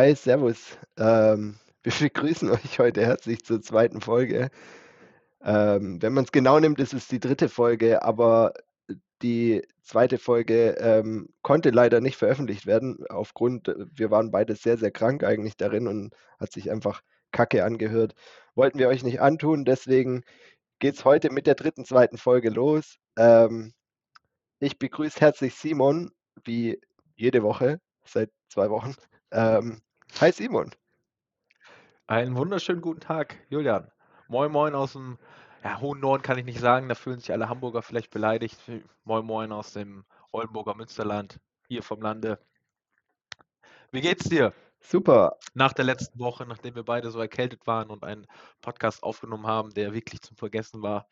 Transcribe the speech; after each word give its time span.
Hi, 0.00 0.14
Servus. 0.16 0.78
Ähm, 0.96 1.58
wir 1.82 1.92
begrüßen 1.92 2.48
euch 2.48 2.78
heute 2.78 3.04
herzlich 3.04 3.44
zur 3.44 3.60
zweiten 3.60 4.00
Folge. 4.00 4.48
Ähm, 5.44 6.00
wenn 6.00 6.14
man 6.14 6.24
es 6.24 6.32
genau 6.32 6.58
nimmt, 6.58 6.80
ist 6.80 6.94
es 6.94 7.06
die 7.06 7.20
dritte 7.20 7.50
Folge, 7.50 8.02
aber 8.02 8.54
die 9.20 9.60
zweite 9.82 10.16
Folge 10.16 10.70
ähm, 10.80 11.28
konnte 11.42 11.68
leider 11.68 12.00
nicht 12.00 12.16
veröffentlicht 12.16 12.64
werden, 12.64 13.04
aufgrund, 13.10 13.68
äh, 13.68 13.74
wir 13.94 14.10
waren 14.10 14.30
beide 14.30 14.54
sehr, 14.56 14.78
sehr 14.78 14.90
krank 14.90 15.22
eigentlich 15.22 15.58
darin 15.58 15.86
und 15.86 16.14
hat 16.38 16.50
sich 16.50 16.70
einfach 16.70 17.02
kacke 17.30 17.62
angehört. 17.62 18.14
Wollten 18.54 18.78
wir 18.78 18.88
euch 18.88 19.02
nicht 19.02 19.20
antun, 19.20 19.66
deswegen 19.66 20.22
geht 20.78 20.94
es 20.94 21.04
heute 21.04 21.30
mit 21.30 21.46
der 21.46 21.56
dritten, 21.56 21.84
zweiten 21.84 22.16
Folge 22.16 22.48
los. 22.48 22.96
Ähm, 23.18 23.74
ich 24.60 24.78
begrüße 24.78 25.20
herzlich 25.20 25.56
Simon, 25.56 26.10
wie 26.42 26.80
jede 27.16 27.42
Woche, 27.42 27.82
seit 28.06 28.30
zwei 28.48 28.70
Wochen. 28.70 28.94
Ähm, 29.30 29.82
hi 30.18 30.32
Simon. 30.32 30.70
Einen 32.06 32.34
wunderschönen 32.36 32.80
guten 32.80 33.00
Tag, 33.00 33.36
Julian. 33.50 33.90
Moin 34.28 34.50
Moin 34.50 34.74
aus 34.74 34.92
dem 34.92 35.18
ja, 35.62 35.80
hohen 35.80 36.00
Norden 36.00 36.22
kann 36.22 36.38
ich 36.38 36.44
nicht 36.44 36.60
sagen, 36.60 36.88
da 36.88 36.94
fühlen 36.94 37.20
sich 37.20 37.32
alle 37.32 37.48
Hamburger 37.48 37.82
vielleicht 37.82 38.10
beleidigt. 38.10 38.58
Moin 39.04 39.24
Moin 39.24 39.52
aus 39.52 39.72
dem 39.72 40.04
Oldenburger 40.32 40.74
Münsterland, 40.74 41.38
hier 41.68 41.82
vom 41.82 42.00
Lande. 42.00 42.38
Wie 43.92 44.00
geht's 44.00 44.28
dir? 44.28 44.54
Super. 44.80 45.36
Nach 45.54 45.72
der 45.72 45.84
letzten 45.84 46.18
Woche, 46.18 46.46
nachdem 46.46 46.74
wir 46.74 46.84
beide 46.84 47.10
so 47.10 47.20
erkältet 47.20 47.66
waren 47.66 47.90
und 47.90 48.02
einen 48.02 48.26
Podcast 48.60 49.02
aufgenommen 49.02 49.46
haben, 49.46 49.74
der 49.74 49.92
wirklich 49.92 50.22
zum 50.22 50.36
Vergessen 50.36 50.82
war. 50.82 51.06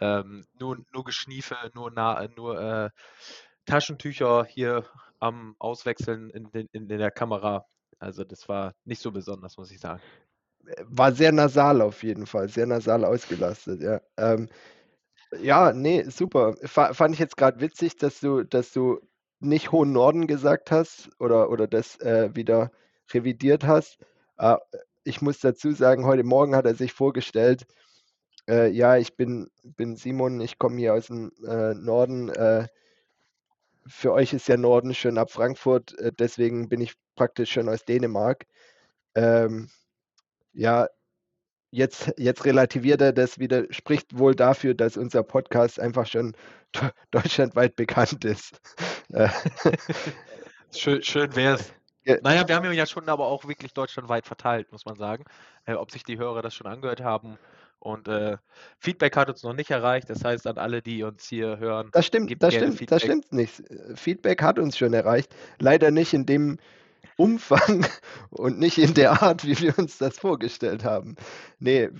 Ähm, 0.00 0.46
nur, 0.58 0.78
nur 0.92 1.04
Geschniefe, 1.04 1.56
nur, 1.74 1.90
nah, 1.90 2.28
nur 2.36 2.60
äh, 2.60 2.90
Taschentücher 3.64 4.44
hier 4.44 4.84
am 5.18 5.56
Auswechseln 5.58 6.30
in, 6.30 6.48
in, 6.50 6.68
in 6.72 6.88
der 6.88 7.10
Kamera. 7.10 7.66
Also 7.98 8.24
das 8.24 8.48
war 8.48 8.74
nicht 8.84 9.02
so 9.02 9.10
besonders, 9.12 9.56
muss 9.56 9.70
ich 9.70 9.80
sagen. 9.80 10.00
War 10.84 11.12
sehr 11.12 11.32
nasal 11.32 11.80
auf 11.80 12.02
jeden 12.02 12.26
Fall, 12.26 12.48
sehr 12.48 12.66
nasal 12.66 13.04
ausgelastet, 13.04 13.80
ja. 13.80 14.00
Ähm, 14.16 14.48
ja, 15.40 15.72
nee, 15.72 16.04
super. 16.04 16.54
Fa 16.64 16.94
fand 16.94 17.14
ich 17.14 17.20
jetzt 17.20 17.36
gerade 17.36 17.60
witzig, 17.60 17.96
dass 17.96 18.20
du, 18.20 18.44
dass 18.44 18.72
du 18.72 19.00
nicht 19.40 19.72
Hohen 19.72 19.92
Norden 19.92 20.26
gesagt 20.26 20.70
hast 20.70 21.10
oder, 21.20 21.50
oder 21.50 21.66
das 21.66 22.00
äh, 22.00 22.30
wieder 22.34 22.70
revidiert 23.12 23.64
hast. 23.64 23.98
Äh, 24.38 24.56
ich 25.04 25.22
muss 25.22 25.40
dazu 25.40 25.72
sagen, 25.72 26.04
heute 26.06 26.24
Morgen 26.24 26.54
hat 26.56 26.66
er 26.66 26.74
sich 26.74 26.92
vorgestellt, 26.92 27.66
äh, 28.48 28.70
ja, 28.70 28.96
ich 28.96 29.16
bin, 29.16 29.50
bin 29.62 29.96
Simon, 29.96 30.40
ich 30.40 30.58
komme 30.58 30.78
hier 30.78 30.94
aus 30.94 31.06
dem 31.06 31.32
äh, 31.46 31.74
Norden. 31.74 32.30
Äh, 33.88 33.90
für 33.90 34.12
euch 34.12 34.32
ist 34.32 34.48
ja 34.48 34.56
Norden 34.56 34.94
schon 34.94 35.18
ab 35.18 35.30
Frankfurt, 35.30 35.98
äh, 35.98 36.12
deswegen 36.18 36.68
bin 36.68 36.80
ich 36.80 36.94
praktisch 37.16 37.52
schon 37.52 37.68
aus 37.68 37.84
Dänemark. 37.84 38.46
Ähm, 39.14 39.70
ja, 40.52 40.88
jetzt, 41.70 42.12
jetzt 42.16 42.44
relativiert 42.44 43.00
er 43.00 43.12
das 43.12 43.38
wieder, 43.38 43.64
spricht 43.70 44.18
wohl 44.18 44.34
dafür, 44.34 44.74
dass 44.74 44.96
unser 44.96 45.22
Podcast 45.22 45.80
einfach 45.80 46.06
schon 46.06 46.36
deutschlandweit 47.10 47.76
bekannt 47.76 48.24
ist. 48.24 48.60
schön 50.74 51.02
schön 51.02 51.34
wäre 51.34 51.56
es. 51.56 51.72
Ja. 52.04 52.16
Naja, 52.22 52.48
wir 52.48 52.56
haben 52.56 52.64
ihn 52.64 52.72
ja 52.72 52.86
schon 52.86 53.08
aber 53.08 53.26
auch 53.26 53.46
wirklich 53.46 53.74
deutschlandweit 53.74 54.26
verteilt, 54.26 54.72
muss 54.72 54.86
man 54.86 54.96
sagen. 54.96 55.24
Äh, 55.66 55.74
ob 55.74 55.90
sich 55.90 56.04
die 56.04 56.18
Hörer 56.18 56.40
das 56.40 56.54
schon 56.54 56.66
angehört 56.66 57.02
haben. 57.02 57.38
Und 57.80 58.08
äh, 58.08 58.36
Feedback 58.78 59.16
hat 59.16 59.28
uns 59.30 59.42
noch 59.42 59.54
nicht 59.54 59.70
erreicht. 59.70 60.10
Das 60.10 60.24
heißt, 60.24 60.46
an 60.46 60.58
alle, 60.58 60.82
die 60.82 61.02
uns 61.02 61.28
hier 61.28 61.58
hören. 61.58 61.90
Das 61.92 62.06
stimmt, 62.06 62.30
das 62.42 62.54
stimmt, 62.54 62.78
Feedback. 62.78 62.88
das 62.88 63.02
stimmt 63.02 63.32
nicht. 63.32 63.62
Feedback 63.94 64.42
hat 64.42 64.58
uns 64.58 64.76
schon 64.76 64.92
erreicht. 64.94 65.34
Leider 65.58 65.90
nicht 65.90 66.12
in 66.12 66.26
dem 66.26 66.58
Umfang 67.16 67.86
und 68.30 68.58
nicht 68.58 68.78
in 68.78 68.94
der 68.94 69.22
Art, 69.22 69.44
wie 69.44 69.58
wir 69.60 69.78
uns 69.78 69.98
das 69.98 70.18
vorgestellt 70.18 70.84
haben. 70.84 71.16
Nee, 71.58 71.90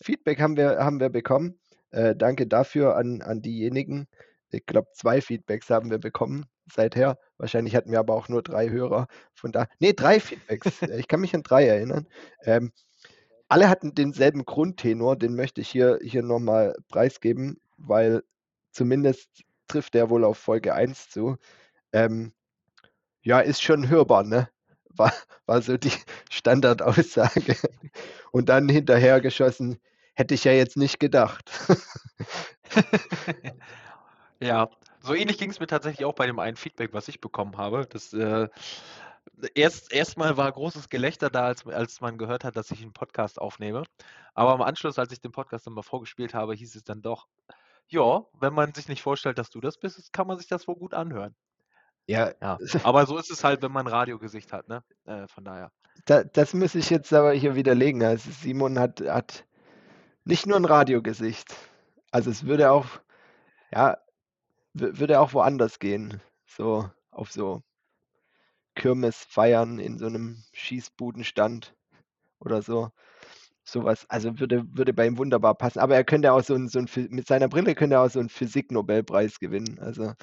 Feedback 0.00 0.40
haben 0.40 0.56
wir, 0.56 0.78
haben 0.78 1.00
wir 1.00 1.08
bekommen. 1.08 1.58
Äh, 1.90 2.14
danke 2.16 2.46
dafür 2.46 2.96
an, 2.96 3.22
an 3.22 3.42
diejenigen. 3.42 4.06
Ich 4.50 4.66
glaube, 4.66 4.88
zwei 4.92 5.20
Feedbacks 5.20 5.70
haben 5.70 5.90
wir 5.90 5.98
bekommen 5.98 6.46
seither. 6.72 7.18
Wahrscheinlich 7.38 7.74
hatten 7.76 7.90
wir 7.90 7.98
aber 7.98 8.14
auch 8.14 8.28
nur 8.28 8.42
drei 8.42 8.70
Hörer. 8.70 9.06
Von 9.34 9.52
da. 9.52 9.66
Nee, 9.78 9.92
drei 9.92 10.20
Feedbacks. 10.20 10.82
ich 10.98 11.08
kann 11.08 11.20
mich 11.20 11.34
an 11.34 11.42
drei 11.42 11.66
erinnern. 11.66 12.06
Ähm, 12.42 12.72
alle 13.48 13.68
hatten 13.68 13.94
denselben 13.94 14.44
Grundtenor, 14.44 15.16
den 15.16 15.34
möchte 15.34 15.60
ich 15.60 15.68
hier, 15.68 15.98
hier 16.02 16.22
nochmal 16.22 16.76
preisgeben, 16.88 17.60
weil 17.76 18.22
zumindest 18.72 19.44
trifft 19.68 19.94
der 19.94 20.10
wohl 20.10 20.24
auf 20.24 20.38
Folge 20.38 20.74
1 20.74 21.10
zu. 21.10 21.36
Ähm, 21.92 22.32
ja, 23.22 23.40
ist 23.40 23.62
schon 23.62 23.88
hörbar, 23.88 24.24
ne? 24.24 24.48
War, 24.98 25.12
war 25.44 25.60
so 25.60 25.76
die 25.76 25.92
Standardaussage. 26.30 27.56
Und 28.32 28.48
dann 28.48 28.68
hinterher 28.68 29.20
geschossen, 29.20 29.78
hätte 30.14 30.34
ich 30.34 30.44
ja 30.44 30.52
jetzt 30.52 30.78
nicht 30.78 30.98
gedacht. 30.98 31.50
ja, 34.40 34.70
so 35.00 35.14
ähnlich 35.14 35.36
ging 35.36 35.50
es 35.50 35.60
mir 35.60 35.66
tatsächlich 35.66 36.06
auch 36.06 36.14
bei 36.14 36.26
dem 36.26 36.38
einen 36.38 36.56
Feedback, 36.56 36.94
was 36.94 37.08
ich 37.08 37.20
bekommen 37.20 37.58
habe. 37.58 37.86
Das 37.90 38.14
äh, 38.14 38.48
erst 39.54 39.92
erstmal 39.92 40.36
war 40.36 40.50
großes 40.50 40.88
Gelächter 40.88 41.30
da, 41.30 41.44
als, 41.46 41.66
als 41.66 42.00
man 42.00 42.18
gehört 42.18 42.44
hat, 42.44 42.56
dass 42.56 42.70
ich 42.70 42.82
einen 42.82 42.92
Podcast 42.92 43.40
aufnehme. 43.40 43.84
Aber 44.34 44.54
im 44.54 44.62
Anschluss, 44.62 44.98
als 44.98 45.12
ich 45.12 45.20
den 45.20 45.32
Podcast 45.32 45.66
dann 45.66 45.74
mal 45.74 45.82
vorgespielt 45.82 46.34
habe, 46.34 46.54
hieß 46.54 46.74
es 46.74 46.84
dann 46.84 47.02
doch, 47.02 47.26
ja, 47.88 48.24
wenn 48.40 48.54
man 48.54 48.74
sich 48.74 48.88
nicht 48.88 49.02
vorstellt, 49.02 49.38
dass 49.38 49.50
du 49.50 49.60
das 49.60 49.78
bist, 49.78 50.12
kann 50.12 50.26
man 50.26 50.38
sich 50.38 50.48
das 50.48 50.66
wohl 50.66 50.76
gut 50.76 50.94
anhören. 50.94 51.34
Ja. 52.06 52.32
ja. 52.40 52.58
Aber 52.84 53.06
so 53.06 53.18
ist 53.18 53.30
es 53.30 53.44
halt, 53.44 53.62
wenn 53.62 53.72
man 53.72 53.86
ein 53.86 53.92
Radiogesicht 53.92 54.52
hat, 54.52 54.68
ne? 54.68 54.82
Äh, 55.04 55.26
von 55.28 55.44
daher. 55.44 55.72
Da, 56.04 56.24
das 56.24 56.54
muss 56.54 56.74
ich 56.74 56.90
jetzt 56.90 57.12
aber 57.12 57.32
hier 57.32 57.54
widerlegen. 57.54 58.02
Also 58.02 58.30
Simon 58.30 58.78
hat, 58.78 59.00
hat 59.00 59.46
nicht 60.24 60.46
nur 60.46 60.56
ein 60.56 60.66
Radiogesicht. 60.66 61.54
Also 62.10 62.30
es 62.30 62.44
würde 62.44 62.70
auch, 62.70 62.86
ja, 63.72 63.96
würde 64.74 65.20
auch 65.20 65.32
woanders 65.32 65.78
gehen. 65.78 66.20
So, 66.44 66.90
auf 67.10 67.32
so 67.32 67.62
Kirmes 68.76 69.24
feiern 69.28 69.80
in 69.80 69.98
so 69.98 70.06
einem 70.06 70.44
Schießbudenstand 70.52 71.74
oder 72.40 72.62
so. 72.62 72.90
Sowas, 73.64 74.06
also 74.08 74.38
würde, 74.38 74.64
würde 74.76 74.92
bei 74.94 75.06
ihm 75.06 75.18
wunderbar 75.18 75.56
passen. 75.56 75.80
Aber 75.80 75.96
er 75.96 76.04
könnte 76.04 76.32
auch 76.32 76.42
so 76.44 76.54
ein, 76.54 76.68
so 76.68 76.78
ein 76.78 76.88
mit 77.10 77.26
seiner 77.26 77.48
Brille 77.48 77.74
könnte 77.74 77.96
er 77.96 78.02
auch 78.02 78.10
so 78.10 78.20
einen 78.20 78.28
Physik-Nobelpreis 78.28 79.40
gewinnen. 79.40 79.80
Also 79.80 80.14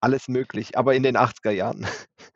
alles 0.00 0.28
möglich, 0.28 0.78
aber 0.78 0.94
in 0.94 1.02
den 1.02 1.16
80er 1.16 1.50
Jahren. 1.50 1.86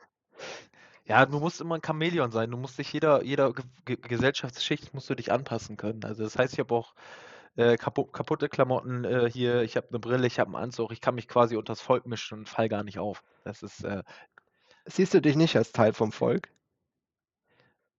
Ja, 1.06 1.26
du 1.26 1.38
musst 1.38 1.60
immer 1.60 1.74
ein 1.74 1.82
Chamäleon 1.84 2.30
sein. 2.32 2.50
Du 2.50 2.56
musst 2.56 2.78
dich 2.78 2.92
jeder, 2.92 3.22
jeder 3.22 3.52
Ge 3.84 3.96
Gesellschaftsschicht 4.00 4.94
musst 4.94 5.10
du 5.10 5.14
dich 5.14 5.30
anpassen 5.32 5.76
können. 5.76 6.02
Also 6.04 6.24
das 6.24 6.38
heißt, 6.38 6.54
ich 6.54 6.60
habe 6.60 6.74
auch 6.74 6.94
äh, 7.56 7.76
kapu 7.76 8.04
kaputte 8.06 8.48
Klamotten 8.48 9.04
äh, 9.04 9.30
hier, 9.30 9.62
ich 9.62 9.76
habe 9.76 9.88
eine 9.90 9.98
Brille, 9.98 10.26
ich 10.26 10.40
habe 10.40 10.48
einen 10.48 10.64
Anzug, 10.64 10.92
ich 10.92 11.00
kann 11.02 11.14
mich 11.14 11.28
quasi 11.28 11.56
unter 11.56 11.72
das 11.72 11.82
Volk 11.82 12.06
mischen 12.06 12.38
und 12.40 12.48
fall 12.48 12.68
gar 12.68 12.84
nicht 12.84 12.98
auf. 12.98 13.22
Das 13.44 13.62
ist. 13.62 13.84
Äh, 13.84 14.02
Siehst 14.86 15.14
du 15.14 15.20
dich 15.20 15.36
nicht 15.36 15.56
als 15.56 15.72
Teil 15.72 15.92
vom 15.92 16.12
Volk? 16.12 16.50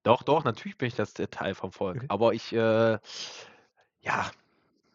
Doch, 0.02 0.22
doch, 0.22 0.44
natürlich 0.44 0.78
bin 0.78 0.88
ich 0.88 0.94
das 0.94 1.14
der 1.14 1.30
Teil 1.30 1.54
vom 1.54 1.72
Volk. 1.72 2.04
Aber 2.08 2.32
ich, 2.32 2.52
äh, 2.52 2.98
ja, 4.00 4.30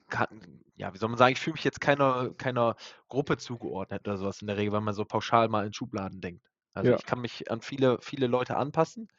kann, 0.10 0.62
ja, 0.76 0.94
wie 0.94 0.98
soll 0.98 1.10
man 1.10 1.18
sagen, 1.18 1.34
ich 1.34 1.40
fühle 1.40 1.56
mich 1.56 1.64
jetzt 1.64 1.82
keiner, 1.82 2.34
keiner 2.38 2.76
Gruppe 3.10 3.38
zugeordnet 3.38 4.08
oder 4.08 4.18
sowas 4.18 4.42
in 4.42 4.48
der 4.48 4.58
Regel, 4.58 4.74
wenn 4.74 4.84
man 4.84 4.94
so 4.94 5.04
pauschal 5.04 5.50
mal 5.50 5.66
in 5.66 5.74
Schubladen 5.74 6.22
denkt. 6.22 6.48
Also 6.74 6.92
ja. 6.92 6.98
ich 6.98 7.06
kann 7.06 7.20
mich 7.20 7.52
an 7.52 7.62
viele, 7.62 8.00
viele 8.02 8.28
Leute 8.28 8.56
anpassen. 8.56 9.10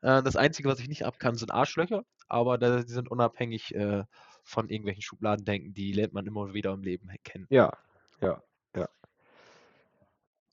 Äh, 0.00 0.22
das 0.22 0.36
Einzige, 0.36 0.68
was 0.68 0.80
ich 0.80 0.88
nicht 0.88 1.04
ab 1.04 1.18
kann, 1.18 1.36
sind 1.36 1.50
Arschlöcher, 1.50 2.04
aber 2.28 2.56
die 2.56 2.90
sind 2.90 3.10
unabhängig 3.10 3.74
äh, 3.74 4.04
von 4.44 4.70
irgendwelchen 4.70 5.02
Schubladen 5.02 5.44
denken, 5.44 5.74
die 5.74 5.92
lernt 5.92 6.14
man 6.14 6.26
immer 6.26 6.54
wieder 6.54 6.72
im 6.72 6.82
Leben 6.82 7.10
kennen. 7.24 7.46
Ja, 7.50 7.76
ja. 8.20 8.42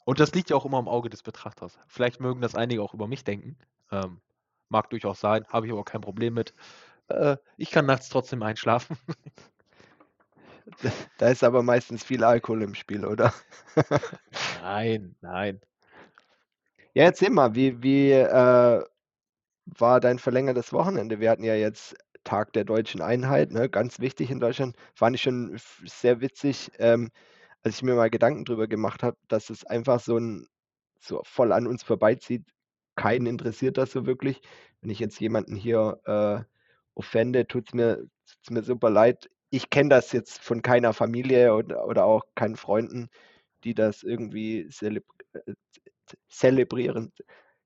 Und 0.10 0.20
das 0.20 0.34
liegt 0.34 0.50
ja 0.50 0.56
auch 0.56 0.66
immer 0.66 0.80
im 0.80 0.88
Auge 0.88 1.12
des 1.12 1.22
Betrachters. 1.22 1.78
Vielleicht 1.86 2.20
mögen 2.20 2.42
das 2.42 2.56
einige 2.56 2.82
auch 2.82 2.96
über 2.96 3.08
mich 3.08 3.24
denken. 3.24 3.56
Ähm, 3.92 4.20
mag 4.68 4.90
durchaus 4.90 5.20
sein, 5.20 5.46
habe 5.50 5.68
ich 5.68 5.72
aber 5.72 5.86
kein 5.86 6.02
Problem 6.02 6.34
mit. 6.34 6.56
Äh, 7.10 7.38
ich 7.58 7.70
kann 7.70 7.86
nachts 7.86 8.10
trotzdem 8.10 8.42
einschlafen. 8.42 8.98
Da 11.20 11.30
ist 11.30 11.44
aber 11.44 11.62
meistens 11.62 12.04
viel 12.04 12.24
Alkohol 12.24 12.64
im 12.64 12.74
Spiel, 12.74 13.06
oder? 13.06 13.34
Nein, 14.64 15.16
nein. 15.22 15.62
Ja, 16.94 17.04
erzähl 17.04 17.30
mal, 17.30 17.54
wie, 17.54 17.84
wie 17.84 18.12
äh, 18.12 18.84
war 19.66 20.00
dein 20.00 20.18
verlängertes 20.18 20.74
Wochenende? 20.74 21.20
Wir 21.20 21.30
hatten 21.30 21.44
ja 21.44 21.54
jetzt 21.54 21.96
Tag 22.24 22.54
der 22.54 22.64
deutschen 22.66 23.02
Einheit, 23.02 23.52
ne? 23.52 23.70
ganz 23.70 24.00
wichtig 24.00 24.32
in 24.32 24.40
Deutschland. 24.40 24.76
Fand 24.96 25.16
ich 25.16 25.22
schon 25.22 25.60
sehr 25.86 26.20
witzig, 26.20 26.72
ähm, 26.80 27.12
als 27.64 27.78
ich 27.78 27.84
mir 27.84 27.96
mal 27.96 28.10
Gedanken 28.10 28.46
darüber 28.46 28.68
gemacht 28.68 29.04
habe, 29.04 29.18
dass 29.28 29.50
es 29.50 29.66
einfach 29.66 30.00
so 30.00 30.18
ein 30.18 30.48
so 31.02 31.22
voll 31.26 31.52
an 31.54 31.68
uns 31.68 31.84
vorbeizieht. 31.84 32.46
Keinen 32.96 33.28
interessiert 33.28 33.78
das 33.78 33.92
so 33.92 34.06
wirklich. 34.06 34.42
Wenn 34.82 34.90
ich 34.92 35.00
jetzt 35.00 35.20
jemanden 35.20 35.56
hier 35.56 36.00
äh, 36.06 36.44
offende, 36.96 37.48
tut 37.48 37.70
es 37.70 37.74
mir, 37.74 37.98
tut's 38.26 38.50
mir 38.52 38.64
super 38.64 38.90
leid 38.90 39.30
ich 39.52 39.70
kenne 39.70 39.90
das 39.90 40.12
jetzt 40.12 40.42
von 40.42 40.62
keiner 40.62 40.94
Familie 40.94 41.54
oder, 41.54 41.86
oder 41.88 42.06
auch 42.06 42.24
keinen 42.36 42.56
Freunden, 42.56 43.10
die 43.64 43.74
das 43.74 44.04
irgendwie 44.04 44.68
zeleb 44.70 45.06
äh, 45.34 45.54
zelebrieren. 46.30 47.12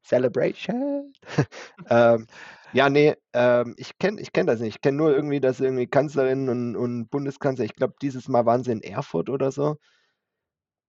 Celebration. 0.04 1.14
ähm, 1.90 2.28
ja, 2.74 2.90
ne, 2.90 3.18
ähm, 3.34 3.76
ich 3.78 3.98
kenne 4.00 4.22
ich 4.22 4.34
kenne 4.34 4.52
das 4.52 4.60
nicht. 4.60 4.76
Ich 4.76 4.82
kenne 4.82 4.98
nur 4.98 5.14
irgendwie, 5.16 5.40
dass 5.40 5.60
irgendwie 5.60 5.88
Kanzlerin 5.88 6.50
und 6.50 6.76
und 6.76 7.10
Bundeskanzler 7.10 7.66
ich 7.66 7.76
glaube, 7.76 7.96
dieses 8.02 8.28
Mal 8.28 8.46
waren 8.46 8.64
sie 8.64 8.72
in 8.72 8.82
Erfurt 8.82 9.30
oder 9.30 9.52
so. 9.52 9.78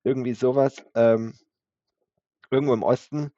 Irgendwie 0.02 0.34
so 0.34 0.54
was, 0.54 0.84
ähm 0.94 1.34
irgendwo 2.50 2.74
im 2.74 2.82
Osten. 2.82 3.32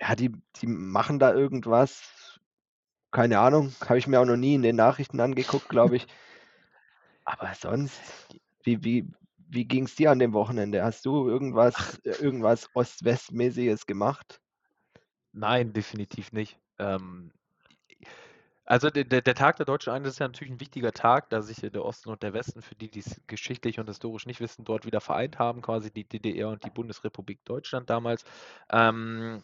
Ja, 0.00 0.14
die 0.14 0.32
die 0.56 0.66
machen 0.66 1.18
da 1.18 1.34
irgendwas. 1.34 2.38
Keine 3.10 3.40
Ahnung, 3.40 3.72
habe 3.88 3.98
ich 3.98 4.06
mir 4.06 4.20
auch 4.20 4.26
noch 4.26 4.36
nie 4.36 4.54
in 4.54 4.62
den 4.62 4.76
Nachrichten 4.76 5.20
angeguckt, 5.20 5.68
glaube 5.68 5.96
ich. 5.96 6.06
Aber 7.24 7.52
sonst, 7.54 8.00
wie 8.62 8.82
wie 8.84 9.10
wie 9.50 9.64
ging's 9.64 9.96
dir 9.96 10.10
an 10.10 10.18
dem 10.18 10.34
Wochenende? 10.34 10.84
Hast 10.84 11.06
du 11.06 11.28
irgendwas 11.28 11.98
irgendwas 12.04 12.68
Ost-West-mäßiges 12.74 13.86
gemacht? 13.86 14.40
Nein, 15.32 15.72
definitiv 15.72 16.32
nicht. 16.32 16.58
Ähm, 16.78 17.32
also 18.68 18.90
der 18.90 19.04
der 19.22 19.34
Tag 19.34 19.56
der 19.56 19.66
Deutschen 19.66 19.92
Einheit 19.92 20.10
ist 20.10 20.18
ja 20.20 20.28
natürlich 20.28 20.52
'n 20.52 20.60
wichtiger 20.60 20.92
Tag, 20.92 21.30
da 21.30 21.42
sich, 21.42 21.58
der 21.60 21.84
Osten 21.84 22.10
und 22.10 22.22
der 22.22 22.34
Westen, 22.34 22.62
für 22.62 22.74
die, 22.74 22.90
die's 22.90 23.20
geschichtlich 23.26 23.80
und 23.80 23.88
historisch 23.88 24.26
nicht 24.26 24.40
wissen, 24.40 24.64
dort 24.64 24.84
wieder 24.86 25.00
vereint 25.00 25.38
haben, 25.38 25.62
quasi 25.62 25.90
die 25.92 26.06
DDR 26.08 26.50
und 26.50 26.64
die 26.64 26.70
Bundesrepublik 26.70 27.44
Deutschland 27.46 27.90
damals. 27.90 28.24
Ähm, 28.70 29.42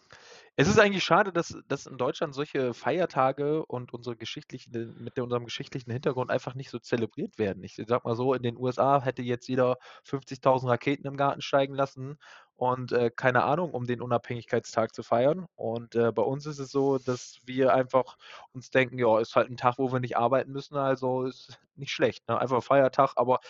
es 0.56 0.68
ist 0.68 0.78
eigentlich 0.78 1.02
schade, 1.04 1.32
dass 1.32 1.56
dass 1.68 1.86
in 1.86 1.98
Deutschland 1.98 2.34
solche 2.34 2.74
Feiertage 2.74 3.64
und 3.66 3.92
unsere 3.92 4.16
geschichtlichen 4.16 4.94
mit 5.02 5.18
unserem 5.18 5.44
geschichtlichen 5.44 5.90
Hintergrund 5.90 6.30
einfach 6.30 6.54
nicht 6.54 6.70
so 6.70 6.78
zelebriert 6.78 7.38
werden. 7.38 7.62
Ich 7.64 7.74
sage 7.76 8.02
mal 8.04 8.14
so, 8.16 8.34
in 8.34 8.42
den 8.42 8.56
USA 8.56 9.00
hätte 9.02 9.22
jetzt 9.22 9.48
jeder 9.48 9.76
50.000 10.04 10.70
Raketen 10.70 11.06
im 11.06 11.16
Garten 11.16 11.40
steigen 11.42 11.74
lassen 11.74 12.18
und, 12.56 12.92
äh, 12.92 13.10
keine 13.10 13.42
Ahnung, 13.44 13.72
um 13.72 13.86
den 13.86 14.00
Unabhängigkeitstag 14.00 14.94
zu 14.94 15.02
feiern. 15.02 15.46
Und, 15.56 15.96
äh, 15.96 16.12
bei 16.12 16.22
uns 16.22 16.46
ist 16.46 16.60
es 16.60 16.70
so, 16.70 16.98
dass 16.98 17.38
wir 17.44 17.74
einfach 17.74 18.16
uns 18.52 18.70
denken: 18.70 18.98
„Ja, 18.98 19.18
ist 19.20 19.34
halt 19.36 19.48
'n 19.50 19.56
Tag, 19.56 19.78
wo 19.78 19.92
wir 19.92 19.98
nicht 20.00 20.16
arbeiten 20.16 20.52
müssen, 20.52 20.76
also 20.76 21.24
ist 21.24 21.58
nicht 21.76 21.90
schlecht, 21.92 22.28
ne? 22.28 22.38
Einfach 22.40 22.62
Feiertag.“ 22.62 23.12
Aber 23.16 23.40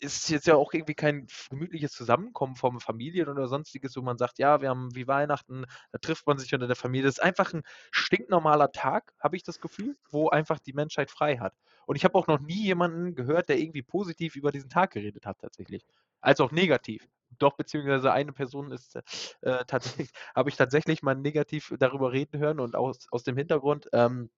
ist 0.00 0.28
jetzt 0.30 0.46
ja 0.46 0.54
auch 0.56 0.72
irgendwie 0.72 0.94
kein 0.94 1.26
gemütliches 1.50 1.92
Zusammenkommen 1.92 2.56
von 2.56 2.80
Familien 2.80 3.28
oder 3.28 3.48
Sonstiges, 3.48 3.96
wo 3.96 4.02
man 4.02 4.18
sagt: 4.18 4.38
„Ja, 4.38 4.60
wir 4.60 4.68
haben 4.70 4.94
wie 4.94 5.06
Weihnachten, 5.08 5.64
da 5.92 5.98
trifft 5.98 6.26
man 6.26 6.38
sich 6.38 6.52
unter 6.54 6.66
der 6.66 6.76
Familie.“ 6.76 7.06
Das 7.06 7.16
ist 7.18 7.22
einfach 7.22 7.52
'n 7.52 7.62
stinknormaler 7.90 8.70
Tag, 8.72 9.12
habe 9.20 9.36
ich 9.36 9.42
das 9.42 9.60
Gefühl, 9.60 9.96
wo 10.10 10.28
einfach 10.30 10.58
die 10.58 10.72
Menschheit 10.72 11.10
frei 11.10 11.38
hat. 11.38 11.54
Und 11.86 11.96
ich 11.96 12.04
habe 12.04 12.14
auch 12.18 12.26
noch 12.26 12.40
nie 12.40 12.62
jemanden 12.64 13.14
gehört, 13.14 13.48
der 13.48 13.58
irgendwie 13.58 13.82
positiv 13.82 14.36
über 14.36 14.52
diesen 14.52 14.70
Tag 14.70 14.92
geredet 14.92 15.26
hat 15.26 15.38
tatsächlich, 15.40 15.84
als 16.20 16.40
auch 16.40 16.52
negativ. 16.52 17.06
Doch, 17.38 17.56
beziehungsweise 17.56 18.12
eine 18.12 18.32
Person 18.32 18.72
ist, 18.72 18.96
äh, 19.42 19.64
tatsächlich 19.66 20.10
habe 20.34 20.48
ich 20.50 20.56
tatsächlich 20.56 21.02
mal 21.02 21.14
negativ 21.14 21.74
darüber 21.78 22.12
reden 22.12 22.38
hören 22.38 22.60
und 22.60 22.74
aus 22.76 23.06
aus 23.10 23.22
dem 23.24 23.36
Hintergrund, 23.36 23.88
ähm 23.92 24.30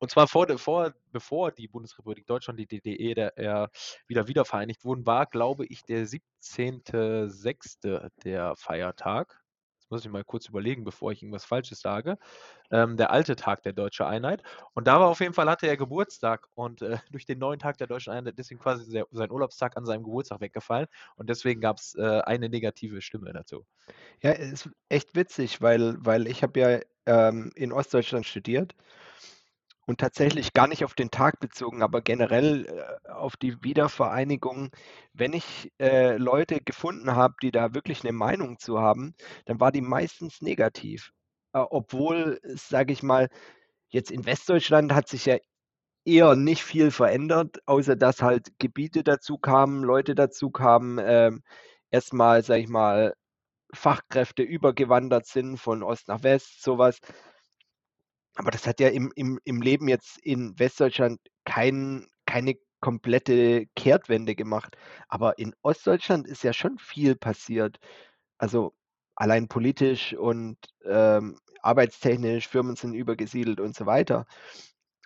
und 0.00 0.10
zwar 0.10 0.28
vor 0.28 0.46
vor 0.58 0.92
bevor 1.12 1.52
die 1.52 1.68
Bundesrepublik 1.68 2.26
Deutschland, 2.26 2.58
die 2.60 2.66
DDR 2.66 3.70
wieder 4.06 4.28
wiedervereinigt 4.28 4.84
wurden, 4.84 5.06
war, 5.06 5.26
glaube 5.26 5.66
ich, 5.66 5.82
der 5.84 6.06
17.06. 6.06 8.10
der 8.24 8.54
Feiertag. 8.56 9.42
Jetzt 9.88 9.90
muss 9.90 10.04
ich 10.04 10.10
mal 10.10 10.22
kurz 10.22 10.46
überlegen, 10.46 10.84
bevor 10.84 11.12
ich 11.12 11.22
irgendwas 11.22 11.46
Falsches 11.46 11.80
sage. 11.80 12.18
Ähm, 12.70 12.98
der 12.98 13.10
alte 13.10 13.36
Tag 13.36 13.62
der 13.62 13.72
Deutschen 13.72 14.04
Einheit. 14.04 14.42
Und 14.74 14.86
da 14.86 15.00
war 15.00 15.08
auf 15.08 15.20
jeden 15.20 15.32
Fall 15.32 15.48
hatte 15.48 15.66
er 15.66 15.78
Geburtstag 15.78 16.46
und, 16.52 16.82
äh, 16.82 16.98
durch 17.10 17.24
den 17.24 17.38
neuen 17.38 17.58
Tag 17.58 17.78
der 17.78 17.86
Deutschen 17.86 18.12
Einheit 18.12 18.38
ist 18.38 18.50
ihm 18.50 18.58
quasi 18.58 18.92
der 18.92 19.06
sein 19.12 19.30
Urlaubstag 19.30 19.78
an 19.78 19.86
seinem 19.86 20.04
Geburtstag 20.04 20.42
weggefallen 20.42 20.88
und 21.16 21.30
deswegen 21.30 21.62
gab's, 21.62 21.94
äh, 21.94 22.20
eine 22.20 22.50
negative 22.50 23.00
Stimme 23.00 23.32
dazu. 23.32 23.64
Ja, 24.20 24.32
ist 24.32 24.68
echt 24.90 25.14
witzig, 25.14 25.62
weil 25.62 25.96
weil 26.00 26.26
ich 26.26 26.42
habe 26.42 26.60
ja, 26.60 26.80
ähm, 27.06 27.50
in 27.54 27.72
Ostdeutschland 27.72 28.26
studiert 28.26 28.74
und 29.88 30.00
tatsächlich 30.00 30.52
gar 30.52 30.68
nicht 30.68 30.84
auf 30.84 30.94
den 30.94 31.10
Tag 31.10 31.40
bezogen, 31.40 31.82
aber 31.82 32.02
generell, 32.02 32.66
äh, 33.06 33.10
auf 33.10 33.38
die 33.38 33.62
Wiedervereinigung. 33.64 34.70
Wenn 35.14 35.32
ich, 35.32 35.72
äh, 35.80 36.16
Leute 36.18 36.60
gefunden 36.60 37.16
habe, 37.16 37.34
die 37.42 37.50
da 37.52 37.74
wirklich 37.74 38.04
'ne 38.04 38.12
Meinung 38.12 38.58
zu 38.58 38.80
haben, 38.80 39.14
dann 39.46 39.60
war 39.60 39.72
die 39.72 39.80
meistens 39.80 40.42
negativ. 40.42 41.12
Äh, 41.54 41.60
obwohl, 41.60 42.38
sage 42.44 42.92
ich 42.92 43.02
mal, 43.02 43.28
jetzt 43.90 44.10
in 44.12 44.26
Westdeutschland 44.26 44.94
hat 44.94 45.08
sich 45.08 45.26
ja 45.26 45.38
eher 46.06 46.36
nicht 46.36 46.64
viel 46.64 46.90
verändert, 46.92 47.58
außer 47.66 47.96
dass 47.96 48.22
halt 48.22 48.48
Gebiete 48.60 49.04
dazukamen, 49.04 49.84
Leute 49.84 50.14
dazukamen, 50.16 50.98
ähm, 51.04 51.42
erst 51.90 52.14
mal, 52.14 52.42
sage 52.44 52.62
ich 52.62 52.68
mal, 52.68 53.14
Fachkräfte 53.74 54.42
übergewandert 54.44 55.26
sind 55.26 55.58
von 55.58 55.82
Ost 55.84 56.08
nach 56.08 56.22
West, 56.24 56.62
so 56.62 56.78
was. 56.78 57.00
Aber 58.38 58.52
das 58.52 58.66
hat 58.68 58.78
ja 58.80 58.88
im 58.88 59.12
im 59.16 59.40
im 59.44 59.60
Leben 59.60 59.88
jetzt 59.88 60.18
in 60.22 60.56
Westdeutschland 60.58 61.18
kein 61.44 62.06
keine 62.24 62.54
komplette 62.80 63.66
Kehrtwende 63.74 64.36
gemacht. 64.36 64.76
Aber 65.08 65.38
in 65.38 65.54
Ostdeutschland 65.62 66.28
ist 66.28 66.44
ja 66.44 66.52
schon 66.52 66.78
viel 66.78 67.16
passiert. 67.16 67.78
Also, 68.38 68.74
allein 69.16 69.48
politisch 69.48 70.14
und, 70.14 70.58
ähm, 70.84 71.38
arbeitstechnisch, 71.62 72.48
Firmen 72.48 72.76
sind 72.76 72.94
übergesiedelt 72.94 73.60
und 73.60 73.74
so 73.76 73.86
weiter. 73.86 74.26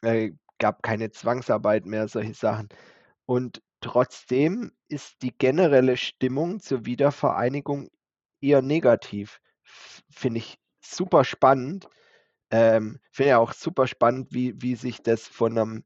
Äh, 0.03 0.33
gab 0.59 0.83
keine 0.83 1.11
Zwangsarbeit 1.11 1.87
mehr, 1.87 2.09
solche 2.09 2.35
Sachen. 2.35 2.69
Und 3.27 3.63
trotzdem 3.81 4.73
ist 4.89 5.23
die 5.23 5.37
generelle 5.37 5.97
Stimmung 5.97 6.61
zur 6.61 6.87
Wiedervereinigung 6.87 7.89
eher 8.43 8.63
negativ. 8.63 9.41
Finde 10.11 10.39
ich 10.41 10.59
super 10.85 11.25
spannend. 11.25 11.89
Ähm, 12.53 13.01
finde 13.11 13.31
ja 13.31 13.39
auch 13.39 13.53
super 13.55 13.87
spannend, 13.87 14.29
wie 14.33 14.61
wie 14.61 14.77
sich 14.77 15.03
das 15.03 15.27
von 15.27 15.55
'nem 15.55 15.85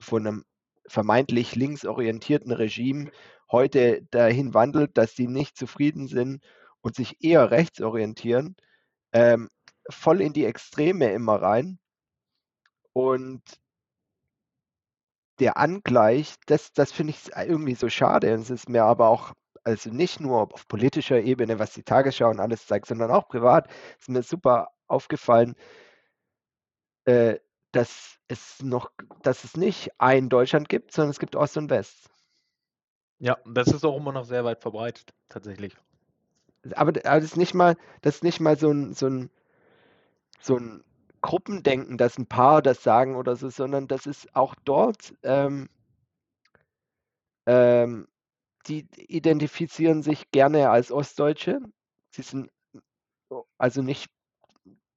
von 0.00 0.22
'nem 0.24 0.44
vermeintlich 0.88 1.56
linksorientierten 1.56 2.52
Regime 2.52 3.10
heute 3.52 4.02
dahin 4.10 4.54
wandelt, 4.54 4.98
dass 4.98 5.14
die 5.14 5.28
nicht 5.28 5.56
zufrieden 5.56 6.08
sind 6.08 6.42
und 6.82 6.96
sich 6.96 7.24
eher 7.24 7.50
rechts 7.52 7.80
orientieren, 7.82 8.56
ähm, 9.12 9.50
voll 9.90 10.20
in 10.22 10.32
die 10.34 10.46
Extreme 10.46 11.12
immer 11.12 11.42
rein. 11.42 11.78
Und 12.96 13.42
der 15.40 15.56
Angleich, 15.56 16.34
das 16.46 16.72
das 16.72 16.92
finde 16.92 17.10
ich 17.12 17.16
s 17.26 17.30
irgendwie 17.48 17.74
so 17.74 17.88
schade. 17.88 18.28
Es 18.30 18.50
ist 18.50 18.68
mir 18.68 18.84
aber 18.84 19.08
auch 19.08 19.32
also 19.64 19.90
nicht 19.90 20.20
nur 20.20 20.52
auf 20.52 20.66
politischer 20.68 21.20
Ebene, 21.20 21.58
was 21.58 21.72
die 21.72 21.82
Tagesschau 21.84 22.28
und 22.30 22.40
alles 22.40 22.66
zeigt, 22.66 22.86
sondern 22.86 23.10
auch 23.10 23.28
privat 23.28 23.68
ist 23.98 24.08
mir 24.08 24.22
super 24.22 24.68
aufgefallen 24.88 25.54
äh, 27.06 27.38
dass 27.72 28.18
es 28.28 28.62
noch 28.62 28.90
dass 29.22 29.44
es 29.44 29.56
nicht 29.56 29.90
ein 29.98 30.28
Deutschland 30.28 30.68
gibt, 30.68 30.92
sondern 30.92 31.10
es 31.10 31.18
gibt 31.20 31.36
Ost 31.36 31.56
und 31.56 31.70
West. 31.70 32.10
Ja, 33.20 33.36
das 33.46 33.68
ist 33.68 33.84
auch 33.84 33.96
immer 33.96 34.12
noch 34.12 34.24
sehr 34.24 34.44
weit 34.44 34.60
verbreitet, 34.60 35.10
tatsächlich. 35.28 35.76
Aber 36.76 36.92
aber 37.04 37.20
das 37.20 37.24
ist 37.24 37.36
nicht 37.38 37.54
mal 37.54 37.76
das 38.02 38.16
ist 38.16 38.24
nicht 38.24 38.40
mal 38.40 38.58
so 38.58 38.70
'n 38.70 38.94
so 38.94 39.06
'n 39.06 39.30
so 40.40 40.56
'n 40.56 40.82
Gruppendenken, 41.20 41.98
dass 41.98 42.18
'n 42.18 42.26
paar 42.26 42.62
das 42.62 42.82
sagen 42.82 43.16
oder 43.16 43.36
so, 43.36 43.48
sondern 43.50 43.86
das 43.88 44.06
ist 44.06 44.34
auch 44.34 44.54
dort, 44.64 45.14
ähm 45.22 45.68
ähm, 47.46 48.06
die 48.68 48.86
identifizieren 48.96 50.02
sich 50.02 50.30
gerne 50.32 50.70
als 50.70 50.92
Ostdeutsche. 50.92 51.60
Sie 52.10 52.22
sind 52.22 52.50
also 53.58 53.82
nicht 53.82 54.10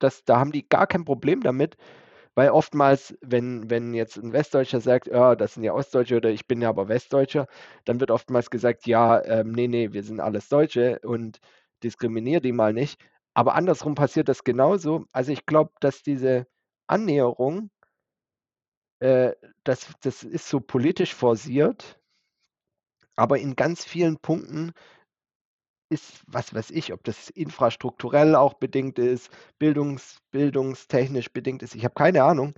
das 0.06 0.24
da 0.26 0.40
haben 0.40 0.52
die 0.52 0.68
gar 0.70 0.88
kein 0.88 1.06
Problem 1.06 1.42
damit, 1.44 1.78
weil 2.36 2.50
oftmals, 2.52 3.16
wenn 3.22 3.70
wenn 3.70 3.94
jetzt 3.94 4.18
'n 4.18 4.34
Westdeutscher 4.34 4.82
sagt: 4.82 5.08
„Ja, 5.08 5.36
das 5.36 5.56
sind 5.56 5.64
ja 5.64 5.74
Ostdeutsche“ 5.74 6.18
oder 6.18 6.30
„Ich 6.32 6.48
bin 6.48 6.62
ja 6.62 6.70
aber 6.70 6.88
Westdeutscher“, 6.90 7.48
dann 7.86 8.00
wird 8.02 8.12
oftmals 8.12 8.50
gesagt: 8.52 8.88
„Ja, 8.88 9.24
ähm, 9.26 9.52
ne, 9.54 9.68
ne, 9.68 9.94
wir 9.94 10.04
sind 10.04 10.20
alles 10.22 10.50
Deutsche 10.50 11.00
und 11.04 11.40
diskriminier 11.84 12.42
die 12.42 12.52
mal 12.54 12.74
nicht.“ 12.74 13.00
Aber 13.36 13.56
andersrum 13.56 13.96
passiert 13.96 14.30
das 14.30 14.44
genauso. 14.46 15.06
Also, 15.14 15.32
ich 15.34 15.46
glaube, 15.46 15.72
dass 15.82 16.04
diese 16.04 16.48
Annäherung 16.88 17.70
äh, 19.02 19.34
das 19.64 19.88
das 20.02 20.24
ist 20.24 20.50
so 20.50 20.60
politisch 20.60 21.14
forciert 21.14 22.00
aber 23.18 23.40
in 23.40 23.56
ganz 23.56 23.84
vielen 23.86 24.18
Punkten 24.20 24.74
ist 25.90 26.24
was 26.28 26.54
weiß 26.54 26.72
ich, 26.72 26.94
ob 26.94 27.04
das 27.04 27.30
infrastrukturell 27.30 28.36
auch 28.36 28.56
bedingt 28.56 29.00
ist, 29.00 29.30
bildungs 29.60 30.20
bildungstechnisch 30.32 31.32
bedingt 31.34 31.64
ist, 31.64 31.76
ich 31.76 31.86
habe 31.86 31.96
keine 31.96 32.24
Ahnung, 32.24 32.54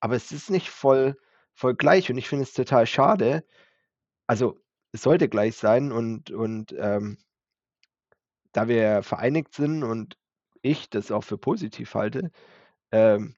aber 0.00 0.16
es 0.16 0.32
ist 0.32 0.50
nicht 0.50 0.70
voll 0.70 1.16
voll 1.54 1.74
gleich 1.76 2.10
und 2.10 2.18
ich 2.18 2.28
finde 2.28 2.44
es 2.44 2.54
total 2.54 2.86
schade. 2.86 3.44
Also, 4.28 4.60
es 4.92 5.02
sollte 5.02 5.28
gleich 5.28 5.56
sein 5.56 5.92
und 5.92 6.30
und, 6.32 6.74
ähm 6.78 7.18
da 8.54 8.68
wir 8.68 9.02
vereinigt 9.02 9.54
sind 9.54 9.82
und 9.82 10.16
ich 10.62 10.90
das 10.90 11.10
auch 11.10 11.22
für 11.24 11.38
positiv 11.38 11.94
halte, 11.94 12.30
ähm 12.92 13.36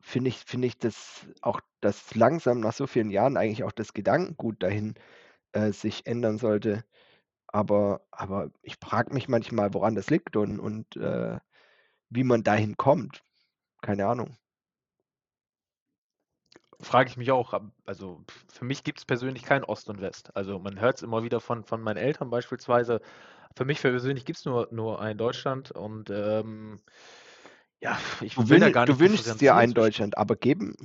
finde 0.00 0.28
ich 0.28 0.38
finde 0.38 0.66
ich 0.66 0.78
das 0.78 1.26
auch, 1.42 1.60
dass 1.80 2.14
langsam 2.14 2.60
nach 2.60 2.72
so 2.72 2.86
vielen 2.86 3.10
Jahren 3.10 3.36
eigentlich 3.36 3.64
auch 3.64 3.72
das 3.72 3.92
Gedankengut 3.94 4.62
dahin, 4.62 4.94
äh, 5.52 5.72
sich 5.72 6.06
ändern 6.06 6.38
sollte. 6.38 6.84
Aber 7.52 8.02
aber 8.10 8.50
ich 8.62 8.76
frage 8.78 9.14
mich 9.14 9.28
manchmal, 9.28 9.74
woran 9.74 9.94
das 9.94 10.10
liegt 10.10 10.36
und 10.36 10.60
und, 10.60 10.96
äh 10.96 11.38
wie 12.10 12.24
man 12.24 12.44
dahin 12.44 12.76
kommt. 12.76 13.24
Keine 13.82 14.06
Ahnung. 14.06 14.38
Frage 16.80 17.08
ich 17.10 17.16
mich 17.16 17.30
auch. 17.30 17.54
Also 17.86 18.24
für 18.48 18.64
mich 18.64 18.82
gibt 18.84 18.98
es 18.98 19.04
persönlich 19.04 19.44
kein 19.44 19.64
Ost 19.64 19.88
und 19.88 20.00
West. 20.00 20.34
Also 20.36 20.58
man 20.58 20.80
hört 20.80 20.96
es 20.96 21.02
immer 21.02 21.22
wieder 21.22 21.40
von, 21.40 21.64
von 21.64 21.80
meinen 21.80 21.96
Eltern 21.96 22.30
beispielsweise. 22.30 23.00
Für 23.56 23.64
mich 23.64 23.80
persönlich 23.80 24.24
gibt 24.24 24.38
es 24.38 24.44
nur, 24.44 24.68
nur 24.72 25.00
ein 25.00 25.18
Deutschland 25.18 25.70
und 25.72 26.10
ähm, 26.10 26.80
ja, 27.80 27.98
ich 28.20 28.36
Du, 28.36 28.48
will 28.48 28.58
da 28.60 28.70
gar 28.70 28.86
du 28.86 28.98
nicht 28.98 29.00
wünschst 29.00 29.40
dir 29.40 29.56
ein. 29.56 29.74
Deutschland, 29.74 30.16
aber 30.16 30.36
geben 30.36 30.76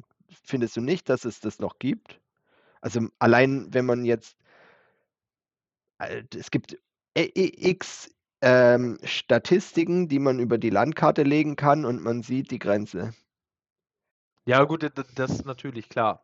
findest 0.44 0.76
du 0.76 0.82
nicht, 0.82 1.10
dass 1.10 1.26
es 1.26 1.40
das 1.40 1.60
noch 1.60 1.80
gibt? 1.80 2.20
Also 2.82 3.08
allein 3.20 3.74
wenn 3.74 3.86
man 3.86 4.06
jetzt 4.06 4.38
es 5.98 6.52
gibt 6.52 6.78
e 7.16 7.24
e 7.24 7.70
x 7.72 8.14
ähm, 8.42 9.00
Statistiken, 9.04 10.08
die 10.08 10.20
man 10.20 10.40
über 10.40 10.58
die 10.58 10.70
Landkarte 10.70 11.24
legen 11.24 11.56
kann 11.56 11.86
und 11.86 12.04
man 12.04 12.22
sieht 12.22 12.52
die 12.52 12.60
Grenze. 12.60 13.14
Ja, 14.46 14.64
gut, 14.64 14.90
das 15.16 15.32
ist 15.32 15.46
natürlich 15.46 15.90
klar. 15.90 16.24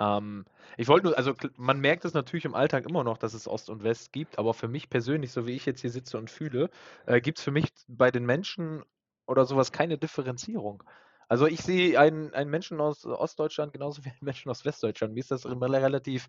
Ähm, 0.00 0.44
ich 0.76 0.88
wollte 0.88 1.06
nur, 1.06 1.16
also 1.16 1.34
man 1.56 1.80
merkt 1.80 2.04
es 2.04 2.14
natürlich 2.14 2.44
im 2.44 2.54
Alltag 2.54 2.88
immer 2.88 3.04
noch, 3.04 3.18
dass 3.18 3.34
es 3.34 3.46
Ost 3.46 3.70
und 3.70 3.84
West 3.84 4.12
gibt, 4.12 4.38
aber 4.38 4.54
für 4.54 4.68
mich 4.68 4.90
persönlich, 4.90 5.30
so 5.30 5.46
wie 5.46 5.52
ich 5.52 5.66
jetzt 5.66 5.82
hier 5.82 5.90
sitze 5.90 6.18
und 6.18 6.30
fühle, 6.30 6.70
äh, 7.06 7.20
gibt 7.20 7.38
es 7.38 7.44
für 7.44 7.52
mich 7.52 7.68
bei 7.86 8.10
den 8.10 8.26
Menschen 8.26 8.82
oder 9.26 9.44
sowas 9.44 9.70
keine 9.70 9.98
Differenzierung. 9.98 10.82
Also 11.28 11.46
ich 11.46 11.60
sehe 11.62 11.98
einen, 11.98 12.34
einen 12.34 12.50
Menschen 12.50 12.80
aus 12.80 13.06
Ostdeutschland 13.06 13.72
genauso 13.72 14.04
wie 14.04 14.10
einen 14.10 14.18
Menschen 14.20 14.50
aus 14.50 14.64
Westdeutschland. 14.64 15.14
Mir 15.14 15.20
ist 15.20 15.30
das 15.30 15.46
rel- 15.46 15.74
relativ 15.74 16.28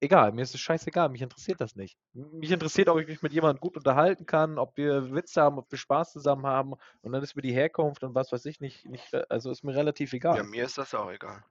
egal, 0.00 0.32
mir 0.32 0.42
ist 0.42 0.54
es 0.54 0.60
scheißegal, 0.60 1.08
mich 1.08 1.22
interessiert 1.22 1.60
das 1.60 1.76
nicht. 1.76 1.98
Mich 2.12 2.50
interessiert, 2.50 2.88
ob 2.88 2.98
ich 3.00 3.08
mich 3.08 3.22
mit 3.22 3.32
jemandem 3.32 3.60
gut 3.60 3.76
unterhalten 3.76 4.26
kann, 4.26 4.58
ob 4.58 4.76
wir 4.76 5.12
Witze 5.14 5.42
haben, 5.42 5.58
ob 5.58 5.70
wir 5.70 5.78
Spaß 5.78 6.12
zusammen 6.12 6.46
haben 6.46 6.74
und 7.02 7.12
dann 7.12 7.22
ist 7.22 7.36
mir 7.36 7.42
die 7.42 7.54
Herkunft 7.54 8.02
und 8.04 8.14
was 8.14 8.32
weiß 8.32 8.44
ich 8.46 8.60
nicht, 8.60 8.84
nicht 8.86 9.14
also 9.30 9.50
ist 9.50 9.64
mir 9.64 9.74
relativ 9.74 10.12
Ja, 10.28 10.42
egal. 10.42 10.42
mir 10.42 10.66
ist 10.66 10.76
das 10.76 10.92
auch 10.94 11.10
egal. 11.10 11.46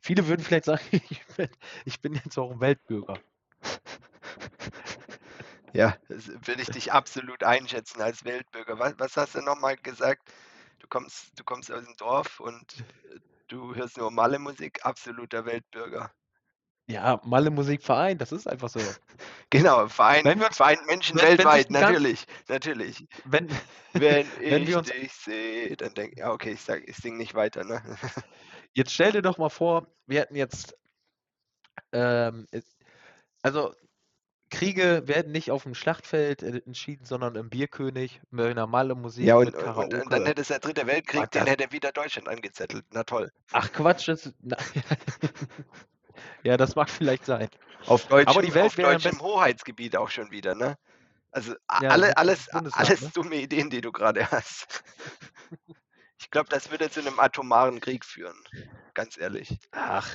Viele 0.00 0.26
würden 0.28 0.42
vielleicht 0.44 0.66
sagen, 0.66 0.84
ich 0.92 1.24
bin, 1.34 1.48
ich 1.86 2.00
bin 2.02 2.12
jetzt 2.14 2.36
auch 2.38 2.50
ein 2.50 2.60
Weltbürger. 2.60 3.22
Ja, 5.74 5.96
das 6.08 6.28
würde 6.28 6.62
ich 6.62 6.70
dich 6.70 6.92
absolut 6.92 7.42
einschätzen 7.44 8.00
als 8.02 8.24
Weltbürger. 8.24 8.78
Was, 8.78 8.94
was 8.98 9.16
hast 9.16 9.34
du 9.34 9.40
nochmal 9.40 9.76
gesagt? 9.76 10.30
Du 10.80 10.86
kommst, 10.88 11.38
du 11.38 11.44
kommst 11.44 11.70
aus 11.72 11.84
dem 11.84 11.96
Dorf 11.96 12.40
und 12.40 12.84
äh, 13.04 13.20
du 13.48 13.74
hörst 13.74 13.96
nur 13.98 14.10
Malle-Musik, 14.10 14.84
absoluter 14.84 15.46
Weltbürger. 15.46 16.12
Ja, 16.88 17.20
Malle 17.24 17.50
Musikverein, 17.50 18.18
das 18.18 18.32
ist 18.32 18.48
einfach 18.48 18.68
so. 18.68 18.80
Genau, 19.50 19.86
Verein, 19.86 20.24
Wenn 20.24 20.40
wir 20.40 20.50
Verein 20.50 20.78
Menschen 20.86 21.16
wenn, 21.16 21.24
wenn 21.24 21.38
weltweit, 21.38 21.68
ein 21.68 21.74
ganz, 21.74 21.92
natürlich, 21.92 22.26
natürlich. 22.48 23.06
wenn, 23.24 23.48
Wenn 23.92 24.26
wenn 24.40 24.62
ich 24.62 24.68
wir 24.68 24.78
uns, 24.78 24.88
dich 24.88 25.12
sehe, 25.12 25.76
dann 25.76 25.92
denk 25.94 26.16
ja, 26.16 26.32
okay, 26.32 26.52
ich 26.52 26.62
sag, 26.62 26.88
ich 26.88 26.96
sing 26.96 27.18
nicht 27.18 27.34
weiter, 27.34 27.62
ne? 27.62 27.82
jetzt 28.74 28.92
stell 28.92 29.12
dir 29.12 29.20
doch 29.22 29.36
mal 29.36 29.50
vor, 29.50 29.86
wir 30.06 30.20
hätten 30.20 30.36
jetzt, 30.36 30.74
ähm, 31.92 32.46
also 33.42 33.74
Kriege 34.52 35.02
werden 35.06 35.32
nicht 35.32 35.50
auf 35.50 35.62
dem 35.64 35.74
Schlachtfeld 35.74 36.42
äh, 36.42 36.62
entschieden, 36.66 37.04
sondern 37.06 37.36
im 37.36 37.50
Bierkönig 37.50 38.20
mit 38.30 38.56
Malle 38.56 38.94
Ja, 38.94 38.94
Musik, 38.94 39.34
und, 39.36 39.44
mit 39.44 39.54
und, 39.54 39.94
und 39.94 40.12
dann 40.12 40.24
Karaoke. 40.24 40.24
hätte 40.24 40.42
es 40.42 40.48
der 40.48 40.58
dritte 40.60 40.86
Weltkrieg, 40.86 41.30
den 41.30 41.44
das, 41.44 41.50
hätte 41.50 41.72
wieder 41.72 41.92
Deutschland 41.92 42.28
angezettelt. 42.28 42.84
Na 42.92 43.02
toll. 43.04 43.30
ach 43.52 43.72
Quatsch, 43.72 44.08
das, 44.08 44.32
na, 44.42 44.56
ja, 46.42 46.56
das 46.56 46.74
mag 46.74 46.90
vielleicht 46.90 47.24
sein. 47.24 47.48
Auf 47.86 48.04
Aber 48.10 48.24
deutschem, 48.24 48.42
die 48.42 48.54
Welt 48.54 48.66
auf 48.66 48.76
wäre 48.76 48.92
deutschem 48.92 49.20
Hoheitsgebiet 49.20 49.96
auch 49.96 50.10
schon 50.10 50.30
wieder, 50.30 50.54
ne? 50.54 50.76
Also 51.30 51.54
ja, 51.80 51.88
alle, 51.88 52.16
alles, 52.16 52.48
alles 52.50 53.02
ne? 53.02 53.10
dumme 53.14 53.36
Ideen, 53.36 53.70
die 53.70 53.80
du 53.80 53.92
gerade 53.92 54.30
hast. 54.30 54.84
Ich 56.18 56.30
glaube, 56.30 56.48
das 56.50 56.70
würde 56.70 56.88
zu 56.88 57.00
einem 57.00 57.18
atomaren 57.18 57.80
Krieg 57.80 58.04
führen. 58.04 58.36
Ganz 58.94 59.18
ehrlich. 59.18 59.58
Ach, 59.72 60.08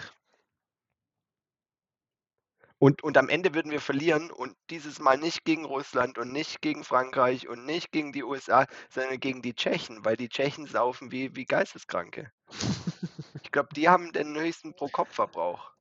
Und, 2.80 3.04
und 3.04 3.18
am 3.18 3.30
Ende 3.30 3.56
würden 3.56 3.72
wir 3.72 3.82
verlieren 3.82 4.30
und 4.30 4.56
dieses 4.70 5.00
Mal 5.00 5.18
nicht 5.18 5.46
gegen 5.46 5.66
Russland 5.66 6.20
und 6.20 6.32
nicht 6.32 6.62
gegen 6.62 6.84
Frankreich 6.84 7.48
und 7.48 7.66
nicht 7.66 7.92
gegen 7.92 8.12
die 8.12 8.24
USA, 8.24 8.68
sondern 8.90 9.20
gegen 9.20 9.42
die 9.42 9.56
Tschechen, 9.56 10.06
weil 10.06 10.16
die 10.16 10.30
Tschechen 10.30 10.68
saufen 10.68 11.12
wie, 11.12 11.36
wie 11.36 11.46
Geisteskranke. 11.46 12.32
Ich 13.42 13.52
glaube, 13.52 13.70
die 13.76 13.90
haben 13.90 14.14
den 14.14 14.38
höchsten 14.38 14.76
Pro-Kopf-Verbrauch, 14.76 15.72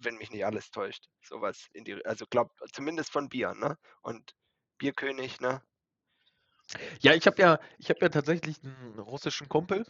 wenn 0.00 0.16
mich 0.16 0.30
nicht 0.30 0.44
alles 0.44 0.70
täuscht. 0.70 1.08
Sowas 1.22 1.68
in 1.72 1.84
die, 1.84 2.04
also 2.04 2.26
glaub, 2.28 2.52
zumindest 2.72 3.10
von 3.12 3.28
Bier, 3.28 3.54
ne? 3.54 3.76
Und 4.02 4.34
Bierkönig, 4.78 5.40
ne? 5.40 5.62
Ja, 7.00 7.14
ich 7.14 7.26
habe 7.26 7.40
ja, 7.40 7.60
ich 7.78 7.90
habe 7.90 8.00
ja 8.00 8.08
tatsächlich 8.08 8.62
einen 8.62 8.98
russischen 8.98 9.48
Kumpel, 9.48 9.86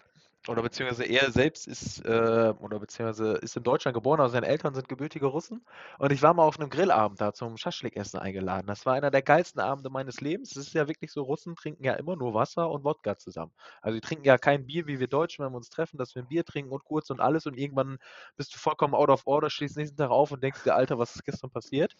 oder 0.46 0.62
beziehungsweise 0.62 1.04
er 1.04 1.30
selbst 1.30 1.66
ist, 1.66 2.04
äh, 2.04 2.52
oder 2.58 2.78
beziehungsweise 2.78 3.32
ist 3.34 3.56
in 3.56 3.62
Deutschland 3.62 3.94
geboren, 3.94 4.20
aber 4.20 4.28
seine 4.28 4.46
Eltern 4.46 4.74
sind 4.74 4.88
gebürtige 4.88 5.26
Russen. 5.26 5.64
Und 5.98 6.12
ich 6.12 6.22
war 6.22 6.34
mal 6.34 6.44
auf 6.44 6.58
einem 6.58 6.68
Grillabend 6.68 7.20
da 7.20 7.32
zum 7.32 7.56
Schaschlik-Essen 7.56 8.18
eingeladen. 8.20 8.66
Das 8.66 8.84
war 8.84 8.94
einer 8.94 9.10
der 9.10 9.22
geilsten 9.22 9.60
Abende 9.60 9.88
meines 9.88 10.20
Lebens. 10.20 10.50
Es 10.50 10.66
ist 10.66 10.74
ja 10.74 10.86
wirklich 10.86 11.12
so, 11.12 11.22
Russen 11.22 11.56
trinken 11.56 11.84
ja 11.84 11.94
immer 11.94 12.16
nur 12.16 12.34
Wasser 12.34 12.70
und 12.70 12.84
Wodka 12.84 13.16
zusammen. 13.16 13.52
Also 13.80 13.94
die 13.96 14.06
trinken 14.06 14.24
ja 14.26 14.36
kein 14.36 14.66
Bier 14.66 14.86
wie 14.86 15.00
wir 15.00 15.08
Deutschen, 15.08 15.44
wenn 15.44 15.52
wir 15.52 15.56
uns 15.56 15.70
treffen, 15.70 15.96
dass 15.96 16.14
wir 16.14 16.22
ein 16.22 16.28
Bier 16.28 16.44
trinken 16.44 16.72
und 16.72 16.84
kurz 16.84 17.10
und 17.10 17.20
alles 17.20 17.46
und 17.46 17.56
irgendwann 17.56 17.98
bist 18.36 18.54
du 18.54 18.58
vollkommen 18.58 18.94
out 18.94 19.08
of 19.08 19.26
order, 19.26 19.48
stehst 19.48 19.76
nächsten 19.76 19.96
Tag 19.96 20.10
auf 20.10 20.30
und 20.30 20.42
denkst 20.42 20.62
dir, 20.64 20.74
Alter, 20.74 20.98
was 20.98 21.16
ist 21.16 21.24
gestern 21.24 21.50
passiert? 21.50 21.96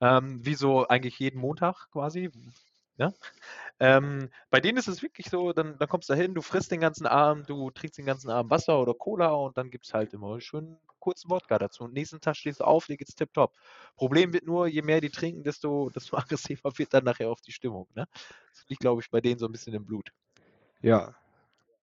Ähm, 0.00 0.44
wie 0.44 0.54
so 0.54 0.86
eigentlich 0.88 1.18
jeden 1.18 1.40
Montag 1.40 1.90
quasi. 1.92 2.30
Ja? 2.96 3.12
Ähm, 3.80 4.30
bei 4.50 4.60
denen 4.60 4.78
ist 4.78 4.88
es 4.88 5.02
wirklich 5.02 5.28
so, 5.28 5.52
dann, 5.52 5.76
dann 5.78 5.88
kommst 5.88 6.08
du 6.08 6.12
da 6.12 6.18
hin, 6.20 6.34
du 6.34 6.42
frisst 6.42 6.70
den 6.70 6.80
ganzen 6.80 7.06
Abend, 7.06 7.48
du 7.50 7.70
trinkst 7.70 7.98
den 7.98 8.06
ganzen 8.06 8.30
Abend 8.30 8.50
Wasser 8.50 8.78
oder 8.80 8.94
Cola 8.94 9.30
und 9.32 9.58
dann 9.58 9.70
gibt 9.70 9.86
es 9.86 9.94
halt 9.94 10.12
immer 10.14 10.40
schön 10.40 10.76
kurzen 11.00 11.28
Wodka 11.30 11.58
dazu. 11.58 11.84
Und 11.84 11.92
nächsten 11.92 12.20
Tag 12.20 12.36
stehst 12.36 12.60
du 12.60 12.64
auf, 12.64 12.86
dir 12.86 12.96
geht's 12.96 13.14
tipptopp. 13.14 13.52
Problem 13.96 14.32
wird 14.32 14.46
nur, 14.46 14.68
je 14.68 14.80
mehr 14.82 15.00
die 15.00 15.10
trinken, 15.10 15.42
desto, 15.42 15.90
desto 15.94 16.16
aggressiver 16.16 16.70
wird 16.78 16.94
dann 16.94 17.04
nachher 17.04 17.28
auf 17.28 17.40
die 17.40 17.52
Stimmung. 17.52 17.88
Ne? 17.94 18.06
Das 18.52 18.64
liegt, 18.68 18.80
glaube 18.80 19.02
ich, 19.02 19.10
bei 19.10 19.20
denen 19.20 19.38
so 19.38 19.46
ein 19.46 19.52
bisschen 19.52 19.74
im 19.74 19.84
Blut. 19.84 20.12
Ja. 20.80 21.14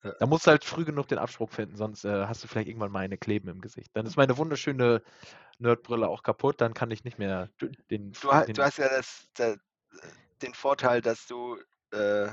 Äh, 0.02 0.12
Da 0.18 0.26
musst 0.26 0.46
du 0.46 0.52
halt 0.52 0.64
früh 0.64 0.84
genug 0.84 1.08
den 1.08 1.18
Absprung 1.18 1.48
finden, 1.48 1.76
sonst 1.76 2.04
äh, 2.04 2.26
hast 2.26 2.42
du 2.44 2.48
vielleicht 2.48 2.68
irgendwann 2.68 2.92
mal 2.92 3.00
eine 3.00 3.18
Kleben 3.18 3.48
im 3.48 3.60
Gesicht. 3.60 3.90
Dann 3.94 4.06
ist 4.06 4.16
meine 4.16 4.38
wunderschöne 4.38 5.02
Nerdbrille 5.58 6.08
auch 6.08 6.22
kaputt, 6.22 6.60
dann 6.60 6.72
kann 6.72 6.90
ich 6.90 7.04
nicht 7.04 7.18
mehr 7.18 7.50
den, 7.90 8.12
du, 8.12 8.32
ha- 8.32 8.40
du 8.46 8.52
den 8.52 8.64
hast 8.64 8.78
ja 8.78 8.88
das, 8.88 9.28
da- 9.34 9.56
den 10.40 10.54
Vorteil, 10.54 11.02
dass 11.02 11.26
du 11.26 11.58
äh, 11.92 12.30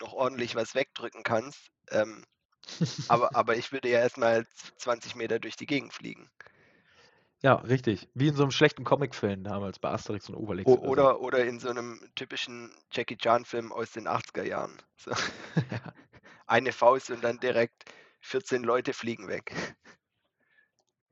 noch 0.00 0.12
ordentlich 0.12 0.54
was 0.54 0.74
wegdrücken 0.74 1.22
kannst. 1.22 1.70
Ähm, 1.90 2.24
aber, 3.08 3.30
aber 3.34 3.56
ich 3.56 3.72
würde 3.72 3.88
ja 3.88 4.00
erstmal 4.00 4.46
20 4.78 5.14
Meter 5.14 5.38
durch 5.38 5.56
die 5.56 5.66
Gegend 5.66 5.92
fliegen. 5.92 6.30
Ja, 7.42 7.54
richtig. 7.56 8.08
Wie 8.14 8.28
in 8.28 8.34
so 8.34 8.42
einem 8.42 8.50
schlechten 8.50 8.84
Comicfilm 8.84 9.44
damals 9.44 9.78
bei 9.78 9.90
Asterix 9.90 10.28
und 10.28 10.36
Obelix 10.36 10.68
O 10.68 10.74
oder 10.74 10.82
so. 10.82 10.88
oder, 10.88 11.20
oder 11.20 11.44
in 11.44 11.60
so 11.60 11.68
einem 11.68 12.00
typischen 12.14 12.72
Jackie 12.90 13.16
Chan-Film 13.16 13.72
aus 13.72 13.92
den 13.92 14.08
80er 14.08 14.42
Jahren. 14.42 14.76
So. 14.96 15.12
Ja. 15.70 15.92
Eine 16.48 16.72
Faust 16.72 17.10
und 17.10 17.24
dann 17.24 17.40
direkt 17.40 17.84
14 18.20 18.62
Leute 18.62 18.92
fliegen 18.92 19.26
weg. 19.26 19.52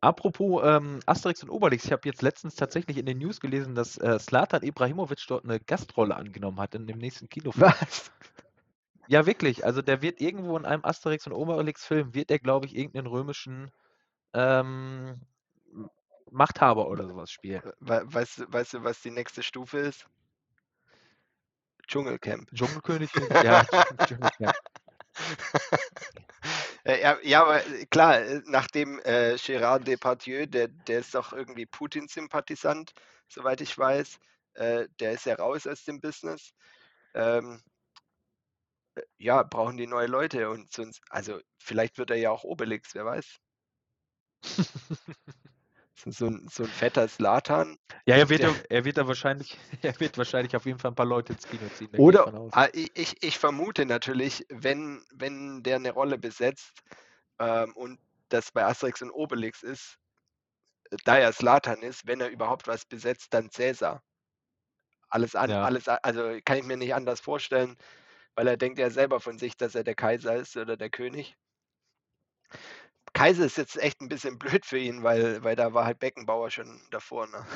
Apropos 0.04 0.62
ähm, 0.64 1.00
Asterix 1.06 1.42
und 1.42 1.50
Obelix, 1.50 1.86
ich 1.86 1.92
habe 1.92 2.02
jetzt 2.04 2.20
letztens 2.20 2.54
tatsächlich 2.56 2.98
in 2.98 3.06
den 3.06 3.18
News 3.18 3.40
gelesen, 3.40 3.74
dass 3.74 3.96
äh, 3.96 4.18
Zlatan 4.18 4.62
Ibrahimovic 4.62 5.24
dort 5.26 5.44
eine 5.44 5.58
Gastrolle 5.60 6.14
angenommen 6.14 6.60
hat 6.60 6.74
in 6.74 6.86
dem 6.86 6.98
nächsten 6.98 7.28
Kinofilm. 7.28 7.70
Was? 7.70 8.12
Ja, 9.08 9.24
wirklich. 9.26 9.64
Also 9.64 9.82
der 9.82 10.02
wird 10.02 10.20
irgendwo 10.20 10.56
in 10.58 10.66
einem 10.66 10.84
Asterix 10.84 11.26
und 11.26 11.32
Obelix-Film, 11.32 12.14
wird 12.14 12.30
er, 12.30 12.38
glaube 12.38 12.66
ich, 12.66 12.76
irgendeinen 12.76 13.06
römischen 13.06 13.70
ähm, 14.34 15.20
Machthaber 16.30 16.88
oder 16.88 17.06
sowas 17.06 17.30
spielen. 17.30 17.62
We 17.80 18.02
weißt, 18.04 18.38
du, 18.40 18.52
weißt 18.52 18.74
du, 18.74 18.84
was 18.84 19.00
die 19.00 19.10
nächste 19.10 19.42
Stufe 19.42 19.78
ist? 19.78 20.06
Dschungelcamp. 21.86 22.50
Dschungelkönig? 22.54 23.10
Ja, 23.42 23.64
Dschungelcamp. 24.06 24.56
Äh, 26.84 27.00
ja, 27.02 27.18
ja, 27.22 27.56
äh, 27.58 27.86
klar, 27.86 28.20
äh, 28.20 28.42
nachdem 28.46 28.98
äh, 29.00 29.34
Gérard 29.36 29.84
Depardieu, 29.84 30.46
der, 30.46 30.68
der 30.68 31.00
ist 31.00 31.14
doch 31.14 31.32
irgendwie 31.32 31.66
Putin-Sympathisant, 31.66 32.92
soweit 33.28 33.60
ich 33.60 33.76
weiß, 33.76 34.18
äh, 34.54 34.88
der 35.00 35.12
ist 35.12 35.24
ja 35.26 35.34
raus 35.36 35.66
aus 35.66 35.84
dem 35.84 36.00
Business. 36.00 36.52
Ähm, 37.14 37.62
äh, 38.96 39.02
ja, 39.18 39.42
brauchen 39.44 39.76
die 39.76 39.86
neue 39.86 40.06
Leute 40.08 40.50
und 40.50 40.72
sonst, 40.72 41.00
also 41.10 41.40
vielleicht 41.58 41.98
wird 41.98 42.10
er 42.10 42.16
ja 42.16 42.30
auch 42.30 42.42
Obelix, 42.44 42.94
wer 42.94 43.04
weiß. 43.04 43.38
So, 45.96 46.26
ein, 46.26 46.48
so 46.50 46.64
ein 46.64 46.72
fetter 46.72 47.08
Slatan. 47.08 47.76
Ja, 48.06 48.16
er 48.16 48.28
wird, 48.28 48.42
Der, 48.42 48.70
er 48.70 48.84
wird 48.84 48.98
da 48.98 49.06
wahrscheinlich, 49.06 49.58
er 49.82 49.98
wird 50.00 50.18
wahrscheinlich 50.18 50.56
auf 50.56 50.66
jeden 50.66 50.78
Fall 50.78 50.90
ein 50.90 50.94
paar 50.94 51.06
Leute 51.06 51.32
ins 51.32 51.46
Kino 51.46 51.68
ziehen, 51.70 51.90
oder 51.96 52.30
ah, 52.52 52.68
ich, 52.72 52.90
ich, 52.94 53.22
ich 53.22 53.38
vermute 53.38 53.86
natürlich, 53.86 54.44
wenn, 54.50 55.04
wenn 55.12 55.62
der 55.62 55.76
eine 55.76 55.92
Rolle 55.92 56.18
besetzt 56.18 56.82
ähm, 57.38 57.72
und 57.76 57.98
das 58.28 58.50
bei 58.52 58.64
Asterix 58.64 59.02
und 59.02 59.10
Obelix 59.10 59.62
ist, 59.62 59.98
da 61.04 61.18
er 61.18 61.32
Slatan 61.32 61.82
ist, 61.82 62.06
wenn 62.06 62.20
er 62.22 62.30
überhaupt 62.30 62.66
was 62.66 62.84
besetzt, 62.86 63.34
dann 63.34 63.50
Cäsar. 63.50 64.02
Alles 65.08 65.34
an, 65.34 65.50
Ja. 65.50 65.62
alles, 65.62 65.88
also 65.88 66.38
kann 66.44 66.58
ich 66.58 66.64
mir 66.64 66.76
nicht 66.76 66.94
anders 66.94 67.20
vorstellen. 67.20 67.76
weil 68.36 68.48
er 68.48 68.56
denkt 68.58 68.78
ja 68.80 68.90
selber 68.90 69.20
von 69.20 69.38
sich, 69.38 69.56
dass 69.58 69.74
er 69.76 69.84
der 69.84 69.94
Kaiser 69.96 70.36
ist 70.36 70.56
oder 70.56 70.76
der 70.78 70.90
König. 70.90 71.36
Kaiser 73.14 73.46
ist 73.46 73.56
jetzt 73.56 73.76
echt 73.78 74.00
ein 74.00 74.08
bisschen 74.08 74.38
blöd 74.38 74.66
für 74.66 74.78
ihn, 74.78 75.02
weil, 75.02 75.42
weil 75.42 75.56
da 75.56 75.72
war 75.72 75.86
halt 75.86 76.00
Beckenbauer 76.00 76.50
schon 76.50 76.80
davor. 76.90 77.26
Ne? 77.28 77.46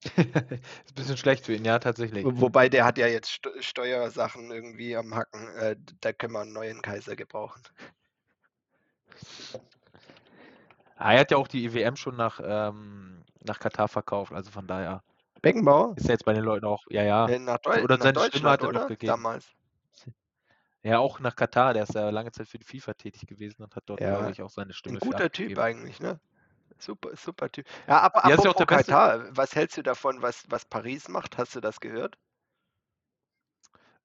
ist 0.16 0.18
ein 0.18 0.94
bisschen 0.94 1.16
schlecht 1.16 1.46
für 1.46 1.54
ihn, 1.54 1.64
ja, 1.64 1.78
tatsächlich. 1.78 2.24
Wobei 2.24 2.68
der 2.68 2.84
hat 2.84 2.98
ja 2.98 3.06
jetzt 3.06 3.30
St 3.30 3.48
Steuersachen 3.60 4.50
irgendwie 4.50 4.96
am 4.96 5.14
Hacken. 5.14 5.48
Äh, 5.56 5.76
da 6.00 6.12
können 6.12 6.34
wir 6.34 6.40
einen 6.40 6.52
neuen 6.52 6.82
Kaiser 6.82 7.16
gebrauchen. 7.16 7.62
Ah, 10.96 11.14
er 11.14 11.20
hat 11.20 11.30
ja 11.30 11.36
auch 11.36 11.48
die 11.48 11.64
EWM 11.64 11.96
schon 11.96 12.16
nach, 12.16 12.40
ähm, 12.42 13.24
nach 13.40 13.60
Katar 13.60 13.88
verkauft, 13.88 14.32
also 14.32 14.50
von 14.50 14.66
daher. 14.66 15.02
Beckenbauer? 15.40 15.94
Ist 15.96 16.06
ja 16.06 16.12
jetzt 16.12 16.24
bei 16.24 16.32
den 16.32 16.42
Leuten 16.42 16.66
auch, 16.66 16.84
ja, 16.90 17.04
ja. 17.04 17.28
Äh, 17.28 17.38
nach 17.38 17.58
Deu 17.58 17.82
oder 17.82 17.96
nach 17.96 18.04
seine 18.04 18.20
Stimme 18.20 18.50
hat 18.50 18.62
er 18.62 18.72
noch 18.72 18.88
gegeben. 18.88 19.10
Damals. 19.10 19.46
Ja, 20.82 20.98
auch 21.00 21.18
nach 21.20 21.34
Katar, 21.34 21.74
der 21.74 21.82
ist 21.82 21.94
ja 21.94 22.08
lange 22.10 22.30
Zeit 22.30 22.48
für 22.48 22.58
die 22.58 22.64
FIFA 22.64 22.94
tätig 22.94 23.26
gewesen 23.26 23.62
und 23.62 23.74
hat 23.74 23.82
dort, 23.86 24.00
Ja, 24.00 24.16
glaube 24.16 24.30
ich, 24.32 24.42
auch 24.42 24.50
seine 24.50 24.72
Stimme 24.72 24.96
Ein 24.96 25.00
guter 25.00 25.30
Typ 25.30 25.58
abgegeben. 25.58 25.60
eigentlich, 25.60 26.00
ne? 26.00 26.20
Super, 26.78 27.16
super 27.16 27.50
Typ. 27.50 27.66
Ja, 27.88 28.00
aber 28.00 28.24
Ja, 28.28 28.34
apropos 28.34 28.54
der 28.54 28.66
beste- 28.66 28.92
Katar, 28.92 29.36
was 29.36 29.54
hältst 29.56 29.76
du 29.76 29.82
davon, 29.82 30.22
was, 30.22 30.44
was 30.48 30.64
Paris 30.64 31.08
macht? 31.08 31.36
Hast 31.36 31.56
du 31.56 31.60
das 31.60 31.80
gehört? 31.80 32.16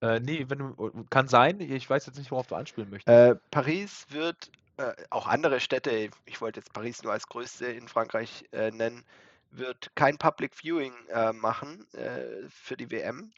Äh, 0.02 0.20
nee, 0.20 0.46
wenn 0.50 0.58
du, 0.60 1.06
kann 1.10 1.28
sein, 1.28 1.60
ich 1.62 1.90
weiß 1.90 2.08
jetzt 2.08 2.18
nicht, 2.18 2.32
worauf 2.32 2.48
du 2.48 2.56
anspielen 2.56 2.90
möchtest. 2.90 3.16
Äh, 3.16 3.36
Paris 3.52 4.06
wird, 4.10 4.52
äh, 4.78 4.94
auch 5.12 5.28
andere 5.28 5.60
Städte, 5.60 6.10
ich 6.26 6.42
wollte 6.42 6.60
jetzt 6.60 6.74
Paris 6.74 7.04
nur 7.04 7.14
als 7.14 7.28
größte 7.28 7.68
in 7.68 7.88
Frankreich 7.88 8.44
äh, 8.52 8.72
nennen, 8.72 9.06
wird 9.52 9.92
kein 9.96 10.18
Public 10.18 10.56
Viewing 10.56 10.94
äh, 11.10 11.32
machen 11.32 11.88
äh, 11.94 12.50
für 12.50 12.76
die 12.76 12.90
WM, 12.92 13.32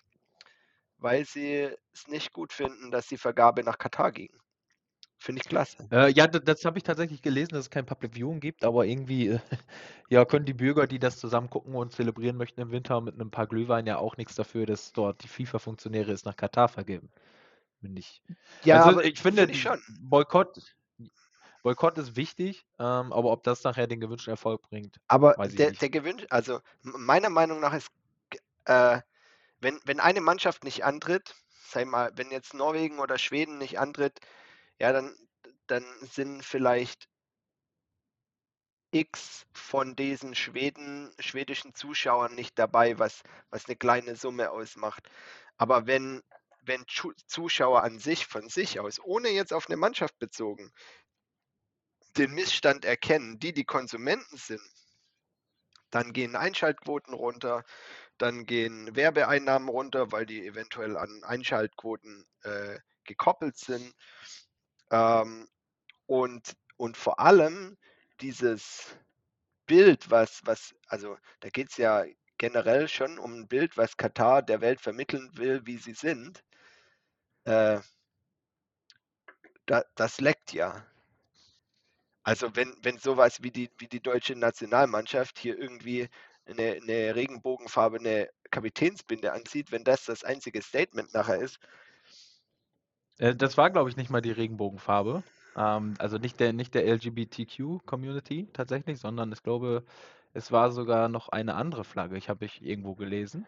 weil 1.05 1.24
sie 1.24 1.69
es 1.93 2.07
nicht 2.07 2.33
gut 2.33 2.51
finden, 2.51 2.89
dass 2.89 3.05
die 3.07 3.17
Vergabe 3.17 3.63
nach 3.63 3.77
Katar 3.77 4.12
ging. 4.12 4.31
Finde 5.19 5.41
ich 5.41 5.47
klasse. 5.47 5.88
Äh, 5.91 6.12
ja, 6.12 6.25
d- 6.25 6.39
das 6.43 6.65
habe 6.65 6.79
ich 6.79 6.83
tatsächlich 6.83 7.21
gelesen, 7.21 7.50
dass 7.51 7.65
es 7.65 7.69
kein 7.69 7.85
Public 7.85 8.15
Viewing 8.15 8.39
gibt, 8.39 8.65
aber 8.65 8.85
irgendwie 8.85 9.27
äh, 9.27 9.39
ja, 10.09 10.25
können 10.25 10.45
die 10.45 10.53
Bürger, 10.55 10.88
die 10.88 10.97
das 10.97 11.19
zusammen 11.19 11.50
gucken 11.50 11.75
und 11.75 11.93
zelebrieren 11.93 12.38
möchten 12.38 12.59
im 12.59 12.71
Winter 12.71 13.00
mit 13.01 13.19
ein 13.19 13.29
paar 13.29 13.45
Glühwein 13.45 13.85
ja 13.85 13.97
auch 14.00 14.17
nichts 14.17 14.33
dafür, 14.33 14.65
dass 14.65 14.93
dort 14.93 15.24
die 15.24 15.27
FIFA-Funktionäre 15.27 16.12
es 16.12 16.25
nach 16.25 16.35
Katar 16.35 16.69
vergeben. 16.69 17.09
Finde 17.81 18.00
ich. 18.00 18.24
Ja, 18.63 18.83
also 18.83 19.00
ich 19.01 19.19
finde, 19.19 19.41
find 19.43 19.51
ich 19.51 19.62
schon. 19.62 19.81
Boykott, 20.01 20.75
Boykott 21.62 22.00
ist 22.00 22.15
wichtig, 22.15 22.65
ähm, 22.79 23.13
aber 23.13 23.31
ob 23.31 23.43
das 23.43 23.63
nachher 23.63 23.85
den 23.85 24.00
gewünschten 24.00 24.31
Erfolg 24.31 24.62
bringt, 24.69 25.00
Aber 25.07 25.35
der, 25.47 25.71
der 25.71 25.89
gewünscht, 25.89 26.25
also 26.31 26.62
meiner 26.81 27.29
Meinung 27.29 27.59
nach 27.59 27.74
ist, 27.74 27.91
äh, 28.65 29.01
wenn, 29.59 29.79
wenn 29.85 30.00
eine 30.00 30.21
Mannschaft 30.21 30.63
nicht 30.63 30.83
antritt, 30.83 31.35
ich 31.67 31.85
mal, 31.85 32.12
wenn 32.15 32.31
jetzt 32.31 32.53
Norwegen 32.53 33.00
oder 33.00 33.17
Schweden 33.17 33.57
nicht 33.57 33.79
antritt, 33.79 34.19
ja, 34.79 34.93
dann, 34.93 35.15
dann 35.67 35.85
sind 36.01 36.43
vielleicht 36.43 37.09
X 38.91 39.45
von 39.51 39.95
diesen 39.95 40.35
Schweden, 40.35 41.13
schwedischen 41.19 41.74
Zuschauern 41.75 42.33
nicht 42.33 42.57
dabei, 42.57 42.97
was, 42.97 43.24
was 43.50 43.65
eine 43.65 43.75
kleine 43.75 44.15
Summe 44.15 44.51
ausmacht. 44.51 45.09
Aber 45.57 45.85
wenn, 45.85 46.24
wenn 46.62 46.85
Zuschauer 47.27 47.83
an 47.83 48.00
sich, 48.00 48.25
von 48.25 48.47
sich 48.47 48.79
aus, 48.79 49.00
ohne 49.03 49.29
jetzt 49.29 49.51
auf 49.51 49.67
eine 49.67 49.77
Mannschaft 49.77 50.17
bezogen, 50.17 50.71
den 52.17 52.31
Missstand 52.31 52.85
erkennen, 52.85 53.39
die 53.39 53.53
die 53.53 53.65
Konsumenten 53.65 54.38
sind, 54.38 54.62
dann 55.89 56.13
gehen 56.13 56.35
Einschaltquoten 56.35 57.13
runter, 57.13 57.63
dann 58.17 58.45
gehen 58.45 58.95
Werbeeinnahmen 58.95 59.69
runter, 59.69 60.11
weil 60.11 60.25
die 60.25 60.45
eventuell 60.45 60.97
an 60.97 61.23
Einschaltquoten 61.23 62.25
äh, 62.43 62.79
gekoppelt 63.03 63.57
sind. 63.57 63.93
Ähm, 64.91 65.47
und, 66.05 66.55
und 66.77 66.97
vor 66.97 67.19
allem 67.19 67.77
dieses 68.21 68.95
Bild, 69.65 70.09
was, 70.11 70.41
was, 70.45 70.75
also 70.87 71.17
da 71.39 71.49
geht 71.49 71.71
es 71.71 71.77
ja 71.77 72.05
generell 72.37 72.87
schon 72.87 73.17
um 73.19 73.33
ein 73.33 73.47
Bild, 73.47 73.77
was 73.77 73.97
Katar 73.97 74.41
der 74.41 74.61
Welt 74.61 74.81
vermitteln 74.81 75.29
will, 75.35 75.65
wie 75.65 75.77
sie 75.77 75.93
sind. 75.93 76.43
Äh, 77.45 77.79
da, 79.65 79.83
das 79.95 80.19
leckt 80.19 80.53
ja. 80.53 80.85
Also 82.23 82.55
wenn, 82.55 82.75
wenn 82.81 82.97
sowas 82.97 83.43
wie 83.43 83.51
die, 83.51 83.69
wie 83.77 83.87
die 83.87 84.01
deutsche 84.01 84.35
Nationalmannschaft 84.35 85.37
hier 85.39 85.57
irgendwie 85.57 86.09
eine, 86.46 86.79
eine 86.81 87.16
regenbogenfarbene 87.16 88.29
Kapitänsbinde 88.51 89.34
anzieht, 89.34 89.72
wenn 89.72 89.84
das 89.84 90.05
das 90.05 90.24
einzige 90.24 90.62
Statement 90.62 91.14
nachher 91.14 91.40
ist, 91.40 91.60
Äh, 93.18 93.36
das 93.36 93.58
war, 93.58 93.70
glaube 93.72 93.90
ich, 93.90 93.98
nicht 93.98 94.10
mal 94.10 94.22
die 94.22 94.31
Regenbogenfarbe. 94.31 95.24
Ähm, 95.55 95.96
also 96.00 96.18
nicht 96.18 96.40
der, 96.40 96.53
nicht 96.53 96.74
der 96.74 96.86
LGBTQ-Community 96.88 98.50
tatsächlich, 98.53 99.00
sondern 99.00 99.31
ich 99.31 99.44
glaube, 99.44 99.86
es 100.34 100.51
war 100.51 100.72
sogar 100.72 101.10
noch 101.10 101.29
eine 101.29 101.55
andere 101.55 101.84
Flagge. 101.86 102.18
Ich 102.18 102.29
habe 102.29 102.46
ich 102.46 102.62
irgendwo 102.64 102.96
gelesen. 102.96 103.48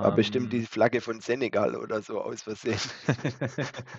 war 0.00 0.12
bestimmt 0.12 0.52
die 0.52 0.62
Ähm, 0.62 0.66
Flagge 0.66 1.00
von 1.00 1.20
Senegal 1.20 1.76
oder 1.76 2.02
so 2.02 2.20
aus 2.20 2.42
Versehen. 2.42 2.80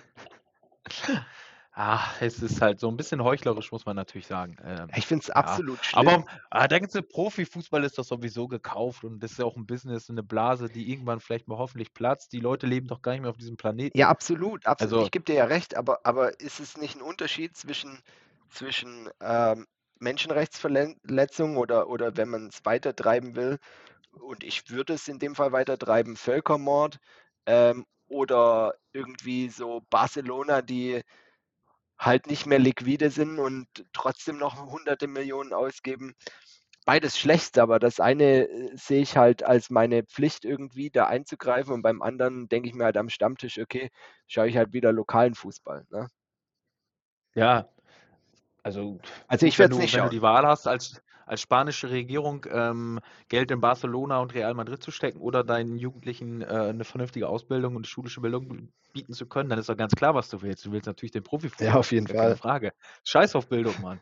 Ah, 1.74 2.06
es 2.20 2.42
ist 2.42 2.60
halt 2.60 2.80
so 2.80 2.88
ein 2.88 2.98
bisschen 2.98 3.24
heuchlerisch, 3.24 3.72
muss 3.72 3.86
man 3.86 3.96
natürlich 3.96 4.26
sagen. 4.26 4.56
Ähm, 4.62 4.88
Ich 4.94 5.06
finde 5.06 5.22
es 5.22 5.28
ja. 5.28 5.36
absolut 5.36 5.82
schlimm. 5.82 6.06
Aber 6.06 6.26
ah, 6.50 6.68
der 6.68 6.80
ganze 6.80 7.02
Profifußball 7.02 7.82
ist 7.84 7.96
doch 7.96 8.04
sowieso 8.04 8.46
gekauft 8.46 9.04
und 9.04 9.20
das 9.20 9.32
ist 9.32 9.38
ja 9.38 9.46
auch 9.46 9.56
ein 9.56 9.66
Business, 9.66 10.10
eine 10.10 10.22
Blase, 10.22 10.68
die 10.68 10.90
irgendwann 10.92 11.20
vielleicht 11.20 11.48
mal 11.48 11.56
hoffentlich 11.56 11.94
platzt. 11.94 12.34
Die 12.34 12.40
Leute 12.40 12.66
leben 12.66 12.88
doch 12.88 13.00
gar 13.00 13.12
nicht 13.12 13.22
mehr 13.22 13.30
auf 13.30 13.38
diesem 13.38 13.56
Planeten. 13.56 13.96
Ja, 13.96 14.08
absolut, 14.10 14.66
absolut. 14.66 14.92
Also- 14.92 15.04
ich 15.04 15.10
gebe 15.10 15.24
dir 15.24 15.34
ja 15.34 15.44
recht, 15.46 15.74
aber, 15.74 16.00
aber 16.04 16.38
ist 16.40 16.60
es 16.60 16.76
nicht 16.76 16.96
ein 16.96 17.02
Unterschied 17.02 17.56
zwischen, 17.56 18.00
zwischen 18.50 19.08
ähm, 19.22 19.66
Menschenrechtsverletzungen 19.98 21.56
oder, 21.56 21.88
oder 21.88 22.16
wenn 22.18 22.28
man 22.28 22.48
es 22.48 22.60
weitertreiben 22.64 23.34
will, 23.34 23.58
und 24.12 24.44
ich 24.44 24.68
würde 24.68 24.92
es 24.92 25.08
in 25.08 25.18
dem 25.18 25.34
Fall 25.34 25.52
weitertreiben, 25.52 26.16
Völkermord 26.16 26.98
ähm, 27.46 27.86
oder 28.08 28.74
irgendwie 28.92 29.48
so 29.48 29.80
Barcelona, 29.88 30.60
die 30.60 31.00
halt 32.04 32.26
nicht 32.26 32.46
mehr 32.46 32.58
liquide 32.58 33.10
sind 33.10 33.38
und 33.38 33.66
trotzdem 33.92 34.36
noch 34.36 34.66
hunderte 34.66 35.06
Millionen 35.06 35.52
ausgeben. 35.52 36.14
Beides 36.84 37.16
schlecht, 37.18 37.58
aber 37.58 37.78
das 37.78 38.00
eine 38.00 38.48
äh, 38.48 38.76
sehe 38.76 39.02
ich 39.02 39.16
halt 39.16 39.44
als 39.44 39.70
meine 39.70 40.02
Pflicht 40.04 40.44
irgendwie 40.44 40.90
da 40.90 41.06
einzugreifen 41.06 41.72
und 41.72 41.82
beim 41.82 42.02
anderen 42.02 42.48
denke 42.48 42.68
ich 42.68 42.74
mir 42.74 42.84
halt 42.84 42.96
am 42.96 43.08
Stammtisch, 43.08 43.58
okay, 43.60 43.90
schaue 44.26 44.48
ich 44.48 44.56
halt 44.56 44.72
wieder 44.72 44.92
lokalen 44.92 45.34
Fußball. 45.36 45.86
Ne? 45.90 46.08
Ja, 47.34 47.68
also, 48.64 49.00
Also 49.28 49.46
ich 49.46 49.58
wenn 49.58 49.70
werde 49.70 49.76
du, 49.76 49.80
nicht 49.80 49.94
wenn 49.94 50.02
du 50.02 50.08
schauen. 50.08 50.10
die 50.10 50.22
Wahl 50.22 50.46
hast, 50.46 50.66
als, 50.66 51.00
als 51.26 51.40
spanische 51.40 51.90
Regierung 51.90 52.46
ähm, 52.50 53.00
Geld 53.28 53.50
in 53.50 53.60
Barcelona 53.60 54.20
und 54.20 54.34
Real 54.34 54.54
Madrid 54.54 54.82
zu 54.82 54.90
stecken 54.90 55.20
oder 55.20 55.44
deinen 55.44 55.76
Jugendlichen 55.76 56.42
äh, 56.42 56.46
eine 56.46 56.84
vernünftige 56.84 57.28
Ausbildung 57.28 57.76
und 57.76 57.86
schulische 57.86 58.20
Bildung 58.20 58.68
bieten 58.92 59.12
zu 59.12 59.26
können, 59.26 59.48
dann 59.48 59.58
ist 59.58 59.68
doch 59.68 59.76
ganz 59.76 59.94
klar, 59.94 60.14
was 60.14 60.28
du 60.28 60.42
willst. 60.42 60.66
Du 60.66 60.72
willst 60.72 60.86
natürlich 60.86 61.12
den 61.12 61.22
Profifußball. 61.22 61.66
Ja, 61.66 61.74
auf 61.74 61.92
jeden 61.92 62.06
ja 62.06 62.12
keine 62.14 62.28
Fall. 62.28 62.36
Frage. 62.36 62.72
Scheiß 63.04 63.34
auf 63.36 63.48
Bildung, 63.48 63.74
Mann. 63.80 64.00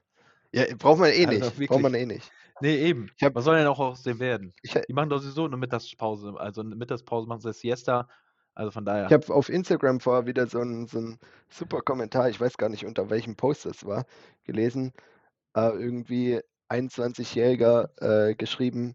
Ja, 0.53 0.65
braucht 0.77 0.99
man 0.99 1.11
eh 1.11 1.27
Also 1.27 1.45
nicht. 1.59 1.69
Braucht 1.69 1.83
man 1.83 1.95
eh 1.95 2.07
nicht. 2.07 2.31
Nee, 2.61 2.77
eben. 2.77 3.11
Hab- 3.23 3.35
Was 3.35 3.45
soll 3.45 3.57
denn 3.57 3.67
auch 3.67 3.79
aus 3.79 4.03
dem 4.03 4.19
werden? 4.19 4.53
Ich, 4.63 4.73
Die 4.73 4.93
machen 4.93 5.09
doch 5.09 5.19
sowieso 5.19 5.45
eine 5.45 5.57
Mittagspause. 5.57 6.35
Also 6.37 6.61
eine 6.61 6.75
Mittagspause 6.77 7.27
machen 7.29 7.41
sie 7.41 7.53
Siesta. 7.53 8.09
Also 8.55 8.73
von 8.73 8.85
daher. 8.85 9.07
ich 9.07 9.13
habe 9.13 9.33
auf 9.33 9.49
Instagram 9.49 10.01
vorher 10.01 10.27
wieder 10.27 10.47
so 10.47 10.59
einen 10.59 10.87
so 10.87 10.99
einen 10.99 11.19
super 11.49 11.81
Kommentar, 11.81 12.29
ich 12.29 12.41
weiß 12.41 12.59
gar 12.59 12.69
nicht 12.69 12.85
unter 12.85 13.09
welchem 13.09 13.37
Post 13.37 13.65
das 13.65 13.87
war, 13.87 14.05
gelesen. 14.45 14.93
Äh, 15.55 15.71
irgendwie 15.71 16.41
21-Jähriger 16.71 18.31
äh, 18.31 18.35
geschrieben, 18.35 18.95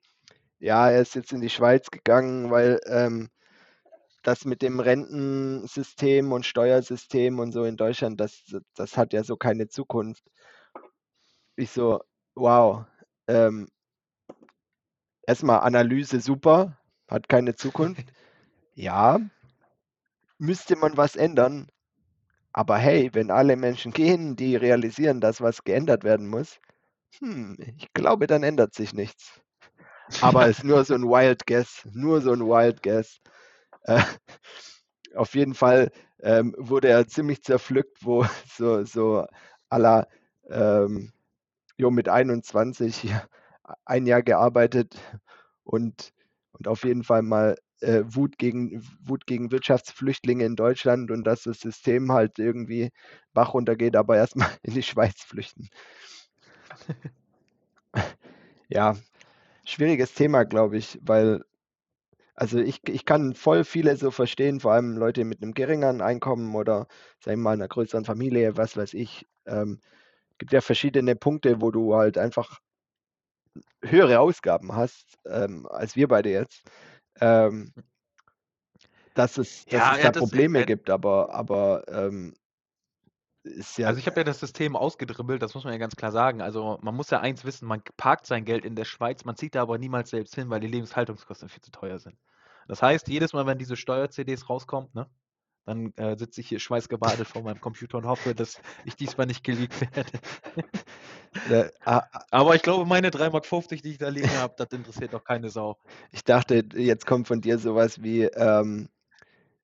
ja, 0.59 0.89
er 0.89 1.01
ist 1.01 1.15
jetzt 1.15 1.33
in 1.33 1.41
die 1.41 1.49
Schweiz 1.49 1.91
gegangen, 1.91 2.49
weil 2.49 2.79
ähm, 2.87 3.29
das 4.23 4.45
mit 4.45 4.61
dem 4.61 4.79
Rentensystem 4.79 6.31
und 6.31 6.45
Steuersystem 6.45 7.39
und 7.39 7.51
so 7.51 7.63
in 7.65 7.77
Deutschland, 7.77 8.19
das, 8.19 8.43
das 8.75 8.97
hat 8.97 9.13
ja 9.13 9.23
so 9.23 9.37
keine 9.37 9.67
Zukunft. 9.67 10.23
Ich 11.55 11.71
so, 11.71 12.01
wow. 12.33 12.85
Ähm, 13.27 13.69
erstmal 15.27 15.59
Analyse 15.59 16.19
super, 16.21 16.77
hat 17.07 17.29
keine 17.29 17.55
Zukunft. 17.55 18.05
Ja, 18.77 19.21
müsste 20.37 20.75
man 20.75 20.97
was 20.97 21.15
ändern. 21.15 21.69
Aber 22.51 22.77
hey, 22.77 23.09
wenn 23.13 23.31
alle 23.31 23.55
Menschen 23.55 23.93
gehen, 23.93 24.35
die 24.35 24.57
realisieren, 24.57 25.21
dass 25.21 25.39
was 25.39 25.63
geändert 25.63 26.03
werden 26.03 26.27
muss, 26.27 26.59
hm, 27.19 27.57
ich 27.77 27.93
glaube, 27.93 28.27
dann 28.27 28.43
ändert 28.43 28.73
sich 28.73 28.93
nichts. 28.93 29.41
Aber 30.21 30.47
es 30.47 30.59
ist 30.59 30.63
nur 30.63 30.83
so 30.85 30.93
ein 30.95 31.03
Wild 31.03 31.45
Guess, 31.47 31.87
nur 31.93 32.21
so 32.21 32.31
ein 32.31 32.41
Wild 32.41 32.83
Guess. 32.83 33.19
Äh, 33.83 34.01
auf 35.15 35.35
jeden 35.35 35.53
Fall 35.53 35.91
ähm, 36.21 36.55
wurde 36.57 36.89
er 36.89 37.07
ziemlich 37.07 37.43
zerpflückt, 37.43 37.97
wo 38.01 38.25
so, 38.57 38.83
so 38.85 39.25
la, 39.71 40.07
ähm, 40.49 41.11
jo, 41.77 41.91
mit 41.91 42.09
21 42.09 43.03
ja, 43.03 43.23
ein 43.85 44.05
Jahr 44.05 44.23
gearbeitet 44.23 44.95
und, 45.63 46.13
und 46.51 46.67
auf 46.67 46.83
jeden 46.83 47.03
Fall 47.03 47.21
mal 47.21 47.57
äh, 47.81 48.03
Wut 48.05 48.37
gegen 48.37 48.81
Wut 49.01 49.25
gegen 49.27 49.51
Wirtschaftsflüchtlinge 49.51 50.45
in 50.45 50.55
Deutschland 50.55 51.11
und 51.11 51.25
dass 51.25 51.43
das 51.43 51.59
System 51.59 52.11
halt 52.11 52.39
irgendwie 52.39 52.91
Bach 53.33 53.53
runtergeht, 53.53 53.95
aber 53.95 54.17
erstmal 54.17 54.49
in 54.63 54.73
die 54.73 54.83
Schweiz 54.83 55.21
flüchten. 55.21 55.69
Ja, 58.69 58.97
schwieriges 59.65 60.13
Thema, 60.15 60.45
glaube 60.45 60.77
ich, 60.77 60.99
weil 61.03 61.43
also 62.35 62.59
ich 62.59 62.81
ich 62.89 63.05
kann 63.05 63.33
voll 63.35 63.63
viele 63.65 63.97
so 63.97 64.11
verstehen, 64.11 64.59
vor 64.61 64.73
allem 64.73 64.97
Leute 64.97 65.25
mit 65.25 65.41
'nem 65.41 65.53
geringeren 65.53 66.01
Einkommen 66.01 66.55
oder, 66.55 66.87
sagen 67.19 67.39
wir 67.39 67.43
mal, 67.43 67.57
'ner 67.57 67.67
größeren 67.69 68.05
Familie, 68.05 68.57
was 68.57 68.77
weiß 68.77 68.93
ich. 68.95 69.27
Ähm, 69.47 69.81
gibt 70.39 70.53
ja 70.53 70.61
verschiedene 70.61 71.15
Punkte, 71.17 71.61
wo 71.61 71.71
du 71.71 71.95
halt 71.95 72.17
einfach 72.19 72.59
höhere 73.83 74.19
Ausgaben 74.19 74.73
hast, 74.75 75.17
ähm, 75.25 75.67
als 75.67 75.95
wir 75.95 76.07
beide 76.07 76.29
jetzt. 76.29 76.63
Ähm 77.21 77.73
dass 79.17 79.37
es 79.37 79.65
dass 79.69 79.89
Ja, 79.89 79.89
es 79.89 79.99
ja, 79.99 80.09
da 80.09 80.11
das 80.11 80.31
Probleme 80.31 80.63
äh 80.63 80.65
gibt, 80.65 80.89
aber 80.89 81.33
aber, 81.33 81.83
ähm 81.87 82.35
ist 83.45 83.77
ja 83.77 83.87
Also, 83.87 83.99
ich 83.99 84.07
habe 84.07 84.19
ja 84.19 84.23
das 84.23 84.39
System 84.39 84.75
ausgedribbelt, 84.75 85.41
das 85.41 85.53
muss 85.55 85.63
man 85.63 85.73
ja 85.73 85.79
ganz 85.79 85.95
klar 85.95 86.11
sagen. 86.11 86.41
Also, 86.41 86.79
man 86.81 86.95
muss 86.95 87.09
ja 87.11 87.19
eins 87.21 87.45
wissen, 87.45 87.67
man 87.67 87.81
parkt 87.97 88.25
sein 88.27 88.45
Geld 88.45 88.65
in 88.65 88.75
der 88.75 88.85
Schweiz, 88.85 89.25
man 89.25 89.35
zieht 89.35 89.55
da 89.55 89.61
aber 89.61 89.77
niemals 89.77 90.09
selbst 90.09 90.35
hin, 90.35 90.49
weil 90.49 90.59
die 90.59 90.67
Lebenshaltungskosten 90.67 91.49
viel 91.49 91.61
zu 91.61 91.71
teuer 91.71 91.99
sind. 91.99 92.17
Das 92.67 92.81
heißt, 92.81 93.07
jedes 93.07 93.33
Mal, 93.33 93.45
wenn 93.45 93.57
diese 93.59 93.75
Steuer-CDs 93.77 94.49
rauskommt, 94.49 94.95
ne, 94.95 95.07
dann, 95.65 95.93
äh, 95.97 96.17
sitze 96.17 96.41
ich 96.41 96.49
hier 96.49 96.59
schweißgebadet 96.59 97.27
vor 97.27 97.43
meinem 97.43 97.59
Computer 97.61 97.97
und 97.97 98.05
hoffe, 98.07 98.35
dass 98.35 98.59
ich 98.85 98.95
diesmal 98.95 99.27
nicht 99.27 99.43
geleakt 99.43 99.81
werde. 99.81 100.11
Äh, 101.43 101.69
Aber 102.31 102.55
ich 102.55 102.61
glaube, 102.61 102.85
meine 102.85 103.09
3,50 103.11 103.77
M, 103.77 103.81
die 103.83 103.91
ich 103.91 103.97
da 103.97 104.09
liegen 104.09 104.37
habe, 104.37 104.53
das 104.57 104.69
interessiert 104.71 105.13
doch 105.13 105.23
keine 105.23 105.49
Sau. 105.49 105.77
Ich 106.11 106.23
dachte, 106.23 106.63
jetzt 106.75 107.05
kommt 107.05 107.27
von 107.27 107.41
dir 107.41 107.59
so 107.59 107.75
was 107.75 108.01
wie, 108.01 108.23
ähm, 108.23 108.89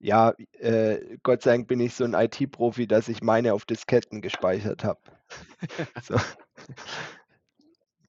ja, 0.01 0.33
äh, 0.59 1.17
Gott 1.23 1.43
sei 1.43 1.51
Dank 1.51 1.67
bin 1.67 1.79
ich 1.79 1.93
so 1.95 2.03
'n 2.05 2.13
IT-Profi, 2.15 2.87
dass 2.87 3.07
ich 3.09 3.21
meine 3.23 3.53
auf 3.53 3.65
Disketten 3.65 4.21
gespeichert 4.21 4.83
habe. 4.83 5.01
So. 6.01 6.15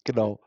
Genau. 0.07 0.38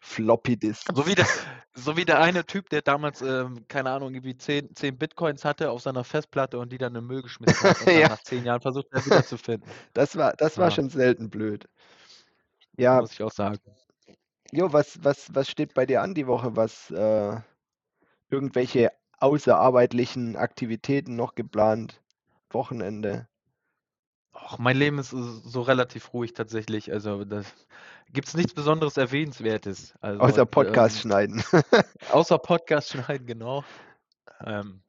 Floppy 0.00 0.56
Disk. 0.56 0.92
So 0.94 1.06
wie 1.06 1.14
der 1.14 1.26
so 1.74 1.96
wie 1.96 2.04
der 2.04 2.20
eine 2.20 2.46
Typ, 2.46 2.70
der 2.70 2.80
damals, 2.80 3.20
ähm, 3.20 3.66
keine 3.68 3.90
Ahnung, 3.90 4.14
irgendwie 4.14 4.36
10 4.36 4.74
10 4.74 4.96
Bitcoins 4.98 5.44
hatte 5.44 5.70
auf 5.70 5.82
seiner 5.82 6.04
Festplatte 6.04 6.58
und 6.58 6.72
die 6.72 6.78
dann 6.78 6.94
in 6.94 7.02
den 7.02 7.06
Müll 7.06 7.22
geschmissen 7.22 7.66
hat 7.66 7.80
und 7.80 7.94
dann 7.94 8.06
Ja. 8.08 8.08
nach 8.08 8.20
10 8.22 8.44
Jahren 8.44 8.60
versucht 8.62 8.86
hat, 8.94 9.04
wiederzufinden. 9.04 9.74
Das 9.94 10.16
war 10.16 10.34
das 10.36 10.58
war 10.58 10.70
Ja. 10.70 10.72
schon 10.72 10.90
selten 10.90 11.30
blöd. 11.30 11.66
Ja. 12.78 13.00
Muss 13.00 13.12
ich 13.12 13.22
auch 13.22 13.30
sagen. 13.32 13.58
Jo, 14.52 14.72
was 14.72 14.98
was 15.04 15.34
was 15.34 15.48
steht 15.50 15.74
bei 15.74 15.86
dir 15.86 16.02
an 16.02 16.14
die 16.14 16.26
Woche? 16.26 16.56
Was, 16.56 16.90
äh 16.90 17.40
irgendwelche 18.30 18.92
außerarbeitlichen 19.18 20.36
Aktivitäten 20.36 21.16
noch 21.16 21.34
geplant? 21.34 22.00
Wochenende? 22.50 23.28
Och, 24.34 24.58
mein 24.58 24.76
Leben 24.76 24.98
ist 24.98 25.10
so 25.10 25.62
relativ 25.62 26.12
ruhig 26.12 26.34
tatsächlich. 26.34 26.92
Also, 26.92 27.24
da 27.24 27.42
gibt's 28.12 28.34
nichts 28.34 28.54
besonderes 28.54 28.96
Erwähnenswertes. 28.96 29.94
Also, 30.00 30.20
Außer 30.20 30.46
Podcast 30.46 30.96
ähm 30.96 31.00
schneiden. 31.02 31.44
außer 32.12 32.38
Podcast 32.38 32.90
schneiden, 32.90 33.26
genau. 33.26 33.64
Ähm, 34.44 34.82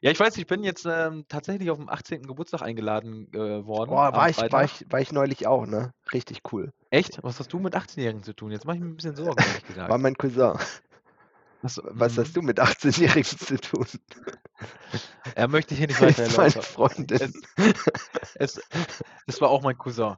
ja, 0.00 0.10
ich 0.10 0.18
weiß 0.18 0.38
ich 0.38 0.46
bin 0.46 0.64
jetzt, 0.64 0.86
ähm, 0.86 1.26
tatsächlich 1.28 1.70
auf'm 1.70 1.90
18. 1.90 2.22
Geburtstag 2.26 2.62
eingeladen, 2.62 3.28
äh, 3.34 3.66
worden 3.66 3.90
am 3.90 4.14
war 4.14 4.30
ich 4.30 4.38
war 4.38 4.64
ich 4.64 4.86
war 4.88 5.00
ich 5.00 5.12
neulich 5.12 5.46
auch, 5.46 5.66
ne? 5.66 5.92
Richtig 6.14 6.40
cool. 6.52 6.72
Echt? 6.88 7.22
Was 7.22 7.38
hast 7.38 7.52
du 7.52 7.58
mit 7.58 7.76
18-Jährigen 7.76 8.22
zu 8.22 8.32
tun? 8.34 8.50
Jetzt 8.50 8.64
mache 8.64 8.76
ich 8.76 8.82
mir 8.82 8.88
'n 8.88 8.96
bisschen 8.96 9.14
Sorgen, 9.14 9.36
ehrlich 9.38 9.62
War 9.76 9.86
gesagt. 9.88 10.00
mein 10.00 10.16
Cousin. 10.16 10.58
So, 11.66 11.82
Was 11.84 12.16
mhm. 12.16 12.18
hast 12.18 12.36
du 12.36 12.42
mit 12.42 12.58
18-Jährigen 12.58 13.24
zu 13.38 13.56
tun? 13.60 13.86
Ja, 15.36 15.46
möchte 15.48 15.74
hier 15.74 15.86
nicht 15.86 16.00
weiter 16.00 16.28
Ist 16.38 16.38
meine. 16.38 16.62
Freundin. 16.62 17.18
Es 17.18 17.32
es 18.38 18.60
es 19.26 19.40
war 19.40 19.50
auch 19.50 19.62
mein 19.62 19.78
Cousin. 19.78 20.16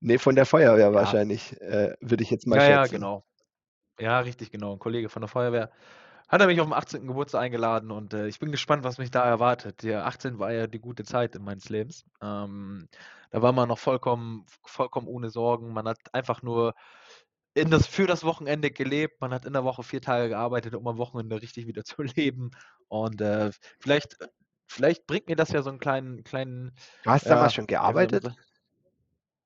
Ne, 0.00 0.18
von 0.18 0.34
der 0.36 0.46
Feuerwehr 0.46 0.94
Ja. 0.96 1.18
wahrscheinlich, 1.18 1.60
äh, 1.60 1.94
würde 2.00 2.22
ich 2.22 2.30
jetzt 2.30 2.46
mal 2.46 2.60
Ja, 2.60 2.64
ja, 2.64 2.86
schätzen. 2.86 2.86
genau. 2.86 3.24
Ja, 4.00 4.20
richtig, 4.20 4.50
genau. 4.52 4.74
'N 4.74 4.80
Kollege 4.80 5.08
von 5.10 5.22
der 5.22 5.28
Feuerwehr 5.28 5.72
hat 6.28 6.40
er 6.42 6.46
mich 6.48 6.60
auf'm 6.60 6.74
18. 6.74 7.08
Geburtstag 7.08 7.42
eingeladen 7.42 7.90
und, 7.92 8.14
äh, 8.14 8.28
ich 8.28 8.38
bin 8.40 8.52
gespannt, 8.52 8.84
was 8.84 8.98
mich 8.98 9.10
da 9.12 9.24
erwartet. 9.24 9.82
Der 9.84 10.06
18 10.06 10.38
war 10.40 10.52
ja 10.52 10.66
die 10.68 10.80
gute 10.80 11.04
Zeit 11.04 11.36
in 11.36 11.44
meines 11.44 11.68
Lebens. 11.70 12.04
Ähm, 12.22 12.88
da 13.30 13.42
war 13.42 13.52
man 13.52 13.68
noch 13.68 13.78
vollkommen 13.78 14.46
vollkommen 14.64 15.08
ohne 15.08 15.30
Sorgen. 15.30 15.72
Man 15.74 15.88
hat 15.88 15.98
einfach 16.14 16.42
nur 16.42 16.74
in 17.58 17.70
das 17.70 17.86
für 17.86 18.06
das 18.06 18.24
Wochenende 18.24 18.70
gelebt. 18.70 19.20
Man 19.20 19.32
hat 19.34 19.44
in 19.44 19.52
der 19.52 19.64
Woche 19.64 19.82
4 19.82 20.00
Tage 20.02 20.28
gearbeitet, 20.30 20.74
um 20.74 20.86
am 20.88 20.98
Wochenende 20.98 21.40
richtig 21.42 21.66
wieder 21.66 21.84
zu 21.84 22.02
leben. 22.02 22.50
Und, 22.88 23.20
äh, 23.20 23.50
vielleicht 23.80 24.16
vielleicht 24.66 25.06
bringt 25.06 25.28
mir 25.28 25.36
das 25.36 25.50
ja 25.52 25.62
so 25.62 25.70
'n 25.70 25.78
kleinen 25.80 26.24
kleinen 26.24 26.72
Du 27.04 27.10
hast 27.10 27.28
ja, 27.28 27.30
damals 27.30 27.54
schon 27.54 27.66
gearbeitet? 27.66 28.32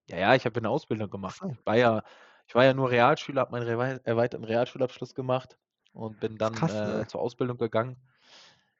Ja, 0.09 0.16
ja, 0.18 0.35
ich 0.35 0.44
habe 0.44 0.57
ja 0.57 0.62
'ne 0.62 0.68
Ausbildung 0.70 1.11
Ach 1.27 1.37
gemacht. 1.37 1.40
Ich 1.51 1.64
war 1.66 1.77
ja 1.77 2.03
ich 2.48 2.55
war 2.55 2.64
ja 2.64 2.75
nur 2.75 2.90
Realschüler, 2.90 3.40
habe 3.42 3.53
meinen 3.53 3.66
erweiterten 4.05 4.44
Realschulabschluss 4.44 5.14
gemacht 5.14 5.59
und 5.92 6.18
bin 6.20 6.38
dann, 6.38 6.55
krass, 6.55 6.83
äh, 7.01 7.05
ne? 7.05 7.07
zur 7.07 7.20
Ausbildung 7.20 7.57
gegangen. 7.57 7.96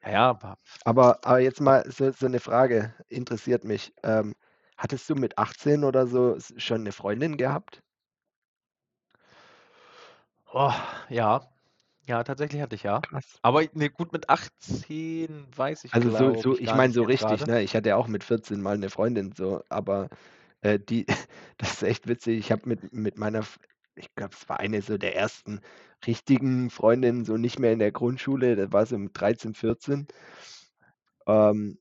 Ja, 0.03 0.11
ja, 0.11 0.43
war 0.43 0.59
Aber 0.85 1.19
aber 1.25 1.41
jetzt 1.41 1.61
mal 1.61 1.85
so 1.91 2.11
so 2.13 2.29
'ne 2.29 2.39
Frage, 2.41 2.95
interessiert 3.09 3.65
mich. 3.65 3.93
Ähm, 4.05 4.35
hattest 4.77 5.09
du 5.11 5.15
mit 5.17 5.39
18 5.39 5.83
oder 5.85 6.07
so 6.07 6.39
schon 6.57 6.85
'ne 6.85 6.93
Freundin 6.93 7.37
gehabt? 7.37 7.83
Oh, 10.55 10.73
ja. 11.09 11.41
Ja, 12.07 12.25
tatsächlich 12.25 12.61
hatte 12.63 12.75
ich 12.77 12.83
ja. 12.83 13.05
Krass. 13.05 13.43
Aber 13.43 13.63
ne, 13.75 13.91
gut, 13.91 14.13
mit 14.13 14.29
18 14.29 15.47
weiß 15.57 15.85
ich, 15.85 15.95
Also, 15.95 16.09
so 16.11 16.33
so 16.33 16.57
ich, 16.59 16.59
gar 16.65 16.75
meine 16.75 16.91
nicht 16.91 16.95
so 16.95 17.03
jetzt 17.03 17.17
richtig, 17.17 17.45
grade. 17.45 17.47
ne? 17.47 17.63
Ich 17.63 17.75
hatte 17.77 17.97
auch 17.97 18.09
mit 18.09 18.25
14 18.25 18.63
mal 18.63 18.79
'ne 18.79 18.89
Freundin 18.89 19.33
so, 19.37 19.63
aber, 19.69 20.09
äh, 20.63 20.79
die 20.79 21.05
das 21.59 21.75
ist 21.75 21.83
echt 21.83 22.09
witzig. 22.09 22.39
Ich 22.39 22.51
habe 22.51 22.67
mit 22.69 22.93
mit 22.95 23.19
meiner 23.19 23.41
F 23.41 23.59
ich 23.95 24.15
glaube, 24.15 24.35
es 24.35 24.49
war 24.49 24.59
eine 24.59 24.81
so 24.81 24.97
der 24.97 25.15
ersten 25.17 25.61
richtigen 26.07 26.71
Freundinnen, 26.71 27.27
so 27.27 27.37
nicht 27.37 27.59
mehr 27.59 27.73
in 27.75 27.79
der 27.79 27.93
Grundschule, 27.93 28.57
das 28.57 28.73
war 28.73 28.87
so 28.87 28.97
mit 28.99 29.11
13, 29.21 29.53
14. 29.55 30.07
Ähm 31.27 31.79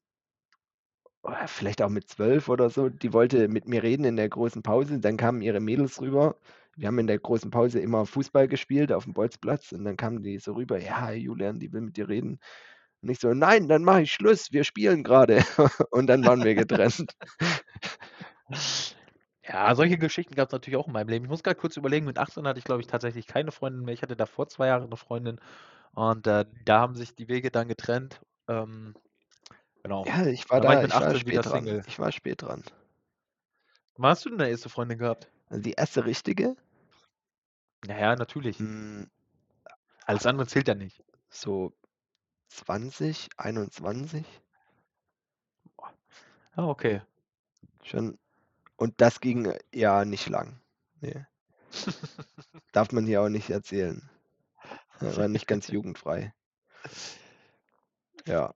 oder 1.24 1.48
vielleicht 1.48 1.82
auch 1.84 1.90
mit 1.90 2.10
12 2.10 2.50
oder 2.50 2.70
so, 2.70 2.90
die 2.90 3.14
wollte 3.14 3.48
mit 3.48 3.68
mir 3.68 3.84
reden 3.84 4.06
in 4.06 4.16
der 4.16 4.30
großen 4.30 4.64
Pause, 4.64 5.00
dann 5.00 5.18
kamen 5.18 5.42
ihre 5.42 5.60
Mädels 5.60 6.02
rüber. 6.02 6.38
Wir 6.78 6.88
haben 6.88 7.00
in 7.00 7.08
der 7.08 7.20
großen 7.20 7.52
Pause 7.52 7.80
immer 7.80 8.06
Fußball 8.06 8.48
gespielt 8.48 8.92
auf'm 8.92 9.14
Bolzplatz 9.14 9.72
und 9.74 9.84
dann 9.86 9.98
kamen 9.98 10.24
die 10.24 10.40
so 10.40 10.54
rüber: 10.54 10.80
„Ja, 10.82 11.12
Julian, 11.12 11.60
die 11.60 11.72
will 11.74 11.82
mit 11.82 11.98
dir 11.98 12.08
reden.“ 12.10 12.40
Und 13.02 13.10
ich 13.10 13.20
so: 13.20 13.34
„Nein, 13.34 13.68
dann 13.70 13.84
mache 13.84 14.04
ich 14.04 14.14
Schluss, 14.14 14.52
wir 14.54 14.64
spielen 14.64 15.04
grade.“ 15.04 15.40
Und 15.92 16.08
dann 16.08 16.26
waren 16.26 16.44
wir 16.44 16.56
getrennt. 16.56 17.14
Ja, 19.44 19.74
solche 19.76 19.98
Geschichten 19.98 20.36
gab's 20.36 20.52
natürlich 20.54 20.78
auch 20.78 20.88
in 20.88 20.94
meinem 20.94 21.10
Leben. 21.10 21.26
Ich 21.26 21.30
muss 21.32 21.42
grad 21.44 21.58
kurz 21.58 21.76
überlegen, 21.78 22.06
mit 22.06 22.20
18 22.20 22.48
hatte 22.48 22.60
ich, 22.60 22.66
glaube 22.66 22.82
ich, 22.82 22.88
tatsächlich 22.88 23.26
keine 23.28 23.52
Freundin 23.52 23.84
mehr. 23.86 23.94
Ich 23.94 24.04
hatte 24.04 24.16
davor 24.16 24.48
2 24.48 24.68
Jahre 24.68 24.88
'ne 24.88 24.98
Freundin 24.98 25.40
und, 25.94 26.28
äh, 26.28 26.46
da 26.66 26.80
haben 26.82 26.96
sich 26.96 27.16
die 27.16 27.30
Wege 27.30 27.52
dann 27.52 27.68
getrennt. 27.70 28.22
Ähm, 28.50 28.96
genau. 29.84 30.06
Ja, 30.06 30.26
ich 30.28 30.50
war 30.50 30.62
dann 30.62 30.68
war 30.68 30.76
ich 30.76 30.82
da 30.82 30.88
ich 30.88 31.00
war 31.00 31.16
18 31.16 31.26
wieder 31.26 31.44
spät 31.44 31.46
dran. 31.46 31.70
Single. 31.70 31.84
Ich 31.88 31.98
war 32.00 32.12
spät 32.12 32.42
dran. 32.42 32.64
Wann 33.98 34.12
hast 34.12 34.24
du 34.26 34.30
denn 34.30 34.38
deine 34.38 34.52
erste 34.52 34.70
Freundin 34.70 34.98
gehabt? 35.00 35.32
Also, 35.52 35.62
die 35.62 35.74
erste 35.74 36.06
richtige? 36.06 36.56
Ja, 37.86 37.98
ja, 37.98 38.16
natürlich. 38.16 38.58
Hm. 38.58 39.10
Alles 40.06 40.26
andere 40.26 40.48
zählt 40.48 40.68
ja 40.68 40.76
nicht. 40.76 41.04
So 41.30 41.74
20, 42.48 43.30
21. 43.38 44.26
Boah. 45.76 45.94
Ah, 46.56 46.68
okay. 46.68 47.02
Schon 47.84 48.18
und 48.78 49.00
das 49.00 49.20
ging, 49.20 49.46
äh, 49.46 49.60
ja 49.72 50.06
nicht 50.06 50.28
lang. 50.28 50.60
Ne. 51.02 51.28
Darf 52.72 52.92
man 52.92 53.06
hier 53.06 53.22
auch 53.22 53.30
nicht 53.30 53.50
erzählen. 53.50 54.10
Ja, 55.02 55.16
war 55.18 55.28
nicht 55.28 55.48
ganz 55.48 55.68
jugendfrei. 55.68 56.34
Ja. 58.26 58.56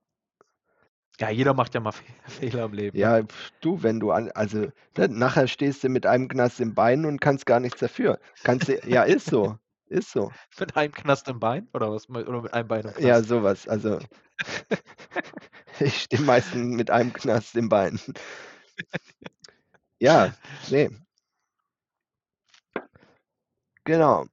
Ja, 1.20 1.30
jeder 1.30 1.54
macht 1.54 1.74
ja 1.74 1.80
mal 1.80 1.92
Fe 1.92 2.04
Fehler 2.28 2.66
im 2.66 2.74
Leben, 2.74 2.98
ne? 2.98 3.04
Ja, 3.04 3.22
du, 3.62 3.82
wenn 3.84 4.00
du 4.00 4.12
an 4.12 4.32
also, 4.32 4.68
ne, 4.98 5.08
nachher 5.10 5.48
stehst 5.48 5.84
du 5.84 5.90
mit 5.90 6.06
einem 6.06 6.28
Knast 6.28 6.60
im 6.60 6.74
Bein 6.74 7.06
und 7.06 7.22
kannst 7.22 7.46
gar 7.46 7.60
nichts 7.60 7.80
dafür. 7.80 8.20
Kannst 8.44 8.68
du 8.68 8.80
ja, 8.88 9.04
ist 9.04 9.28
so, 9.28 9.58
ist 9.88 10.12
so. 10.12 10.32
Mit 10.60 10.76
einem 10.76 10.94
Knast 10.94 11.28
im 11.28 11.40
Bein 11.40 11.68
oder 11.74 11.92
was 11.92 12.10
oder 12.10 12.42
mit 12.42 12.54
einem 12.54 12.68
Bein 12.68 12.82
im 12.86 12.92
Ja, 12.92 13.16
Knast? 13.16 13.28
so 13.30 13.44
was. 13.44 13.68
Also 13.68 14.00
ich 15.80 16.04
stehe 16.04 16.22
meistens 16.22 16.76
mit 16.76 16.90
einem 16.92 17.14
Knast 17.14 17.56
im 17.56 17.70
Bein. 17.70 18.00
Ja, 20.00 20.34
ne. 20.70 20.90
Genau. 23.86 24.26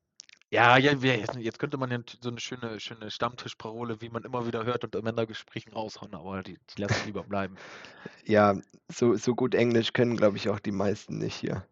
Ja, 0.53 0.77
ja, 0.77 0.93
jetzt 0.93 1.59
könnte 1.59 1.79
man 1.79 1.91
ja 1.91 1.99
so 2.21 2.31
'ne 2.31 2.38
schöne 2.38 2.79
schöne 2.79 3.11
Stammtischparole, 3.11 4.03
wie 4.03 4.11
man 4.11 4.23
immer 4.23 4.47
wieder 4.47 4.67
hört, 4.67 4.85
unter 4.85 5.01
Männergesprächen 5.01 5.73
raushauen, 5.73 6.15
aber 6.15 6.43
die 6.43 6.59
die 6.77 6.83
lasse 6.83 6.95
ich 7.01 7.07
lieber 7.07 7.23
bleiben. 7.23 7.57
Ja, 8.27 8.55
so 8.91 9.17
so 9.17 9.35
gut 9.35 9.55
Englisch 9.55 9.95
können, 9.95 10.15
glaube 10.15 10.37
ich, 10.37 10.51
auch 10.51 10.61
die 10.61 10.71
meisten 10.71 11.17
nicht 11.17 11.37
hier. 11.37 11.67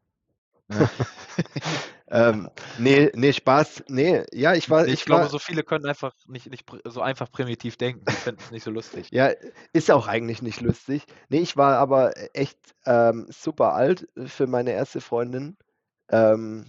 ähm, 2.11 2.49
nee, 2.79 3.11
nee, 3.15 3.35
Spaß. 3.35 3.85
Nee, 3.89 4.25
ja, 4.33 4.55
ich 4.55 4.71
war. 4.71 4.87
Ich, 4.87 4.95
ich 4.95 5.05
glaube, 5.05 5.25
war, 5.25 5.29
so 5.29 5.39
viele 5.39 5.63
können 5.63 5.85
einfach 5.85 6.15
nicht, 6.27 6.49
nicht 6.51 6.65
so 6.87 7.03
einfach 7.03 7.31
primitiv 7.31 7.77
denken. 7.77 8.07
Die 8.09 8.13
finden 8.15 8.41
es 8.43 8.51
nicht 8.51 8.65
so 8.65 8.71
lustig. 8.71 9.09
Ja, 9.13 9.31
ist 9.75 9.91
auch 9.91 10.07
eigentlich 10.07 10.41
nicht 10.41 10.63
lustig. 10.63 11.05
Nee, 11.29 11.41
ich 11.41 11.59
war 11.59 11.77
aber 11.77 12.13
echt 12.35 12.59
ähm, 12.87 13.27
super 13.29 13.75
alt 13.75 14.09
für 14.25 14.47
meine 14.47 14.73
erste 14.73 15.03
Freundin. 15.03 15.59
Ähm, 16.09 16.65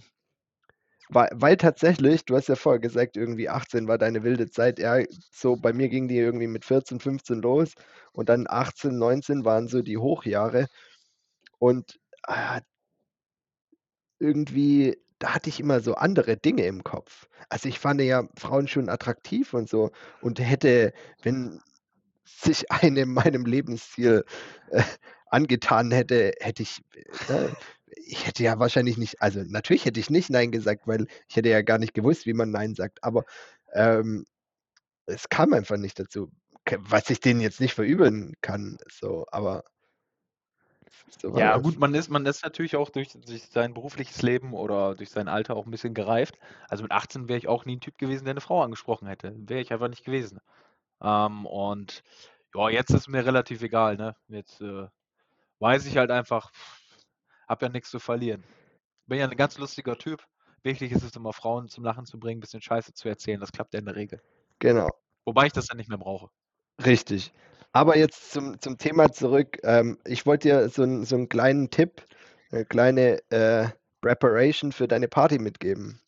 weil, 1.14 1.30
weil 1.34 1.56
tatsächlich, 1.56 2.24
du 2.24 2.36
hast 2.36 2.48
ja 2.48 2.56
vorher 2.56 2.80
gesagt, 2.80 3.16
irgendwie 3.16 3.48
18 3.48 3.88
war 3.88 3.98
deine 3.98 4.22
wilde 4.22 4.50
Zeit. 4.50 4.78
Ja, 4.78 4.98
so 5.30 5.56
bei 5.56 5.72
mir 5.72 5.88
ging 5.88 6.08
die 6.08 6.18
irgendwie 6.18 6.46
mit 6.46 6.64
14, 6.64 7.00
15 7.00 7.42
los 7.42 7.74
und 8.12 8.28
dann 8.28 8.46
18, 8.48 8.96
19 8.98 9.44
waren 9.44 9.68
so 9.68 9.82
die 9.82 9.98
Hochjahre. 9.98 10.68
Und 11.58 11.98
ah, 12.24 12.60
irgendwie, 14.18 14.96
da 15.18 15.34
hatte 15.34 15.48
ich 15.50 15.60
immer 15.60 15.80
so 15.80 15.94
andere 15.94 16.36
Dinge 16.36 16.64
im 16.66 16.84
Kopf. 16.84 17.28
Also 17.48 17.68
ich 17.68 17.78
fand 17.78 18.00
ja 18.00 18.24
Frauen 18.38 18.68
schon 18.68 18.88
attraktiv 18.88 19.54
und 19.54 19.68
so 19.68 19.90
und 20.20 20.40
hätte, 20.40 20.92
wenn 21.22 21.60
sich 22.24 22.70
eine 22.70 23.06
meinem 23.06 23.44
Lebensstil 23.46 24.24
äh, 24.70 24.82
angetan 25.26 25.90
hätte, 25.90 26.32
hätte 26.40 26.62
ich, 26.62 26.80
äh, 27.28 27.48
ich 27.96 28.26
hätte 28.26 28.42
ja 28.42 28.58
wahrscheinlich 28.58 28.96
nicht, 28.98 29.20
also 29.20 29.42
natürlich 29.46 29.84
hätte 29.84 30.00
ich 30.00 30.10
nicht 30.10 30.30
Nein 30.30 30.50
gesagt, 30.50 30.86
weil 30.86 31.06
ich 31.28 31.36
hätte 31.36 31.48
ja 31.48 31.62
gar 31.62 31.78
nicht 31.78 31.94
gewusst, 31.94 32.26
wie 32.26 32.34
man 32.34 32.50
Nein 32.50 32.74
sagt, 32.74 33.02
aber 33.04 33.24
ähm, 33.72 34.24
es 35.06 35.28
kam 35.28 35.52
einfach 35.52 35.76
nicht 35.76 35.98
dazu. 35.98 36.30
Was 36.78 37.10
ich 37.10 37.20
denen 37.20 37.40
jetzt 37.40 37.60
nicht 37.60 37.74
verübeln 37.74 38.34
kann, 38.40 38.78
so, 38.88 39.26
aber 39.32 39.64
so 41.08 41.36
Ja, 41.36 41.56
gut, 41.58 41.78
man 41.78 41.94
ist, 41.94 42.08
man 42.08 42.24
ist 42.26 42.44
natürlich 42.44 42.76
auch 42.76 42.90
durch, 42.90 43.12
durch 43.12 43.44
sein 43.46 43.74
berufliches 43.74 44.22
Leben 44.22 44.54
oder 44.54 44.94
durch 44.94 45.10
sein 45.10 45.28
Alter 45.28 45.56
auch 45.56 45.66
ein 45.66 45.70
bisschen 45.70 45.94
gereift. 45.94 46.38
Also 46.68 46.82
mit 46.82 46.92
18 46.92 47.28
wäre 47.28 47.38
ich 47.38 47.48
auch 47.48 47.64
nie 47.64 47.76
ein 47.76 47.80
Typ 47.80 47.98
gewesen, 47.98 48.24
der 48.24 48.32
eine 48.32 48.40
Frau 48.40 48.62
angesprochen 48.62 49.08
hätte. 49.08 49.34
Wäre 49.36 49.60
ich 49.60 49.72
einfach 49.72 49.88
nicht 49.88 50.04
gewesen. 50.04 50.40
Ähm, 51.02 51.46
und 51.46 52.02
ja, 52.54 52.68
jetzt 52.68 52.90
ist 52.90 53.08
mir 53.08 53.24
relativ 53.26 53.62
egal, 53.62 53.96
ne? 53.96 54.14
Jetzt 54.28 54.60
äh, 54.60 54.86
weiß 55.58 55.86
ich 55.86 55.96
halt 55.96 56.10
einfach, 56.10 56.52
hab 57.48 57.62
ja 57.62 57.68
nichts 57.68 57.90
zu 57.90 57.98
verlieren. 57.98 58.42
Bin 59.06 59.18
ja 59.18 59.28
ein 59.28 59.36
ganz 59.36 59.58
lustiger 59.58 59.96
Typ. 59.98 60.24
Wichtig 60.62 60.92
ist 60.92 61.02
es 61.02 61.16
immer, 61.16 61.32
Frauen 61.32 61.68
zum 61.68 61.84
Lachen 61.84 62.06
zu 62.06 62.18
bringen, 62.18 62.38
ein 62.38 62.40
bisschen 62.40 62.62
Scheiße 62.62 62.94
zu 62.94 63.08
erzählen. 63.08 63.40
Das 63.40 63.50
klappt 63.52 63.74
ja 63.74 63.80
in 63.80 63.86
der 63.86 63.96
Regel. 63.96 64.20
Genau. 64.60 64.88
Wobei 65.24 65.46
ich 65.46 65.52
das 65.52 65.66
dann 65.66 65.76
nicht 65.76 65.88
mehr 65.88 65.98
brauche. 65.98 66.28
Richtig. 66.84 67.32
Aber 67.72 67.96
jetzt 67.96 68.30
zum, 68.32 68.60
zum 68.60 68.78
Thema 68.78 69.10
zurück. 69.12 69.58
Ähm, 69.64 69.98
ich 70.04 70.24
wollte 70.26 70.48
dir 70.48 70.68
so, 70.68 70.82
einen- 70.82 71.04
so 71.04 71.16
einen 71.16 71.28
kleinen 71.28 71.70
Tipp, 71.70 72.04
eine 72.50 72.64
kleine 72.64 73.18
äh, 73.30 73.68
Preparation 74.00 74.72
für 74.72 74.86
deine 74.86 75.08
Party 75.08 75.38
mitgeben. 75.38 76.00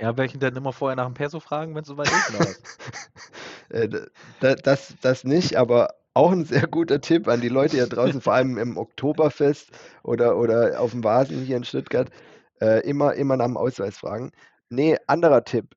Ja, 0.00 0.16
welchen 0.16 0.40
denn 0.40 0.56
immer 0.56 0.72
vorher 0.72 0.96
nach 0.96 1.06
dem 1.06 1.14
Perso 1.14 1.38
fragen, 1.40 1.74
wenn 1.74 1.82
es 1.82 1.88
soweit 1.88 2.08
ist, 2.08 2.38
was? 2.38 2.62
Äh, 3.70 3.88
das, 4.40 4.94
das 5.00 5.24
nicht, 5.24 5.56
aber 5.56 5.94
auch 6.14 6.32
ein 6.32 6.44
sehr 6.44 6.66
guter 6.66 7.00
Tipp 7.00 7.28
an 7.28 7.40
die 7.40 7.48
Leute 7.48 7.76
hier 7.76 7.86
draußen, 7.86 8.20
vor 8.20 8.34
allem 8.34 8.58
im 8.58 8.76
Oktoberfest 8.76 9.70
oder, 10.02 10.36
oder 10.36 10.80
auf 10.80 10.90
dem 10.90 11.04
Vasen 11.04 11.44
hier 11.44 11.56
in 11.56 11.64
Stuttgart. 11.64 12.10
Äh, 12.60 12.88
immer, 12.88 13.14
immer 13.14 13.36
nach 13.36 13.46
dem 13.46 13.56
Ausweis 13.56 13.98
fragen. 13.98 14.30
Nee, 14.68 14.96
anderer 15.06 15.44
Tipp. 15.44 15.74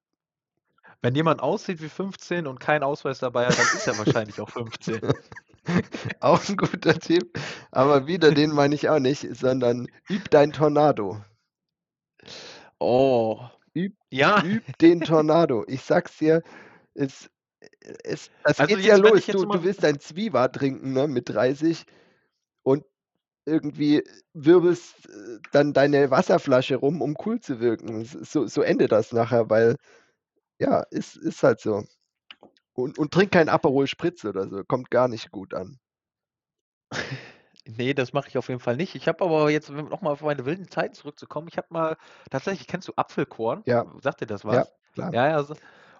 Wenn 1.01 1.15
jemand 1.15 1.41
aussieht 1.41 1.81
wie 1.81 1.89
15 1.89 2.47
und 2.47 2.59
keinen 2.59 2.83
Ausweis 2.83 3.19
dabei 3.19 3.47
hat, 3.47 3.57
dann 3.57 3.65
ist 3.65 3.87
er 3.87 3.97
wahrscheinlich 3.97 4.39
auch 4.41 4.49
15. 4.49 5.01
Auch 6.19 6.47
ein 6.47 6.57
guter 6.57 6.93
Tipp, 6.99 7.39
aber 7.71 8.05
wieder 8.05 8.31
den 8.31 8.51
meine 8.51 8.75
ich 8.75 8.87
auch 8.87 8.99
nicht, 8.99 9.27
sondern 9.35 9.87
üb 10.09 10.29
dein 10.29 10.51
Tornado. 10.51 11.23
Oh. 12.79 13.39
Üb, 13.75 13.93
Ja, 14.11 14.43
üb 14.43 14.63
den 14.77 15.01
Tornado. 15.01 15.65
Ich 15.67 15.81
sag's 15.81 16.17
dir, 16.17 16.43
es, 16.93 17.29
es, 18.03 18.29
das 18.43 18.57
Also 18.57 18.75
geht 18.75 18.85
ja 18.85 18.95
los. 18.97 19.27
Du, 19.29 19.45
du 19.45 19.63
willst 19.63 19.83
dein 19.83 19.99
Zwieber 19.99 20.51
trinken, 20.51 20.93
ne, 20.93 21.07
mit 21.07 21.29
30 21.29 21.85
und 22.63 22.85
irgendwie 23.45 24.03
wirbelst 24.33 25.07
äh, 25.09 25.39
dann 25.51 25.73
deine 25.73 26.11
Wasserflasche 26.11 26.77
rum, 26.77 27.01
um 27.01 27.17
cool 27.25 27.39
zu 27.39 27.59
wirken. 27.61 28.05
So, 28.05 28.47
so 28.47 28.61
endet 28.63 28.91
das 28.91 29.13
nachher, 29.13 29.49
weil, 29.49 29.75
ja, 30.59 30.81
ist, 30.91 31.17
ist 31.17 31.43
halt 31.43 31.59
so. 31.61 31.83
Und, 32.73 32.99
und 32.99 33.13
trink 33.13 33.31
kein 33.33 33.49
Aperol 33.49 33.87
Spritz 33.87 34.25
oder 34.25 34.49
so, 34.49 34.63
kommt 34.65 34.91
gar 34.91 35.07
nicht 35.09 35.31
gut 35.31 35.53
an. 35.53 35.79
nee, 37.65 37.93
das 37.93 38.13
mache 38.13 38.27
ich 38.29 38.37
auf 38.37 38.47
jeden 38.49 38.59
Fall 38.59 38.75
nicht. 38.77 38.95
Ich 38.95 39.07
habe 39.07 39.23
aber 39.23 39.49
jetzt, 39.49 39.69
um 39.69 39.89
nochmal 39.89 40.13
auf 40.13 40.21
meine 40.21 40.45
wilden 40.45 40.69
Zeiten 40.69 40.93
zurückzukommen, 40.93 41.47
ich 41.49 41.57
habe 41.57 41.67
mal, 41.71 41.97
tatsächlich, 42.29 42.67
kennst 42.67 42.87
du 42.87 42.93
Apfelkorn? 42.95 43.63
Ja. 43.65 43.85
Sagt 44.01 44.21
dir 44.21 44.25
das 44.27 44.45
Ja, 44.47 44.65
was? 44.65 44.73
klar. 44.93 45.11
Ja, 45.11 45.27
ja. 45.29 45.43
So. 45.43 45.55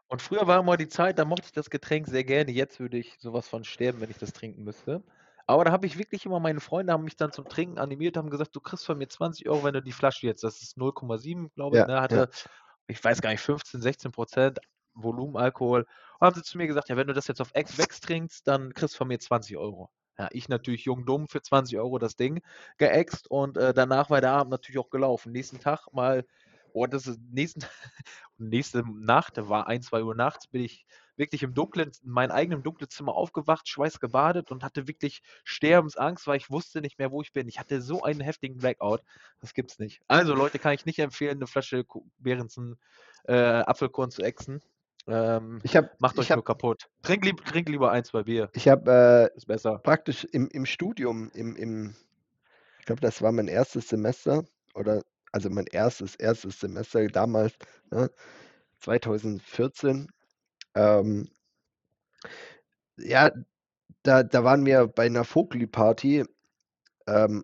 Und 0.08 0.22
früher 0.22 0.48
war 0.48 0.60
immer 0.60 0.78
die 0.78 0.88
Zeit, 0.88 1.18
da 1.20 1.26
mochte 1.26 1.48
ich 1.48 1.52
das 1.54 1.70
Getränk 1.70 2.08
sehr 2.08 2.24
gerne. 2.24 2.52
Jetzt 2.52 2.80
würde 2.80 2.98
ich 2.98 3.18
sowas 3.20 3.48
von 3.48 3.64
sterben, 3.64 4.02
wenn 4.02 4.12
ich 4.12 4.18
das 4.18 4.34
trinken 4.34 4.64
müsste. 4.64 5.04
Aber 5.48 5.66
da 5.66 5.72
habe 5.72 5.86
ich 5.88 5.98
wirklich 5.98 6.26
immer, 6.26 6.40
meine 6.40 6.60
Freunde 6.60 6.94
haben 6.94 7.04
mich 7.04 7.18
dann 7.18 7.32
zum 7.32 7.48
Trinken 7.48 7.78
animiert, 7.80 8.18
haben 8.18 8.30
gesagt, 8.30 8.56
du 8.56 8.60
kriegst 8.62 8.86
von 8.86 8.98
mir 8.98 9.08
20 9.10 9.48
Euro, 9.50 9.64
wenn 9.64 9.74
du 9.74 9.82
die 9.82 9.92
Flasche 9.92 10.26
jetzt, 10.28 10.44
das 10.44 10.62
ist 10.62 10.78
0,7, 10.78 11.52
glaube 11.56 11.78
ich, 11.78 11.82
Ja, 11.82 11.86
ne, 11.86 12.02
hatte, 12.02 12.30
ich 12.88 13.04
weiß 13.04 13.22
gar 13.22 13.32
nicht, 13.32 13.42
15, 13.42 13.82
16 13.82 14.12
Prozent 14.12 14.60
Volumenalkohol. 14.94 15.82
Und 16.20 16.26
haben 16.26 16.36
sie 16.36 16.44
zu 16.44 16.58
mir 16.58 16.68
gesagt, 16.68 16.90
ja, 16.90 16.98
wenn 16.98 17.08
du 17.08 17.14
das 17.14 17.28
jetzt 17.28 17.42
auf 17.42 17.52
Ex 17.54 17.78
Wex 17.78 18.00
trinkst, 18.02 18.48
dann 18.48 18.74
kriegst 18.74 18.96
du 18.96 18.98
von 19.00 19.08
mir 19.08 19.20
20 19.20 19.58
Euro. 19.58 19.92
Ja, 20.18 20.30
ich 20.32 20.48
natürlich 20.50 20.86
jung 20.86 21.06
dumm 21.06 21.28
für 21.28 21.42
20 21.42 21.78
Euro 21.78 22.00
das 22.00 22.16
Ding 22.16 22.42
geäxt 22.78 23.30
und 23.30 23.58
äh, 23.58 23.74
danach 23.74 24.10
war 24.10 24.22
der 24.22 24.32
Abend 24.32 24.52
natürlich 24.52 24.80
auch 24.80 24.90
gelaufen. 24.90 25.32
Nächsten 25.34 25.60
Tag 25.60 25.88
mal, 25.92 26.26
oh, 26.76 26.86
das 26.88 27.08
ist 27.08 27.20
nächsten, 27.32 27.62
nächste 28.38 28.84
Nacht, 28.88 29.38
da 29.38 29.50
war 29.50 29.68
ein, 29.68 29.82
zwei 29.82 30.04
Uhr 30.04 30.16
nachts, 30.16 30.48
bin 30.48 30.64
ich 30.64 30.86
wirklich 31.18 31.44
im 31.44 31.54
dunklen, 31.54 31.92
in 32.04 32.12
meinem 32.12 32.32
eigenen 32.32 32.62
dunklen 32.64 32.90
Zimmer 32.90 33.14
aufgewacht, 33.16 33.68
schweißgebadet 33.70 34.52
und 34.52 34.64
hatte 34.64 34.88
wirklich 34.88 35.22
Sterbensangst, 35.46 36.28
weil 36.28 36.38
ich 36.38 36.52
wusste 36.52 36.82
nicht 36.82 37.00
mehr, 37.00 37.12
wo 37.12 37.22
ich 37.22 37.32
bin. 37.32 37.48
Ich 37.48 37.60
hatte 37.60 37.82
so 37.82 38.04
einen 38.04 38.20
heftigen 38.20 38.58
Blackout. 38.58 39.02
Das 39.40 39.54
gibt's 39.54 39.80
nicht. 39.80 40.02
Also, 40.08 40.36
Leute, 40.36 40.60
kann 40.60 40.74
ich 40.74 40.86
nicht 40.86 41.00
empfehlen, 41.00 41.38
eine 41.38 41.48
Flasche 41.48 41.86
Behrensen 42.20 42.78
äh, 43.24 43.34
Apfelkorn 43.34 44.12
zu 44.12 44.22
exen. 44.24 44.62
Ähm, 45.08 45.62
Ich 45.64 45.76
habe 45.78 45.90
macht 46.00 46.18
euch 46.20 46.26
ich 46.26 46.32
hab, 46.32 46.38
nur 46.38 46.44
kaputt. 46.44 46.90
Trink, 47.04 47.24
lieb, 47.24 47.46
trink 47.46 47.70
lieber 47.70 47.92
ein, 47.92 48.04
zwei 48.04 48.24
Bier. 48.24 48.50
ich 48.54 48.68
hab, 48.68 48.88
äh, 48.88 49.28
Ist 49.36 49.48
besser. 49.48 49.78
praktisch 49.80 50.26
im, 50.26 50.50
im 50.50 50.66
Studium, 50.66 51.30
im, 51.34 51.56
im, 51.56 51.96
ich 52.80 52.86
glaube, 52.86 53.02
das 53.02 53.22
war 53.22 53.32
mein 53.32 53.48
erstes 53.48 53.88
Semester 53.88 54.44
oder 54.74 55.02
also 55.36 55.50
mein 55.50 55.68
erstes, 55.68 56.16
erstes 56.16 56.62
Semester 56.62 57.06
damals, 57.08 57.58
ne, 57.92 58.10
2014. 58.80 60.08
Ähm, 60.76 61.30
ja, 62.98 63.32
da, 64.04 64.24
da 64.24 64.44
waren 64.46 64.66
wir 64.66 64.88
bei 64.88 65.08
einer 65.08 65.26
Vogli-Party. 65.26 66.24
Ähm, 67.08 67.44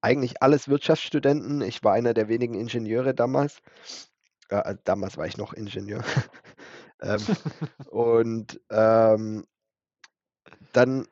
eigentlich 0.00 0.42
alles 0.42 0.68
Wirtschaftsstudenten. 0.68 1.62
Ich 1.62 1.84
war 1.84 1.92
einer 1.94 2.12
der 2.12 2.28
wenigen 2.28 2.54
Ingenieure 2.54 3.14
damals. 3.14 3.62
Äh, 4.48 4.56
also 4.56 4.80
damals 4.82 5.16
war 5.16 5.28
ich 5.28 5.36
noch 5.36 5.52
Ingenieur. 5.52 6.02
ähm, 7.02 7.20
und 7.92 8.60
ähm, 8.70 9.44
dann 10.72 11.06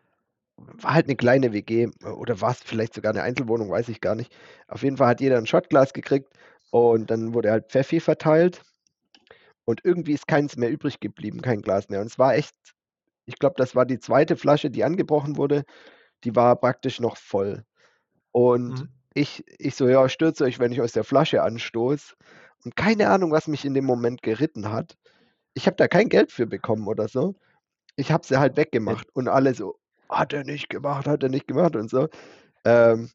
war 0.83 0.95
halt 0.95 1.07
eine 1.07 1.17
kleine 1.17 1.53
WG 1.53 1.89
oder 2.05 2.41
war 2.41 2.53
es 2.53 2.63
vielleicht 2.63 2.95
sogar 2.95 3.13
eine 3.13 3.23
Einzelwohnung, 3.23 3.71
weiß 3.71 3.89
ich 3.89 4.01
gar 4.01 4.15
nicht. 4.15 4.35
Auf 4.69 4.83
jeden 4.83 4.97
Fall 4.97 5.09
hat 5.09 5.21
jeder 5.21 5.39
ein 5.39 5.47
Shotglas 5.47 5.93
gekriegt 5.93 6.29
und 6.71 7.11
dann 7.11 7.35
wurde 7.35 7.51
halt 7.51 7.71
Pfeffi 7.71 8.01
verteilt 8.01 8.63
und 9.65 9.81
irgendwie 9.85 10.13
ist 10.13 10.27
keins 10.27 10.57
mehr 10.57 10.71
übrig 10.71 11.01
geblieben, 11.01 11.41
kein 11.41 11.63
Glas 11.63 11.89
mehr. 11.89 12.01
Und 12.01 12.07
es 12.07 12.19
war 12.19 12.35
echt, 12.35 12.55
ich 13.27 13.39
glaube, 13.39 13.55
das 13.59 13.75
war 13.77 13.87
die 13.87 14.01
zweite 14.01 14.37
Flasche, 14.37 14.71
die 14.71 14.85
angebrochen 14.85 15.37
wurde, 15.37 15.65
die 16.25 16.37
war 16.37 16.57
praktisch 16.57 17.01
noch 17.01 17.17
voll. 17.17 17.65
Und 18.33 18.85
Mhm. 18.85 18.89
ich, 19.15 19.45
ich 19.59 19.75
so, 19.77 19.89
ja, 19.89 20.09
stürze 20.09 20.45
euch, 20.45 20.59
wenn 20.59 20.73
ich 20.73 20.81
aus 20.81 20.93
der 20.93 21.05
Flasche 21.05 21.43
anstoße. 21.43 22.15
Und 22.65 22.77
keine 22.77 23.11
Ahnung, 23.11 23.33
was 23.33 23.49
mich 23.49 23.65
in 23.65 23.75
dem 23.75 23.85
Moment 23.87 24.23
geritten 24.23 24.71
hat. 24.73 24.97
Ich 25.55 25.67
habe 25.67 25.77
da 25.77 25.89
kein 25.89 26.09
Geld 26.09 26.33
für 26.33 26.47
bekommen 26.47 26.87
oder 26.89 27.09
so. 27.09 27.35
Ich 27.97 28.13
habe 28.13 28.27
sie 28.27 28.39
halt 28.39 28.57
weggemacht 28.57 29.09
und 29.15 29.29
alle 29.29 29.55
so, 29.55 29.79
hat 30.13 30.33
er 30.33 30.45
nicht 30.45 30.69
gemacht, 30.69 31.07
hat 31.07 31.23
er 31.23 31.29
nicht 31.29 31.49
gemacht 31.49 31.77
und 31.77 31.91
so. 31.91 32.09
Ähm, 32.65 33.11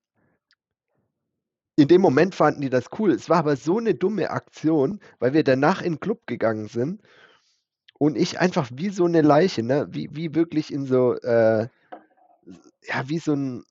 in 1.75 1.87
dem 1.87 2.01
Moment 2.01 2.33
fanden 2.33 2.61
die 2.61 2.69
das 2.69 2.85
cool. 2.97 3.11
Es 3.11 3.29
war 3.29 3.37
aber 3.37 3.55
so 3.55 3.77
eine 3.77 3.93
dumme 3.93 4.31
Aktion, 4.31 4.99
weil 5.19 5.33
wir 5.33 5.43
danach 5.43 5.81
in 5.81 5.93
den 5.93 5.99
Club 5.99 6.25
gegangen 6.25 6.67
sind 6.67 7.01
und 7.99 8.17
ich 8.17 8.39
einfach 8.39 8.69
wie 8.73 8.89
so 8.89 9.05
eine 9.05 9.21
Leiche, 9.21 9.63
ne, 9.63 9.87
wie, 9.91 10.09
wie 10.11 10.33
wirklich 10.33 10.73
in 10.73 10.85
so, 10.85 11.13
äh, 11.21 11.67
ja, 12.83 13.03
wie 13.09 13.19
so 13.19 13.33
ein, 13.33 13.63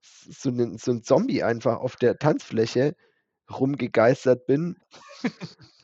so, 0.00 0.50
ein, 0.50 0.78
so 0.78 0.92
ein 0.92 1.02
Zombie 1.02 1.42
einfach 1.42 1.78
auf 1.78 1.96
der 1.96 2.18
Tanzfläche 2.18 2.94
rumgegeistert 3.50 4.46
bin. 4.46 4.76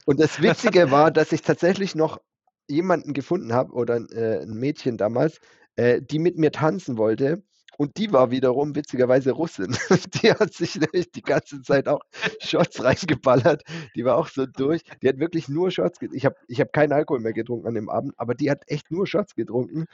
Und 0.06 0.20
das 0.20 0.40
Witzige 0.40 0.90
war, 0.90 1.11
dass 1.11 1.32
ich 1.32 1.42
tatsächlich 1.42 1.94
noch 1.94 2.20
jemanden 2.68 3.12
gefunden 3.12 3.52
habe 3.52 3.72
oder 3.72 3.96
äh, 4.12 4.42
ein 4.42 4.54
Mädchen 4.54 4.96
damals, 4.96 5.40
äh, 5.77 6.03
die 6.03 6.19
mit 6.19 6.39
mir 6.39 6.53
tanzen 6.53 6.99
wollte. 6.99 7.43
Und 7.79 7.99
die 7.99 8.12
war 8.12 8.31
wiederum 8.31 8.75
witzigerweise 8.75 9.33
Russin. 9.33 9.77
Die 10.23 10.31
hat 10.31 10.55
sich 10.55 10.77
nämlich 10.77 11.12
die 11.12 11.21
ganze 11.21 11.61
Zeit 11.61 11.89
auch 11.89 12.01
Shots 12.41 12.83
reingeballert. 12.83 13.65
Die 13.95 14.05
war 14.05 14.17
auch 14.17 14.29
so 14.29 14.47
durch. 14.47 14.83
Die 15.03 15.09
hat 15.09 15.19
wirklich 15.19 15.49
nur 15.49 15.71
Shots 15.71 15.99
getrunken. 15.99 16.17
Ich 16.17 16.25
habe 16.25 16.37
ich 16.49 16.61
hab 16.61 16.73
keinen 16.73 16.93
Alkohol 16.93 17.21
mehr 17.21 17.35
getrunken 17.35 17.69
an 17.69 17.75
dem 17.75 17.91
Abend, 17.91 18.15
aber 18.17 18.35
die 18.35 18.51
hat 18.51 18.62
echt 18.69 18.91
nur 18.91 19.07
Shots 19.07 19.35
getrunken. 19.35 19.85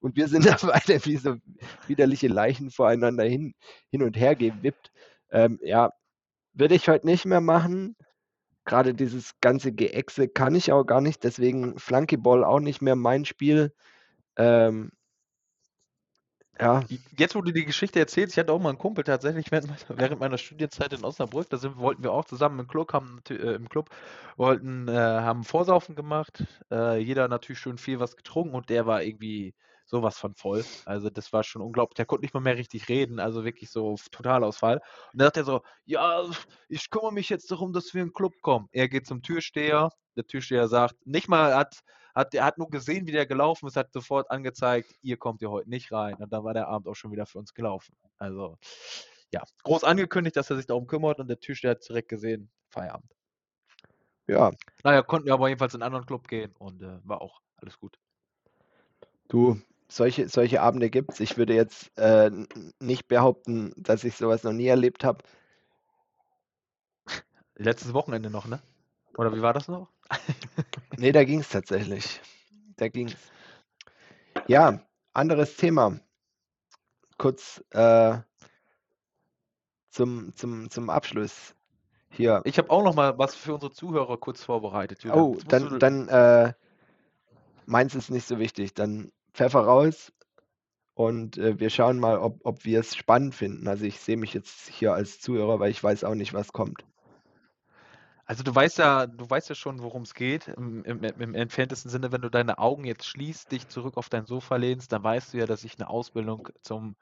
Und 0.00 0.16
wir 0.16 0.28
sind 0.28 0.44
da 0.46 0.60
weiter 0.62 1.04
wie 1.04 1.16
so 1.16 1.36
widerliche 1.86 2.28
Leichen 2.28 2.70
voreinander 2.70 3.24
hin, 3.24 3.54
hin 3.90 4.02
und 4.02 4.16
her 4.16 4.34
gewippt. 4.34 4.90
Ähm, 5.30 5.60
ja, 5.62 5.92
würde 6.52 6.74
ich 6.74 6.88
heute 6.88 7.06
nicht 7.06 7.26
mehr 7.26 7.40
machen. 7.40 7.96
Gerade 8.64 8.94
dieses 8.94 9.32
ganze 9.40 9.72
Geächse 9.72 10.28
kann 10.28 10.54
ich 10.54 10.72
auch 10.72 10.84
gar 10.84 11.00
nicht. 11.00 11.22
Deswegen 11.22 11.78
Flunkyball 11.78 12.44
auch 12.44 12.60
nicht 12.60 12.82
mehr 12.82 12.96
mein 12.96 13.24
Spiel. 13.24 13.72
Ähm, 14.36 14.90
ja. 16.60 16.84
Jetzt, 17.16 17.34
wo 17.34 17.40
du 17.42 17.52
die 17.52 17.64
Geschichte 17.64 17.98
erzählst, 17.98 18.34
ich 18.34 18.38
hatte 18.38 18.52
auch 18.52 18.60
mal 18.60 18.68
einen 18.70 18.78
Kumpel 18.78 19.04
tatsächlich 19.04 19.50
während 19.50 19.68
meiner, 19.68 19.78
während 20.00 20.20
meiner 20.20 20.38
Studienzeit 20.38 20.92
in 20.92 21.04
Osnabrück, 21.04 21.48
da 21.50 21.56
sind, 21.58 21.76
wollten 21.78 22.02
wir 22.02 22.12
auch 22.12 22.24
zusammen 22.24 22.60
im 22.60 22.68
Club, 22.68 22.92
haben, 22.92 23.20
äh, 23.30 23.34
im 23.54 23.68
Club, 23.68 23.90
wollten, 24.36 24.88
äh, 24.88 24.92
haben 24.92 25.44
Vorsaufen 25.44 25.94
gemacht, 25.96 26.44
äh, 26.70 26.98
jeder 26.98 27.28
natürlich 27.28 27.58
schön 27.58 27.78
viel 27.78 28.00
was 28.00 28.16
getrunken 28.16 28.54
und 28.54 28.68
der 28.70 28.86
war 28.86 29.02
irgendwie 29.02 29.54
sowas 29.94 30.18
von 30.18 30.34
voll. 30.34 30.64
Also 30.84 31.08
das 31.08 31.32
war 31.32 31.44
schon 31.44 31.62
unglaublich. 31.62 31.94
Der 31.94 32.06
konnte 32.06 32.24
nicht 32.24 32.34
mal 32.34 32.40
mehr 32.40 32.56
richtig 32.56 32.88
reden, 32.88 33.20
also 33.20 33.44
wirklich 33.44 33.70
so 33.70 33.96
Totalausfall. 34.10 34.78
Und 35.12 35.20
dann 35.20 35.26
sagt 35.26 35.36
er 35.36 35.44
so, 35.44 35.62
ja, 35.84 36.24
ich 36.68 36.90
kümmere 36.90 37.12
mich 37.12 37.28
jetzt 37.28 37.50
darum, 37.50 37.72
dass 37.72 37.94
wir 37.94 38.02
in 38.02 38.08
den 38.08 38.14
Club 38.14 38.32
kommen. 38.42 38.68
Er 38.72 38.88
geht 38.88 39.06
zum 39.06 39.22
Türsteher, 39.22 39.90
der 40.16 40.26
Türsteher 40.26 40.66
sagt, 40.68 41.06
nicht 41.06 41.28
mal 41.28 41.54
hat 41.54 41.82
hat, 42.14 42.34
er 42.34 42.44
hat 42.44 42.58
nur 42.58 42.70
gesehen, 42.70 43.06
wie 43.06 43.12
der 43.12 43.26
gelaufen 43.26 43.66
ist, 43.66 43.76
hat 43.76 43.92
sofort 43.92 44.30
angezeigt, 44.30 44.94
ihr 45.02 45.16
kommt 45.16 45.40
hier 45.40 45.50
heute 45.50 45.68
nicht 45.68 45.90
rein. 45.90 46.14
Und 46.14 46.32
dann 46.32 46.44
war 46.44 46.54
der 46.54 46.68
Abend 46.68 46.86
auch 46.86 46.94
schon 46.94 47.10
wieder 47.10 47.26
für 47.26 47.38
uns 47.38 47.54
gelaufen. 47.54 47.96
Also, 48.18 48.56
ja, 49.32 49.42
groß 49.64 49.84
angekündigt, 49.84 50.36
dass 50.36 50.50
er 50.50 50.56
sich 50.56 50.66
darum 50.66 50.86
kümmert 50.86 51.18
und 51.18 51.28
der 51.28 51.40
Tischler 51.40 51.70
hat 51.70 51.88
direkt 51.88 52.08
gesehen, 52.08 52.50
Feierabend. 52.68 53.10
Ja. 54.26 54.52
Naja, 54.84 55.02
konnten 55.02 55.26
wir 55.26 55.34
aber 55.34 55.48
jedenfalls 55.48 55.74
in 55.74 55.82
einen 55.82 55.88
anderen 55.88 56.06
Club 56.06 56.28
gehen 56.28 56.54
und 56.58 56.82
äh, 56.82 57.00
war 57.02 57.20
auch 57.20 57.40
alles 57.56 57.78
gut. 57.78 57.98
Du, 59.28 59.60
solche, 59.88 60.28
solche 60.28 60.60
Abende 60.60 60.90
gibt 60.90 61.12
es. 61.12 61.20
Ich 61.20 61.36
würde 61.36 61.54
jetzt 61.54 61.96
äh, 61.98 62.30
nicht 62.80 63.08
behaupten, 63.08 63.72
dass 63.76 64.04
ich 64.04 64.16
sowas 64.16 64.42
noch 64.42 64.52
nie 64.52 64.66
erlebt 64.66 65.04
habe. 65.04 65.22
Letztes 67.56 67.92
Wochenende 67.92 68.30
noch, 68.30 68.46
ne? 68.46 68.60
Oder 69.16 69.34
wie 69.34 69.42
war 69.42 69.52
das 69.52 69.68
noch? 69.68 69.88
nee, 70.98 71.12
da 71.12 71.24
ging 71.24 71.40
es 71.40 71.48
tatsächlich. 71.48 72.20
Da 72.76 72.88
ging 72.88 73.08
es. 73.08 73.16
Ja, 74.48 74.80
anderes 75.12 75.56
Thema. 75.56 76.00
Kurz 77.16 77.62
äh, 77.70 78.18
zum, 79.90 80.34
zum, 80.34 80.68
zum 80.70 80.90
Abschluss 80.90 81.54
hier. 82.10 82.42
Ich 82.44 82.58
habe 82.58 82.70
auch 82.70 82.82
noch 82.82 82.94
mal 82.94 83.16
was 83.18 83.36
für 83.36 83.54
unsere 83.54 83.72
Zuhörer 83.72 84.16
kurz 84.18 84.42
vorbereitet. 84.42 85.04
Julian. 85.04 85.20
Oh, 85.20 85.36
dann, 85.46 85.78
dann 85.78 86.08
äh, 86.08 86.52
meins 87.66 87.94
ist 87.94 88.10
nicht 88.10 88.26
so 88.26 88.40
wichtig. 88.40 88.74
Dann 88.74 89.12
Pfeffer 89.34 89.60
raus 89.60 90.12
und 90.94 91.38
äh, 91.38 91.58
wir 91.58 91.70
schauen 91.70 91.98
mal, 91.98 92.18
ob, 92.18 92.40
ob 92.44 92.64
wir 92.64 92.80
es 92.80 92.96
spannend 92.96 93.34
finden. 93.34 93.66
Also 93.66 93.84
ich 93.84 94.00
sehe 94.00 94.16
mich 94.16 94.32
jetzt 94.32 94.68
hier 94.68 94.94
als 94.94 95.20
Zuhörer, 95.20 95.58
weil 95.58 95.70
ich 95.70 95.82
weiß 95.82 96.04
auch 96.04 96.14
nicht, 96.14 96.32
was 96.32 96.52
kommt. 96.52 96.84
Also 98.26 98.42
du 98.42 98.54
weißt 98.54 98.78
ja, 98.78 99.06
du 99.06 99.28
weißt 99.28 99.50
ja 99.50 99.54
schon, 99.54 99.82
worum 99.82 100.02
es 100.02 100.14
geht. 100.14 100.48
Im, 100.48 100.82
im, 100.84 101.02
Im, 101.02 101.34
entferntesten 101.34 101.90
Sinne, 101.90 102.10
wenn 102.10 102.22
du 102.22 102.30
deine 102.30 102.58
Augen 102.58 102.84
jetzt 102.84 103.06
schließt, 103.06 103.52
dich 103.52 103.68
zurück 103.68 103.98
auf 103.98 104.08
dein 104.08 104.24
Sofa 104.24 104.56
lehnst, 104.56 104.92
dann 104.92 105.02
weißt 105.02 105.34
du 105.34 105.38
ja, 105.38 105.46
dass 105.46 105.64
ich 105.64 105.78
eine 105.78 105.90
Ausbildung 105.90 106.48
zum 106.62 106.96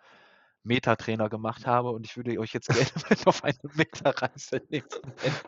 Metatrainer 0.65 1.29
gemacht 1.29 1.67
habe 1.67 1.91
und 1.91 2.07
ich 2.07 2.17
würde 2.17 2.39
euch 2.39 2.53
jetzt 2.53 2.69
gerne 2.69 2.87
mit 3.11 3.27
auf 3.27 3.45
eine 3.45 3.59
Meta-Reise 3.75 4.63
nehmen. 4.69 4.87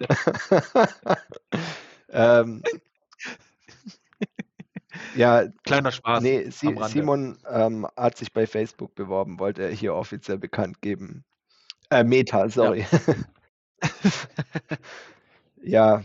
ähm, 2.08 2.62
ja, 5.14 5.44
kleiner 5.64 5.92
Spaß. 5.92 6.22
Nee, 6.22 6.50
si 6.50 6.76
Simon 6.88 7.38
ähm, 7.48 7.86
hat 7.96 8.16
sich 8.16 8.32
bei 8.32 8.46
Facebook 8.46 8.94
beworben, 8.94 9.38
wollte 9.38 9.62
er 9.62 9.70
hier 9.70 9.94
offiziell 9.94 10.38
bekannt 10.38 10.80
geben. 10.82 11.24
Äh, 11.90 12.04
Meta, 12.04 12.48
sorry. 12.48 12.86
Ja. 15.62 15.96
Ja. 15.96 16.02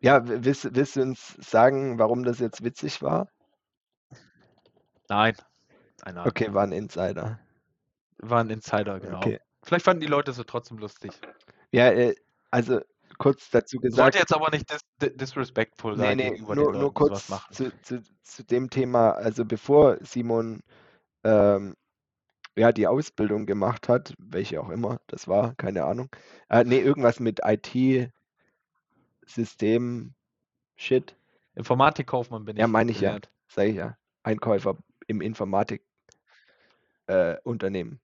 Ja, 0.00 0.20
willst 0.26 0.74
willst 0.74 0.96
du 0.96 1.02
uns 1.02 1.34
sagen, 1.40 1.98
warum 1.98 2.24
das 2.24 2.38
jetzt 2.38 2.62
witzig 2.62 3.00
war? 3.00 3.28
Nein. 5.08 5.34
Nein, 6.04 6.14
nein. 6.16 6.26
Okay, 6.26 6.52
war 6.52 6.64
ein 6.64 6.72
Insider. 6.72 7.40
War 8.18 8.40
ein 8.40 8.50
Insider, 8.50 9.00
genau. 9.00 9.16
Okay. 9.16 9.40
Vielleicht 9.62 9.86
fanden 9.86 10.02
die 10.02 10.06
Leute 10.06 10.30
es 10.30 10.36
trotzdem 10.46 10.76
lustig. 10.76 11.12
Ja, 11.72 11.88
äh, 11.88 12.14
also 12.50 12.82
kurz 13.18 13.50
dazu 13.50 13.78
gesagt. 13.78 13.96
Sollte 13.96 14.18
jetzt 14.18 14.34
aber 14.34 14.50
nicht 14.50 14.70
dis 14.70 14.80
disrespectful 15.16 15.96
sein. 15.96 16.16
Nee, 16.16 16.30
nee, 16.30 16.40
nur, 16.40 16.56
Leuten, 16.56 16.80
nur 16.80 16.94
kurz 16.94 17.30
zu, 17.50 17.70
zu, 17.82 18.02
zu, 18.22 18.44
dem 18.44 18.70
Thema, 18.70 19.12
also 19.12 19.44
bevor 19.44 19.98
Simon 20.02 20.62
ähm, 21.24 21.74
ja, 22.56 22.72
die 22.72 22.86
Ausbildung 22.86 23.46
gemacht 23.46 23.88
hat, 23.88 24.14
welche 24.18 24.60
auch 24.60 24.70
immer 24.70 25.00
das 25.08 25.26
war, 25.26 25.54
keine 25.56 25.84
Ahnung. 25.84 26.08
Äh, 26.48 26.64
nee, 26.64 26.78
irgendwas 26.78 27.20
mit 27.20 27.40
IT, 27.44 28.12
System 29.26 30.14
Shit. 30.76 31.16
Informatikkaufmann 31.54 32.44
bin 32.44 32.56
ich. 32.56 32.60
Ja, 32.60 32.66
meine 32.66 32.90
ich 32.90 33.00
ja. 33.00 33.18
Sag 33.48 33.68
ich 33.68 33.76
ja. 33.76 33.96
Einkäufer 34.22 34.76
im 35.06 35.20
Informatikunternehmen. 35.20 37.94
Äh, 37.94 37.98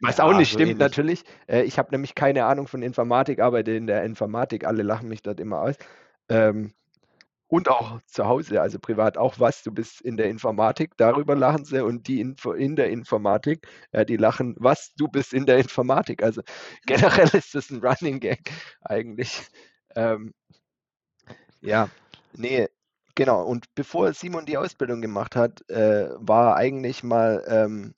Was 0.00 0.18
ja, 0.18 0.24
auch 0.24 0.36
nicht 0.36 0.50
so 0.50 0.58
stimmt 0.58 0.72
ähnlich. 0.72 0.78
natürlich. 0.78 1.24
Äh, 1.46 1.62
ich 1.62 1.78
habe 1.78 1.90
nämlich 1.92 2.14
keine 2.14 2.44
Ahnung 2.44 2.68
von 2.68 2.82
Informatik, 2.82 3.40
arbeite 3.40 3.72
in 3.72 3.86
der 3.86 4.04
Informatik, 4.04 4.66
alle 4.66 4.82
lachen 4.82 5.08
mich 5.08 5.22
dort 5.22 5.40
immer 5.40 5.60
aus. 5.60 5.76
Ähm, 6.28 6.74
und 7.48 7.68
auch 7.68 8.00
zu 8.06 8.26
Hause, 8.26 8.60
also 8.60 8.78
privat 8.80 9.16
auch 9.16 9.38
was, 9.38 9.62
du 9.62 9.70
bist 9.70 10.00
in 10.00 10.16
der 10.16 10.28
Informatik, 10.28 10.96
darüber 10.96 11.36
lachen 11.36 11.64
sie 11.64 11.84
und 11.84 12.08
die 12.08 12.20
Info 12.20 12.52
in 12.52 12.74
der 12.74 12.90
Informatik, 12.90 13.68
äh, 13.92 14.04
die 14.04 14.16
lachen, 14.16 14.56
was, 14.58 14.92
du 14.96 15.06
bist 15.06 15.32
in 15.32 15.46
der 15.46 15.58
Informatik. 15.58 16.22
Also 16.22 16.42
generell 16.86 17.28
ist 17.32 17.54
das 17.54 17.70
ein 17.70 17.84
Running 17.84 18.18
Gag 18.20 18.50
eigentlich. 18.82 19.42
Ähm, 19.94 20.34
ja, 21.60 21.88
nee, 22.32 22.68
genau. 23.14 23.44
Und 23.44 23.66
bevor 23.76 24.12
Simon 24.12 24.46
die 24.46 24.58
Ausbildung 24.58 25.00
gemacht 25.00 25.36
hat, 25.36 25.68
äh, 25.70 26.08
war 26.16 26.56
eigentlich 26.56 27.04
mal 27.04 27.44
ähm, 27.48 27.94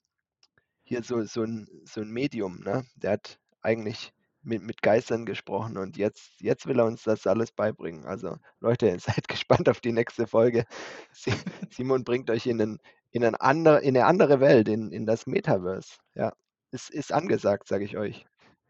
hier 0.89 1.03
so, 1.03 1.23
so, 1.23 1.43
ein, 1.43 1.67
so 1.85 2.01
ein 2.01 2.09
Medium, 2.09 2.61
ne? 2.61 2.83
Der 2.95 3.11
hat 3.11 3.39
eigentlich 3.61 4.11
mit, 4.41 4.63
mit 4.63 4.81
Geistern 4.81 5.25
gesprochen 5.25 5.77
und 5.77 5.97
jetzt, 5.97 6.31
jetzt 6.41 6.65
will 6.65 6.79
er 6.79 6.85
uns 6.85 7.03
das 7.03 7.27
alles 7.27 7.51
beibringen. 7.51 8.05
Also 8.05 8.37
Leute, 8.59 8.97
seid 8.99 9.27
gespannt 9.27 9.69
auf 9.69 9.79
die 9.79 9.91
nächste 9.91 10.27
Folge. 10.27 10.65
Simon 11.69 12.03
bringt 12.03 12.29
euch 12.31 12.47
in, 12.47 12.59
einen, 12.59 12.79
in, 13.11 13.23
ein 13.23 13.35
andere, 13.35 13.81
in 13.81 13.95
eine 13.95 14.05
andere 14.05 14.39
Welt, 14.39 14.67
in, 14.67 14.91
in 14.91 15.05
das 15.05 15.27
Metaverse. 15.27 15.97
Ja, 16.15 16.33
es 16.71 16.89
ist 16.89 17.13
angesagt, 17.13 17.67
sage 17.67 17.85
ich 17.85 17.95
euch. 17.95 18.25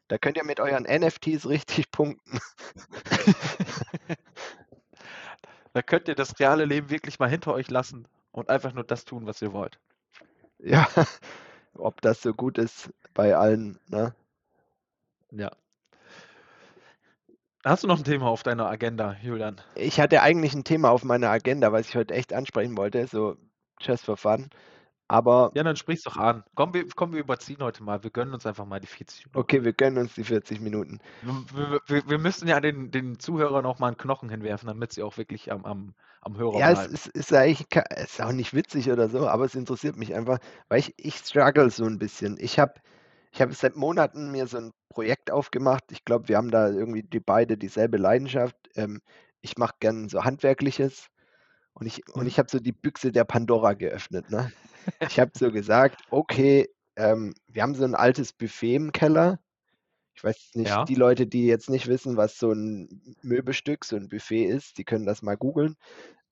Da 0.10 0.18
könnt 0.18 0.36
ihr 0.36 0.44
mit 0.44 0.60
euren 0.60 0.84
NFTs 0.84 1.48
richtig 1.48 1.90
punkten. 1.92 2.40
da 5.72 5.82
könnt 5.82 6.10
ihr 6.10 6.16
das 6.16 6.38
reale 6.38 6.66
Leben 6.66 6.90
wirklich 6.90 7.18
mal 7.20 7.30
hinter 7.30 7.54
euch 7.54 7.70
lassen 7.70 8.10
und 8.32 8.50
einfach 8.50 8.74
nur 8.74 8.84
das 8.84 9.06
tun, 9.06 9.26
was 9.26 9.42
ihr 9.42 9.54
wollt. 9.54 9.80
Ja, 10.58 10.86
ob 11.80 12.02
das 12.02 12.22
so 12.22 12.34
gut 12.34 12.58
ist 12.58 12.92
bei 13.14 13.36
allen, 13.36 13.80
ne? 13.88 14.14
Ja. 15.32 15.52
Hast 17.66 17.84
du 17.84 17.88
noch 17.88 17.98
ein 17.98 18.06
Thema 18.06 18.28
auf 18.28 18.44
deiner 18.44 18.68
Agenda, 18.68 19.18
Julian? 19.22 19.60
Ich 19.76 20.00
hatte 20.00 20.22
eigentlich 20.22 20.54
ein 20.54 20.64
Thema 20.64 20.92
auf 20.92 21.04
meiner 21.04 21.30
Agenda, 21.30 21.72
was 21.72 21.90
ich 21.90 21.96
heute 21.96 22.14
echt 22.14 22.34
ansprechen 22.34 22.78
wollte, 22.78 23.06
so 23.08 23.36
just 23.82 24.06
for 24.06 24.16
fun. 24.16 24.50
Aber. 25.10 25.52
Ja, 25.56 25.64
dann 25.64 25.76
sprich's 25.76 26.04
doch 26.04 26.18
an. 26.18 26.44
Komm 26.56 26.74
wir, 26.74 26.88
komm, 26.96 27.14
wir 27.14 27.20
überziehen 27.20 27.62
heute 27.62 27.84
mal. 27.84 28.04
Wir 28.04 28.12
gönnen 28.12 28.34
uns 28.34 28.46
einfach 28.46 28.66
mal 28.66 28.80
die 28.80 28.88
40 28.88 29.26
Minuten. 29.26 29.40
Okay, 29.40 29.64
wir 29.66 29.74
gönnen 29.74 29.98
uns 29.98 30.14
die 30.14 30.24
40 30.24 30.62
Minuten. 30.62 31.00
Wir, 31.54 31.82
wir, 31.88 32.10
wir 32.10 32.18
müssen 32.20 32.48
ja 32.48 32.62
den, 32.62 32.92
den 32.92 33.20
Zuhörern 33.20 33.66
auch 33.66 33.80
mal 33.80 33.88
einen 33.88 33.98
Knochen 33.98 34.30
hinwerfen, 34.30 34.68
damit 34.68 34.94
sie 34.94 35.04
auch 35.04 35.18
wirklich 35.18 35.52
am, 35.52 35.66
am, 35.66 35.96
am 36.22 36.38
Hörer 36.38 36.60
ja, 36.60 36.72
bleiben. 36.72 36.92
Ja, 36.92 36.96
es 36.96 37.08
ist, 37.08 37.16
ist 37.16 37.34
eigentlich 37.34 37.68
ist 37.98 38.22
auch 38.22 38.32
nicht 38.32 38.54
witzig 38.54 38.92
oder 38.92 39.10
so, 39.10 39.28
aber 39.28 39.46
es 39.46 39.56
interessiert 39.56 39.96
mich 39.96 40.14
einfach, 40.14 40.40
weil 40.68 40.80
ich, 40.80 40.94
ich 40.98 41.16
struggle 41.16 41.70
so 41.70 41.86
ein 41.86 42.00
bisschen. 42.00 42.38
Ich 42.40 42.60
habe 42.60 42.74
ich 43.32 43.42
hab 43.42 43.54
seit 43.54 43.76
Monaten 43.76 44.32
mir 44.32 44.48
so 44.48 44.58
ein 44.58 44.72
Projekt 44.90 45.32
aufgemacht. 45.32 45.84
Ich 45.92 46.04
glaube, 46.04 46.28
wir 46.28 46.38
haben 46.38 46.52
da 46.52 46.70
irgendwie 46.70 47.04
die 47.04 47.20
beide 47.20 47.58
dieselbe 47.58 47.98
Leidenschaft. 47.98 48.56
Ähm, 48.76 49.02
ich 49.42 49.58
mache 49.58 49.76
gern 49.80 50.10
so 50.10 50.24
Handwerkliches 50.24 51.08
und 51.74 51.86
ich, 51.86 52.08
und 52.14 52.24
mhm. 52.24 52.28
ich 52.28 52.40
habe 52.40 52.50
so 52.50 52.60
die 52.60 52.72
Büchse 52.72 53.12
der 53.12 53.24
Pandora 53.24 53.74
geöffnet. 53.74 54.30
Ne? 54.30 54.52
Ich 55.02 55.20
habe 55.20 55.32
so 55.36 55.52
gesagt, 55.52 56.02
okay, 56.10 56.68
ähm, 56.96 57.34
wir 57.48 57.62
haben 57.62 57.76
so 57.76 57.84
ein 57.84 57.96
altes 57.96 58.34
Buffet 58.34 58.76
im 58.76 58.92
Keller. 58.92 59.40
Ich 60.20 60.24
weiß 60.26 60.52
nicht, 60.56 60.68
ja. 60.68 60.84
die 60.84 60.96
Leute, 60.96 61.28
die 61.28 61.46
jetzt 61.48 61.70
nicht 61.70 61.88
wissen, 61.88 62.18
was 62.18 62.38
so 62.38 62.52
ein 62.52 63.16
Möbelstück, 63.22 63.86
so 63.86 63.96
ein 63.96 64.10
Buffet 64.10 64.48
ist, 64.48 64.78
die 64.78 64.84
können 64.84 65.06
das 65.06 65.22
mal 65.22 65.38
googeln. 65.38 65.78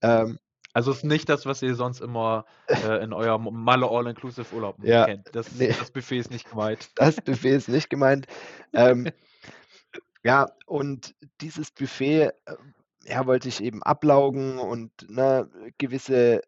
Ähm, 0.01 0.39
Also 0.73 0.91
es 0.91 0.97
ist 0.97 1.03
nicht 1.05 1.29
das, 1.29 1.45
was 1.45 1.61
ihr 1.61 1.73
sonst 1.73 2.01
immer 2.01 2.45
äh, 2.67 3.01
in 3.01 3.13
eurem 3.13 3.47
Malle 3.51 3.87
All-Inclusive 3.89 4.53
Urlaub 4.53 4.75
Ja, 4.83 5.05
kennt. 5.05 5.29
Das, 5.33 5.53
nee. 5.53 5.69
das 5.69 5.89
Buffet 5.89 6.17
ist 6.19 6.31
nicht 6.31 6.49
gemeint. 6.49 6.89
Das 6.95 7.15
Buffet 7.21 7.55
ist 7.55 7.69
nicht 7.69 7.89
gemeint. 7.89 8.27
Ähm, 8.73 9.09
ja, 10.21 10.47
und 10.65 11.15
dieses 11.39 11.71
Buffet, 11.71 12.31
äh, 12.45 12.55
ja, 13.05 13.25
wollte 13.25 13.47
ich 13.47 13.63
eben 13.63 13.81
ablaugen 13.83 14.59
und 14.59 14.91
ne, 15.09 15.49
gewisse, 15.77 16.41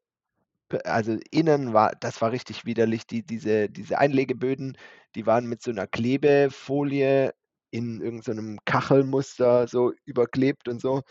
also 0.86 1.18
innen 1.32 1.74
war, 1.74 1.94
das 2.00 2.22
war 2.22 2.32
richtig 2.32 2.66
widerlich, 2.66 3.08
die, 3.08 3.24
diese, 3.24 3.70
diese 3.70 3.98
Einlegeböden, 3.98 4.78
die 5.16 5.26
waren 5.26 5.46
mit 5.46 5.62
so 5.62 5.72
einer 5.72 5.88
Klebefolie 5.88 7.34
in 7.72 8.02
irgendeinem 8.02 8.60
Kachelmuster 8.66 9.68
so 9.68 9.94
überklebt 10.06 10.68
und 10.68 10.82
so. 10.82 11.04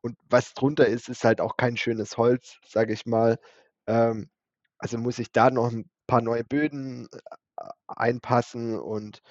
Und 0.00 0.16
was 0.28 0.54
drunter 0.54 0.86
ist, 0.86 1.08
ist 1.08 1.24
halt 1.24 1.40
auch 1.40 1.56
kein 1.56 1.76
schönes 1.76 2.16
Holz, 2.16 2.58
sage 2.66 2.92
ich 2.92 3.06
mal. 3.06 3.38
Ähm, 3.86 4.30
also 4.78 4.98
muss 4.98 5.18
ich 5.18 5.32
da 5.32 5.50
noch 5.50 5.70
ein 5.72 5.88
paar 6.06 6.22
neue 6.22 6.44
Böden 6.44 7.08
äh, 7.56 7.64
einpassen 7.86 8.78
und 8.78 9.22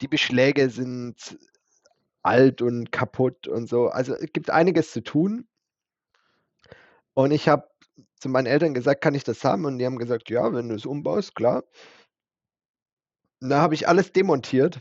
die 0.00 0.08
Beschläge 0.08 0.70
sind 0.70 1.38
alt 2.22 2.62
und 2.62 2.92
kaputt 2.92 3.48
und 3.48 3.68
so. 3.68 3.88
Also 3.88 4.14
es 4.14 4.32
gibt 4.32 4.50
einiges 4.50 4.92
zu 4.92 5.02
tun. 5.02 5.48
Und 7.14 7.30
ich 7.30 7.48
habe 7.48 7.68
zu 8.24 8.30
meinen 8.30 8.46
Eltern 8.46 8.72
gesagt, 8.72 9.02
kann 9.02 9.14
ich 9.14 9.22
das 9.22 9.44
haben? 9.44 9.66
Und 9.66 9.78
die 9.78 9.84
haben 9.84 9.98
gesagt, 9.98 10.30
ja, 10.30 10.50
wenn 10.54 10.70
du 10.70 10.74
es 10.74 10.86
umbaust, 10.86 11.34
klar. 11.34 11.62
Und 13.42 13.50
da 13.50 13.60
habe 13.60 13.74
ich 13.74 13.86
alles 13.86 14.12
demontiert, 14.12 14.80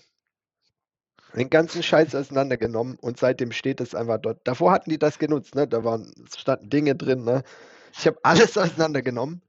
den 1.36 1.50
ganzen 1.50 1.84
Scheiß 1.84 2.16
auseinandergenommen 2.16 2.98
und 3.02 3.20
seitdem 3.20 3.52
steht 3.52 3.82
es 3.82 3.96
einfach 3.96 4.20
dort. 4.20 4.48
Davor 4.48 4.72
hatten 4.72 4.92
die 4.92 4.98
das 4.98 5.20
genutzt, 5.20 5.56
ne? 5.56 5.68
Da 5.68 5.84
waren, 5.84 6.14
standen 6.38 6.70
Dinge 6.70 6.96
drin, 6.96 7.26
ne? 7.26 7.44
Ich 7.92 8.08
habe 8.08 8.18
alles 8.24 8.58
auseinandergenommen 8.58 9.42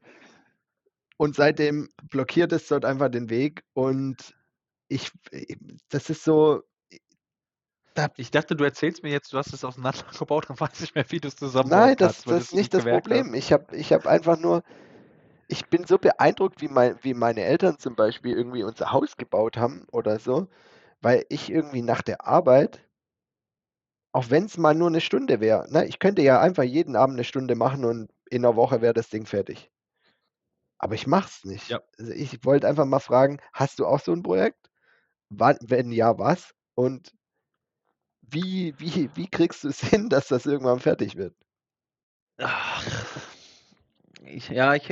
und 1.16 1.36
seitdem 1.36 1.88
blockiert 2.10 2.50
es 2.50 2.66
dort 2.66 2.84
einfach 2.84 3.10
den 3.10 3.30
Weg 3.30 3.62
und 3.74 4.34
ich, 4.88 5.12
das 5.88 6.10
ist 6.10 6.24
so, 6.24 6.64
Ich 8.16 8.30
dachte, 8.30 8.56
du 8.56 8.64
erzählst 8.64 9.02
mir 9.02 9.10
jetzt, 9.10 9.32
du 9.32 9.38
hast 9.38 9.52
es 9.52 9.64
auseinandergebaut 9.64 10.50
und 10.50 10.60
weiß 10.60 10.80
nicht 10.80 10.94
mehr, 10.94 11.04
wie 11.10 11.20
du 11.20 11.28
es 11.28 11.36
zusammen 11.36 11.70
Nein, 11.70 11.96
das, 11.96 12.18
hast, 12.18 12.30
das 12.30 12.44
ist 12.44 12.54
nicht 12.54 12.74
das 12.74 12.84
Problem. 12.84 13.28
hast. 13.28 13.36
Ich 13.36 13.52
habe 13.52 13.76
ich 13.76 13.92
hab 13.92 14.06
einfach 14.06 14.38
nur, 14.38 14.62
ich 15.48 15.66
bin 15.66 15.84
so 15.86 15.98
beeindruckt, 15.98 16.60
wie, 16.60 16.68
mein, 16.68 16.96
wie 17.02 17.14
meine 17.14 17.42
Eltern 17.42 17.78
zum 17.78 17.94
Beispiel 17.94 18.36
irgendwie 18.36 18.64
unser 18.64 18.92
Haus 18.92 19.16
gebaut 19.16 19.56
haben 19.56 19.86
oder 19.92 20.18
so, 20.18 20.48
weil 21.02 21.24
ich 21.28 21.50
irgendwie 21.50 21.82
nach 21.82 22.02
der 22.02 22.26
Arbeit, 22.26 22.80
auch 24.12 24.30
wenn 24.30 24.44
es 24.46 24.56
mal 24.58 24.74
nur 24.74 24.88
eine 24.88 25.00
Stunde 25.00 25.40
wäre, 25.40 25.70
ne, 25.70 25.86
ich 25.86 25.98
könnte 25.98 26.22
ja 26.22 26.40
einfach 26.40 26.62
jeden 26.62 26.96
Abend 26.96 27.16
eine 27.16 27.24
Stunde 27.24 27.54
machen 27.54 27.84
und 27.84 28.10
in 28.30 28.44
einer 28.44 28.56
Woche 28.56 28.80
wäre 28.80 28.94
das 28.94 29.10
Ding 29.10 29.26
fertig. 29.26 29.70
Aber 30.78 30.94
ich 30.94 31.06
mach's 31.06 31.44
nicht. 31.44 31.68
Ja. 31.68 31.80
Also 31.98 32.12
ich 32.12 32.44
wollte 32.44 32.68
einfach 32.68 32.84
mal 32.84 32.98
fragen, 32.98 33.40
hast 33.52 33.78
du 33.78 33.86
auch 33.86 34.00
so 34.00 34.12
ein 34.12 34.22
Projekt? 34.22 34.70
Wann, 35.30 35.56
wenn 35.62 35.92
ja, 35.92 36.18
was? 36.18 36.54
Und 36.74 37.12
wie, 38.34 38.74
wie, 38.78 39.10
wie 39.14 39.28
kriegst 39.28 39.64
du 39.64 39.68
es 39.68 39.80
hin, 39.80 40.08
dass 40.08 40.28
das 40.28 40.46
irgendwann 40.46 40.80
fertig 40.80 41.16
wird? 41.16 41.34
Ach, 42.38 42.84
ich, 44.24 44.48
ja, 44.48 44.74
ich, 44.74 44.88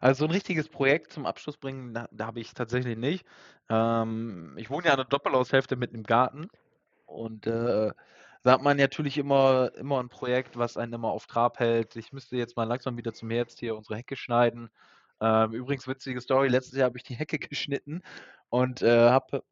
also 0.00 0.20
so 0.20 0.24
ein 0.26 0.30
richtiges 0.30 0.68
Projekt 0.68 1.12
zum 1.12 1.26
Abschluss 1.26 1.56
bringen, 1.56 1.94
da, 1.94 2.08
da 2.12 2.26
habe 2.26 2.40
ich 2.40 2.52
tatsächlich 2.54 2.98
nicht. 2.98 3.24
Ähm, 3.68 4.54
ich 4.58 4.70
wohne 4.70 4.88
ja 4.88 4.96
der 4.96 5.04
Doppelhaushälfte 5.04 5.76
mit 5.76 5.94
einem 5.94 6.02
Garten 6.02 6.48
und 7.06 7.46
äh, 7.46 7.92
da 8.42 8.52
hat 8.52 8.62
man 8.62 8.76
natürlich 8.76 9.18
immer, 9.18 9.70
immer 9.76 10.00
ein 10.00 10.08
Projekt, 10.08 10.58
was 10.58 10.76
einen 10.76 10.94
immer 10.94 11.10
auf 11.10 11.26
Trab 11.26 11.60
hält. 11.60 11.96
Ich 11.96 12.12
müsste 12.12 12.36
jetzt 12.36 12.56
mal 12.56 12.64
langsam 12.64 12.96
wieder 12.96 13.12
zum 13.12 13.30
Herbst 13.30 13.60
hier 13.60 13.76
unsere 13.76 13.96
Hecke 13.96 14.16
schneiden. 14.16 14.68
Ähm, 15.20 15.52
übrigens, 15.52 15.86
witzige 15.86 16.20
Story, 16.20 16.48
letztes 16.48 16.76
Jahr 16.76 16.86
habe 16.86 16.98
ich 16.98 17.04
die 17.04 17.14
Hecke 17.14 17.38
geschnitten 17.38 18.02
und 18.48 18.82
äh, 18.82 19.10
habe, 19.10 19.44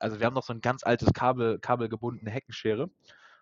also 0.00 0.18
wir 0.20 0.26
haben 0.26 0.34
noch 0.34 0.44
so 0.44 0.52
ein 0.52 0.60
ganz 0.60 0.84
altes 0.84 1.12
Kabel, 1.12 1.58
kabelgebundene 1.58 2.30
Heckenschere. 2.30 2.90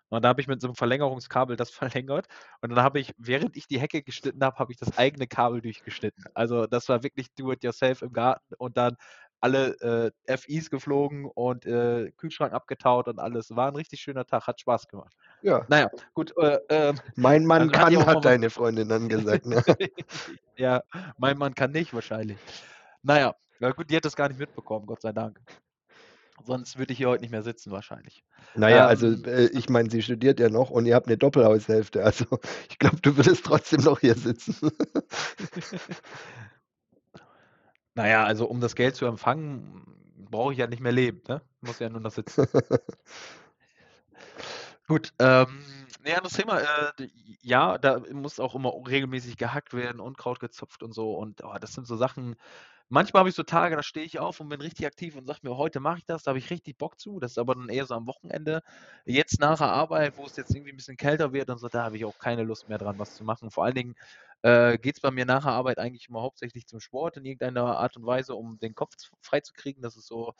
Und 0.09 0.23
da 0.23 0.29
habe 0.29 0.41
ich 0.41 0.47
mit 0.47 0.61
so 0.61 0.67
einem 0.67 0.75
Verlängerungskabel 0.75 1.55
das 1.55 1.71
verlängert. 2.03 2.27
Und 2.61 2.69
dann 2.69 2.83
habe 2.83 2.99
ich, 2.99 3.13
während 3.17 3.55
ich 3.57 3.67
die 3.67 3.79
Hecke 3.79 4.03
geschnitten 4.03 4.43
habe, 4.43 4.57
habe 4.59 4.71
ich 4.71 4.77
das 4.77 4.97
eigene 4.97 5.27
Kabel 5.27 5.61
durchgeschnitten. 5.61 6.25
Also 6.33 6.67
das 6.67 6.87
war 6.89 7.01
wirklich 7.03 7.33
do-it-yourself 7.33 8.01
im 8.03 8.13
Garten 8.13 8.53
und 8.57 8.77
dann 8.77 8.95
alle 9.41 10.13
äh, 10.27 10.37
FIs 10.37 10.69
geflogen 10.69 11.25
und 11.25 11.65
äh, 11.65 12.11
Kühlschrank 12.15 12.53
abgetaut 12.53 13.07
und 13.09 13.19
alles. 13.19 13.53
War 13.55 13.67
ein 13.67 13.75
richtig 13.75 13.99
schöner 13.99 14.25
Tag, 14.25 14.47
hat 14.47 14.61
Spaß 14.61 14.87
gemacht. 14.87 15.13
Ja, 15.41 15.65
Naja, 15.67 15.89
gut. 16.13 16.33
Äh, 16.37 16.59
ähm, 16.69 16.99
mein 17.15 17.45
Mann 17.45 17.69
hat 17.71 17.91
kann, 17.91 18.05
hat 18.05 18.15
was- 18.17 18.23
deine 18.23 18.49
Freundin 18.49 18.87
dann 18.87 19.09
gesagt. 19.09 19.45
Ne? 19.45 19.61
ja, 20.55 20.81
mein 21.17 21.37
Mann 21.37 21.53
kann 21.55 21.71
nicht 21.71 21.93
wahrscheinlich. 21.93 22.37
Naja, 23.01 23.35
na 23.59 23.71
gut, 23.71 23.89
die 23.89 23.97
hat 23.97 24.05
das 24.05 24.15
gar 24.15 24.29
nicht 24.29 24.39
mitbekommen, 24.39 24.85
Gott 24.85 25.01
sei 25.01 25.11
Dank. 25.11 25.41
Sonst 26.45 26.77
würde 26.77 26.93
ich 26.93 26.97
hier 26.97 27.09
heute 27.09 27.21
nicht 27.21 27.31
mehr 27.31 27.43
sitzen 27.43 27.71
wahrscheinlich. 27.71 28.23
Naja, 28.55 28.87
also 28.87 29.07
Ähm, 29.07 29.23
äh, 29.25 29.45
ich 29.47 29.69
meine, 29.69 29.89
sie 29.89 30.01
studiert 30.01 30.39
ja 30.39 30.49
noch 30.49 30.69
und 30.69 30.85
ihr 30.85 30.95
habt 30.95 31.07
eine 31.07 31.17
Doppelhaushälfte. 31.17 32.03
Also 32.03 32.25
ich 32.69 32.79
glaube, 32.79 32.97
du 33.01 33.15
würdest 33.17 33.45
trotzdem 33.45 33.81
noch 33.81 33.99
hier 33.99 34.15
sitzen. 34.15 34.71
Naja, 37.95 38.23
also 38.23 38.45
um 38.47 38.59
das 38.59 38.75
Geld 38.75 38.95
zu 38.95 39.05
empfangen, 39.05 39.85
brauche 40.15 40.53
ich 40.53 40.59
ja 40.59 40.67
nicht 40.67 40.81
mehr 40.81 40.91
leben, 40.91 41.21
ne? 41.27 41.41
Muss 41.61 41.79
ja 41.79 41.89
nur 41.89 42.01
noch 42.01 42.11
sitzen. 42.11 42.47
Gut, 44.87 45.13
ähm, 45.19 45.63
ne, 46.03 46.15
anderes 46.17 46.33
Thema. 46.33 46.59
Äh, 46.61 47.07
ja, 47.41 47.77
da 47.77 47.99
muss 48.11 48.39
auch 48.39 48.55
immer 48.55 48.73
regelmäßig 48.87 49.37
gehackt 49.37 49.73
werden, 49.73 49.99
Unkraut 50.01 50.39
gezupft 50.39 50.83
und 50.83 50.93
so. 50.93 51.13
Und 51.13 51.43
oh, 51.43 51.55
das 51.59 51.73
sind 51.73 51.87
so 51.87 51.95
Sachen. 51.95 52.35
Manchmal 52.89 53.21
habe 53.21 53.29
ich 53.29 53.35
so 53.35 53.43
Tage, 53.43 53.75
da 53.75 53.83
stehe 53.83 54.05
ich 54.05 54.19
auf 54.19 54.39
und 54.39 54.49
bin 54.49 54.61
richtig 54.61 54.85
aktiv 54.85 55.15
und 55.15 55.25
sage 55.25 55.39
mir, 55.43 55.57
heute 55.57 55.79
mache 55.79 55.97
ich 55.99 56.05
das, 56.05 56.23
da 56.23 56.29
habe 56.29 56.39
ich 56.39 56.49
richtig 56.51 56.77
Bock 56.77 56.99
zu. 56.99 57.19
Das 57.19 57.31
ist 57.31 57.37
aber 57.39 57.55
dann 57.55 57.69
eher 57.69 57.85
so 57.85 57.95
am 57.95 58.07
Wochenende. 58.07 58.61
Jetzt 59.05 59.39
nach 59.39 59.57
der 59.57 59.67
Arbeit, 59.69 60.17
wo 60.17 60.25
es 60.25 60.35
jetzt 60.35 60.51
irgendwie 60.53 60.71
ein 60.73 60.77
bisschen 60.77 60.97
kälter 60.97 61.33
wird 61.33 61.49
und 61.49 61.57
so, 61.57 61.69
da 61.69 61.83
habe 61.83 61.97
ich 61.97 62.05
auch 62.05 62.19
keine 62.19 62.43
Lust 62.43 62.69
mehr 62.69 62.77
dran, 62.77 62.99
was 62.99 63.15
zu 63.15 63.23
machen. 63.23 63.49
Vor 63.51 63.65
allen 63.65 63.75
Dingen 63.75 63.95
äh, 64.43 64.77
geht 64.77 64.95
es 64.95 65.01
bei 65.01 65.11
mir 65.11 65.25
nach 65.25 65.43
der 65.43 65.53
Arbeit 65.53 65.79
eigentlich 65.79 66.09
immer 66.09 66.21
hauptsächlich 66.21 66.67
zum 66.67 66.79
Sport 66.79 67.17
in 67.17 67.25
irgendeiner 67.25 67.77
Art 67.77 67.97
und 67.97 68.05
Weise, 68.05 68.35
um 68.35 68.59
den 68.59 68.75
Kopf 68.75 68.95
freizukriegen. 69.21 69.81
Das 69.81 69.97
ist 69.97 70.07
so, 70.07 70.33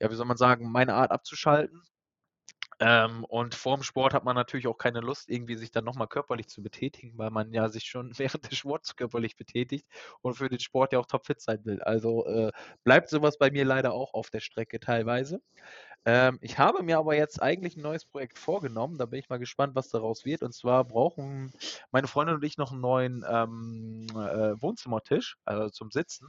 ja, 0.00 0.10
wie 0.10 0.14
soll 0.14 0.26
man 0.26 0.36
sagen, 0.36 0.70
meine 0.70 0.94
Art 0.94 1.10
abzuschalten. 1.10 1.82
Ähm, 2.78 3.24
und 3.24 3.54
vorm 3.54 3.82
Sport 3.82 4.12
hat 4.12 4.24
man 4.24 4.34
natürlich 4.36 4.66
auch 4.66 4.76
keine 4.76 5.00
Lust, 5.00 5.30
irgendwie 5.30 5.56
sich 5.56 5.70
dann 5.70 5.84
nochmal 5.84 6.08
körperlich 6.08 6.48
zu 6.48 6.62
betätigen, 6.62 7.16
weil 7.16 7.30
man 7.30 7.52
ja 7.52 7.68
sich 7.68 7.84
schon 7.84 8.12
während 8.18 8.50
des 8.50 8.58
Sports 8.58 8.96
körperlich 8.96 9.36
betätigt 9.36 9.86
und 10.20 10.34
für 10.34 10.48
den 10.50 10.60
Sport 10.60 10.92
ja 10.92 10.98
auch 10.98 11.06
topfit 11.06 11.40
sein 11.40 11.64
will. 11.64 11.82
Also 11.82 12.26
äh, 12.26 12.52
bleibt 12.84 13.08
sowas 13.08 13.38
bei 13.38 13.50
mir 13.50 13.64
leider 13.64 13.92
auch 13.94 14.12
auf 14.14 14.28
der 14.30 14.40
Strecke 14.40 14.78
teilweise. 14.80 15.40
Ähm, 16.04 16.38
ich 16.42 16.58
habe 16.58 16.82
mir 16.82 16.98
aber 16.98 17.16
jetzt 17.16 17.42
eigentlich 17.42 17.76
ein 17.76 17.82
neues 17.82 18.04
Projekt 18.04 18.38
vorgenommen. 18.38 18.98
Da 18.98 19.06
bin 19.06 19.18
ich 19.20 19.28
mal 19.28 19.38
gespannt, 19.38 19.74
was 19.74 19.88
daraus 19.90 20.24
wird. 20.24 20.42
Und 20.42 20.54
zwar 20.54 20.84
brauchen 20.84 21.52
meine 21.90 22.08
Freundin 22.08 22.36
und 22.36 22.44
ich 22.44 22.58
noch 22.58 22.72
einen 22.72 22.80
neuen 22.80 23.24
ähm, 23.28 24.06
äh, 24.12 24.60
Wohnzimmertisch, 24.62 25.36
also 25.44 25.70
zum 25.70 25.90
Sitzen. 25.90 26.28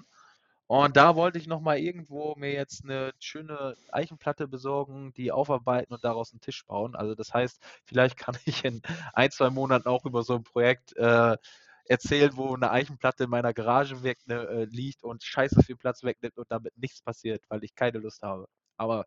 Und 0.68 0.97
da 0.97 1.15
wollte 1.15 1.39
ich 1.39 1.47
noch 1.47 1.61
mal 1.61 1.80
irgendwo 1.80 2.36
mir 2.36 2.51
jetzt 2.51 2.84
eine 2.84 3.13
schöne 3.20 3.76
Eichenplatte 3.89 4.49
besorgen, 4.49 5.13
die 5.13 5.32
aufarbeiten 5.32 5.93
und 5.93 6.03
daraus 6.03 6.34
einen 6.34 6.41
Tisch 6.41 6.65
bauen. 6.65 6.93
Also 6.93 7.15
das 7.15 7.34
heißt, 7.34 7.61
vielleicht 7.86 8.18
kann 8.18 8.36
ich 8.45 8.65
in 8.65 8.82
ein, 9.13 9.32
zwei 9.32 9.49
Monaten 9.49 9.88
auch 9.88 10.05
über 10.05 10.24
so 10.24 10.36
ein 10.36 10.43
Projekt 10.43 10.95
äh, 10.97 11.38
erzählen, 11.86 12.36
wo 12.36 12.53
eine 12.53 12.70
Eichenplatte 12.70 13.24
in 13.24 13.30
meiner 13.30 13.53
Garage 13.53 14.03
weg, 14.03 14.20
ne, 14.26 14.41
äh, 14.41 14.65
liegt 14.65 15.03
und 15.03 15.24
scheiße 15.24 15.63
viel 15.63 15.78
Platz 15.78 16.03
wegnimmt 16.03 16.38
und 16.38 16.51
damit 16.51 16.78
nichts 16.78 17.01
passiert, 17.01 17.43
weil 17.47 17.63
ich 17.63 17.74
keine 17.74 17.99
Lust 17.99 18.22
habe. 18.22 18.49
Aber 18.76 19.05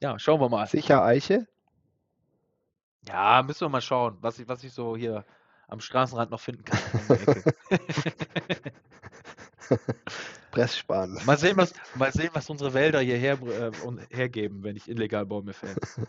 ja, 0.00 0.18
schauen 0.18 0.40
wir 0.40 0.48
mal. 0.48 0.66
Sicher 0.66 1.04
Eiche? 1.04 1.46
Ja, 3.06 3.42
müssen 3.42 3.60
wir 3.60 3.68
mal 3.68 3.82
schauen, 3.82 4.16
was 4.22 4.38
ich, 4.38 4.48
was 4.48 4.64
ich 4.64 4.72
so 4.72 4.96
hier 4.96 5.26
am 5.68 5.80
Straßenrand 5.80 6.30
noch 6.30 6.40
finden 6.40 6.64
kann. 6.64 6.80
die 10.54 10.64
Ecke. 10.70 10.84
Presssparen. 10.84 11.18
Mal 11.22 11.38
sehen, 11.38 11.56
was, 11.56 11.74
mal 11.94 12.12
sehen, 12.12 12.30
was 12.34 12.50
unsere 12.50 12.74
Wälder 12.74 13.00
hierher 13.00 13.38
äh, 13.42 13.70
und 13.84 14.00
hergeben, 14.10 14.62
wenn 14.64 14.76
ich 14.76 14.88
illegal 14.88 15.26
Bäume 15.26 15.52
fälle. 15.54 15.80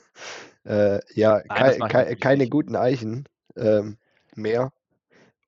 Äh, 0.66 1.00
ja, 1.14 1.42
das 1.48 1.78
kei 1.80 1.82
kei 1.84 2.16
keine 2.16 2.48
guten 2.50 2.76
Eichen 2.76 3.28
ähm, 3.56 3.98
mehr. 4.36 4.72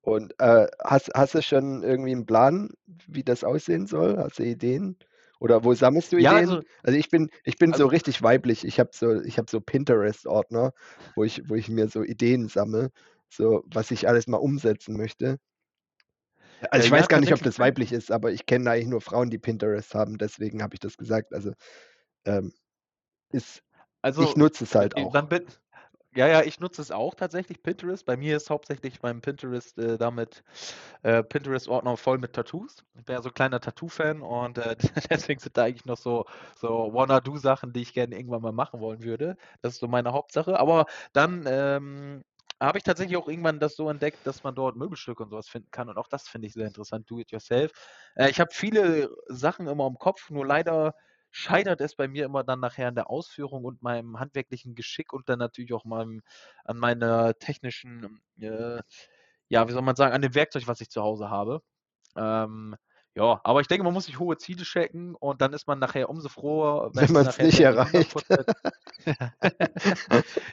Und 0.01 0.33
äh, 0.39 0.67
hast, 0.83 1.11
hast 1.15 1.35
du 1.35 1.41
schon 1.41 1.83
irgendwie 1.83 2.11
einen 2.11 2.25
Plan, 2.25 2.69
wie 3.07 3.23
das 3.23 3.43
aussehen 3.43 3.87
soll? 3.87 4.17
Hast 4.17 4.39
du 4.39 4.43
Ideen? 4.43 4.97
Oder 5.39 5.63
wo 5.63 5.73
sammelst 5.73 6.11
du 6.13 6.17
Ja, 6.17 6.31
Ideen? 6.33 6.49
also, 6.49 6.61
Also 6.83 6.97
ich 6.97 7.09
bin, 7.09 7.29
ich 7.43 7.57
bin 7.57 7.73
so 7.73 7.85
also 7.85 7.87
richtig 7.87 8.23
weiblich. 8.23 8.65
Ich 8.65 8.79
habe 8.79 8.91
so, 8.93 9.21
ich 9.21 9.37
habe 9.37 9.49
so 9.51 9.61
Pinterest-Ordner, 9.61 10.73
wo 11.15 11.23
ich, 11.23 11.49
wo 11.49 11.55
ich 11.55 11.69
mir 11.69 11.89
so 11.89 12.03
Ideen 12.03 12.47
sammle, 12.47 12.91
so 13.29 13.63
was 13.67 13.91
ich 13.91 14.07
alles 14.07 14.27
mal 14.27 14.37
umsetzen 14.37 14.97
möchte. 14.97 15.39
Also 16.71 16.85
ich 16.85 16.91
ja, 16.91 16.91
weiß 16.91 17.07
gar 17.07 17.19
nicht, 17.19 17.33
ob 17.33 17.41
das 17.43 17.59
weiblich 17.59 17.91
ist, 17.91 18.11
aber 18.11 18.31
ich 18.31 18.45
kenne 18.45 18.71
eigentlich 18.71 18.87
nur 18.87 19.01
Frauen, 19.01 19.29
die 19.29 19.37
Pinterest 19.39 19.93
haben, 19.95 20.17
deswegen 20.17 20.63
habe 20.63 20.75
ich 20.75 20.79
das 20.79 20.97
gesagt. 20.97 21.33
Also 21.33 21.53
ähm, 22.25 22.53
ist, 23.31 23.63
ich 24.17 24.35
Also, 24.35 24.37
nutze 24.37 24.65
es 24.65 24.75
halt 24.75 24.95
auch. 24.97 25.13
dann 25.13 25.29
bin, 25.29 25.45
Ja, 26.15 26.27
ja, 26.27 26.43
ich 26.43 26.59
nutze 26.61 26.81
es 26.81 26.91
auch 26.91 27.15
tatsächlich, 27.15 27.63
Pinterest. 27.63 28.05
Bei 28.05 28.17
mir 28.17 28.37
ist 28.37 28.49
hauptsächlich 28.51 29.01
mein 29.03 29.21
Pinterest 29.21 29.77
äh, 29.79 29.97
damit 29.97 30.43
äh, 31.03 31.23
Pinterest-Ordner 31.23 31.97
voll 31.97 32.19
mit 32.19 32.33
Tattoos. 32.33 32.85
Ich 32.97 33.05
bin 33.05 33.15
ja 33.15 33.21
so 33.23 33.29
ein 33.29 33.35
kleiner 33.35 33.61
Tattoo-Fan 33.61 34.21
und 34.23 34.57
äh, 34.59 34.75
deswegen 35.11 35.39
sind 35.41 35.57
da 35.57 35.65
eigentlich 35.65 35.85
noch 35.85 35.97
so, 35.97 36.25
so 36.57 36.91
Wanna-Do-Sachen, 36.93 37.73
die 37.73 37.81
ich 37.83 37.93
gerne 37.93 38.17
irgendwann 38.17 38.41
mal 38.43 38.53
machen 38.53 38.81
wollen 38.81 39.03
würde. 39.03 39.37
Das 39.61 39.73
ist 39.75 39.79
so 39.81 39.87
meine 39.89 40.13
Hauptsache. 40.13 40.59
Aber 40.59 40.87
dann 41.13 41.45
ähm, 41.47 42.23
habe 42.59 42.77
ich 42.77 42.83
tatsächlich 42.83 43.17
auch 43.17 43.27
irgendwann 43.27 43.59
das 43.59 43.75
so 43.75 43.89
entdeckt, 43.89 44.25
dass 44.25 44.43
man 44.43 44.55
dort 44.55 44.75
Möbelstücke 44.75 45.23
und 45.23 45.29
sowas 45.29 45.47
finden 45.49 45.69
kann. 45.71 45.89
Und 45.89 45.97
auch 45.97 46.07
das 46.07 46.27
finde 46.27 46.47
ich 46.47 46.53
sehr 46.53 46.67
interessant, 46.67 47.09
do 47.09 47.19
it 47.19 47.31
yourself. 47.31 47.71
Äh, 48.15 48.29
ich 48.29 48.39
habe 48.39 48.49
viele 48.53 49.09
Sachen 49.27 49.67
immer 49.67 49.87
im 49.87 49.97
Kopf, 49.97 50.29
nur 50.29 50.45
leider 50.45 50.93
scheitert 51.31 51.81
es 51.81 51.95
bei 51.95 52.07
mir 52.07 52.25
immer 52.25 52.43
dann 52.43 52.59
nachher 52.59 52.87
an 52.87 52.95
der 52.95 53.09
Ausführung 53.09 53.63
und 53.65 53.81
meinem 53.83 54.19
handwerklichen 54.19 54.75
Geschick 54.75 55.13
und 55.13 55.29
dann 55.29 55.39
natürlich 55.39 55.73
auch 55.73 55.85
meinem, 55.85 56.21
an 56.63 56.77
meiner 56.77 57.33
technischen, 57.37 58.21
äh, 58.39 58.81
ja, 59.49 59.67
wie 59.67 59.71
soll 59.73 59.81
man 59.81 59.95
sagen, 59.95 60.13
an 60.13 60.21
dem 60.21 60.35
Werkzeug, 60.35 60.67
was 60.67 60.81
ich 60.81 60.89
zu 60.89 61.01
Hause 61.01 61.29
habe. 61.29 61.61
Ähm, 62.15 62.75
ja, 63.17 63.41
aber 63.43 63.61
ich 63.61 63.67
denke, 63.67 63.83
man 63.83 63.93
muss 63.93 64.05
sich 64.05 64.19
hohe 64.19 64.37
Ziele 64.37 64.61
checken 64.61 65.15
und 65.15 65.41
dann 65.41 65.51
ist 65.51 65.65
man 65.65 65.79
nachher 65.79 66.07
umso 66.07 66.29
froher, 66.29 66.91
wenn 66.93 67.11
man 67.11 67.25
es 67.25 67.39
nicht 67.39 67.59
erreicht. 67.59 68.13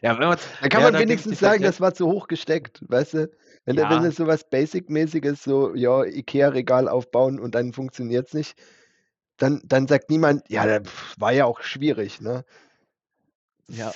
ja, 0.01 0.19
wenn 0.19 0.29
man 0.29 0.39
Dann 0.63 0.71
kann 0.71 0.81
ja, 0.81 0.91
man 0.91 0.99
wenigstens 0.99 1.41
sagen, 1.41 1.63
das 1.63 1.83
war 1.83 1.93
zu 1.93 2.07
hoch 2.07 2.27
gesteckt, 2.27 2.81
weißt 2.89 3.15
du? 3.15 3.31
Wenn, 3.67 3.77
ja. 3.77 3.91
wenn 3.91 4.03
es 4.05 4.17
so 4.17 4.27
was 4.27 4.49
Basic-mäßiges, 4.49 5.45
so, 5.45 5.75
ja, 5.75 6.05
Ikea-Regal 6.05 6.89
aufbauen 6.89 7.39
und 7.39 7.55
dann 7.55 7.75
funktioniert 7.75 8.29
es 8.29 8.33
nicht, 8.33 8.59
dann, 9.37 9.61
dann 9.67 9.87
sagt 9.87 10.09
niemand, 10.09 10.49
ja, 10.49 10.67
das 10.67 10.91
war 11.19 11.33
ja 11.33 11.45
auch 11.45 11.61
schwierig, 11.61 12.23
ne? 12.23 12.47
Ja. 13.69 13.93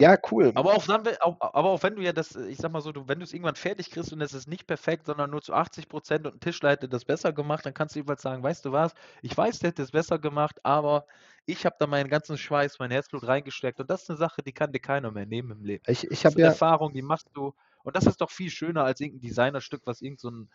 Ja, 0.00 0.16
cool. 0.30 0.52
Aber 0.54 0.74
auch, 0.74 0.86
dann, 0.86 1.06
aber 1.20 1.70
auch 1.70 1.82
wenn 1.82 1.96
du 1.96 2.02
ja 2.02 2.12
das, 2.12 2.34
ich 2.36 2.58
sag 2.58 2.72
mal 2.72 2.80
so, 2.80 2.92
du, 2.92 3.08
wenn 3.08 3.18
du 3.18 3.24
es 3.24 3.32
irgendwann 3.32 3.54
fertig 3.54 3.90
kriegst 3.90 4.12
und 4.12 4.20
es 4.20 4.34
ist 4.34 4.48
nicht 4.48 4.66
perfekt, 4.66 5.06
sondern 5.06 5.30
nur 5.30 5.42
zu 5.42 5.52
80 5.54 5.88
Prozent 5.88 6.26
und 6.26 6.34
ein 6.34 6.40
Tischler 6.40 6.70
hätte 6.70 6.88
das 6.88 7.04
besser 7.04 7.32
gemacht, 7.32 7.66
dann 7.66 7.74
kannst 7.74 7.94
du 7.94 8.00
jeweils 8.00 8.22
sagen, 8.22 8.42
weißt 8.42 8.64
du 8.64 8.72
was, 8.72 8.94
ich 9.22 9.36
weiß, 9.36 9.58
der 9.60 9.70
hätte 9.70 9.82
es 9.82 9.90
besser 9.90 10.18
gemacht, 10.18 10.58
aber 10.64 11.06
ich 11.46 11.64
habe 11.64 11.76
da 11.78 11.86
meinen 11.86 12.08
ganzen 12.08 12.38
Schweiß, 12.38 12.78
mein 12.78 12.90
Herzblut 12.90 13.26
reingesteckt 13.26 13.80
und 13.80 13.90
das 13.90 14.02
ist 14.02 14.10
eine 14.10 14.18
Sache, 14.18 14.42
die 14.42 14.52
kann 14.52 14.72
dir 14.72 14.80
keiner 14.80 15.10
mehr 15.10 15.26
nehmen 15.26 15.52
im 15.52 15.64
Leben. 15.64 15.84
Ich, 15.86 16.04
ich 16.10 16.24
habe 16.24 16.40
ja 16.40 16.48
Erfahrung, 16.48 16.92
die 16.92 17.02
machst 17.02 17.28
du 17.34 17.54
und 17.82 17.96
das 17.96 18.06
ist 18.06 18.20
doch 18.20 18.30
viel 18.30 18.50
schöner 18.50 18.84
als 18.84 19.00
irgendein 19.00 19.28
Designerstück, 19.28 19.82
was 19.84 20.00
irgend 20.02 20.20
so 20.20 20.30
ein 20.30 20.50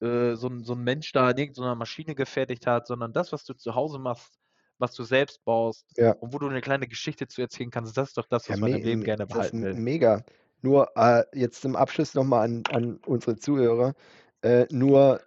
äh, 0.00 0.34
so, 0.34 0.48
ein, 0.48 0.62
so 0.62 0.74
ein 0.74 0.84
Mensch 0.84 1.12
da 1.12 1.30
in 1.30 1.38
irgendeiner 1.38 1.74
Maschine 1.74 2.14
gefertigt 2.14 2.66
hat, 2.66 2.86
sondern 2.86 3.12
das, 3.12 3.32
was 3.32 3.44
du 3.44 3.54
zu 3.54 3.74
Hause 3.74 3.98
machst, 3.98 4.38
was 4.78 4.94
du 4.94 5.04
selbst 5.04 5.44
baust 5.44 5.86
ja. 5.96 6.12
und 6.12 6.32
wo 6.32 6.38
du 6.38 6.48
eine 6.48 6.60
kleine 6.60 6.86
Geschichte 6.86 7.26
zu 7.26 7.40
erzählen 7.40 7.70
kannst, 7.70 7.96
das 7.96 8.08
ist 8.08 8.18
doch 8.18 8.26
das, 8.26 8.48
was 8.48 8.56
ja, 8.56 8.60
man 8.60 8.72
im 8.72 8.82
Leben 8.82 9.04
gerne 9.04 9.26
behalten 9.26 9.62
will. 9.62 9.74
Mega. 9.74 10.24
Nur 10.62 10.90
äh, 10.96 11.24
jetzt 11.32 11.62
zum 11.62 11.76
Abschluss 11.76 12.14
nochmal 12.14 12.44
an, 12.44 12.62
an 12.70 12.96
unsere 13.06 13.36
Zuhörer. 13.36 13.94
Äh, 14.42 14.66
nur 14.70 15.20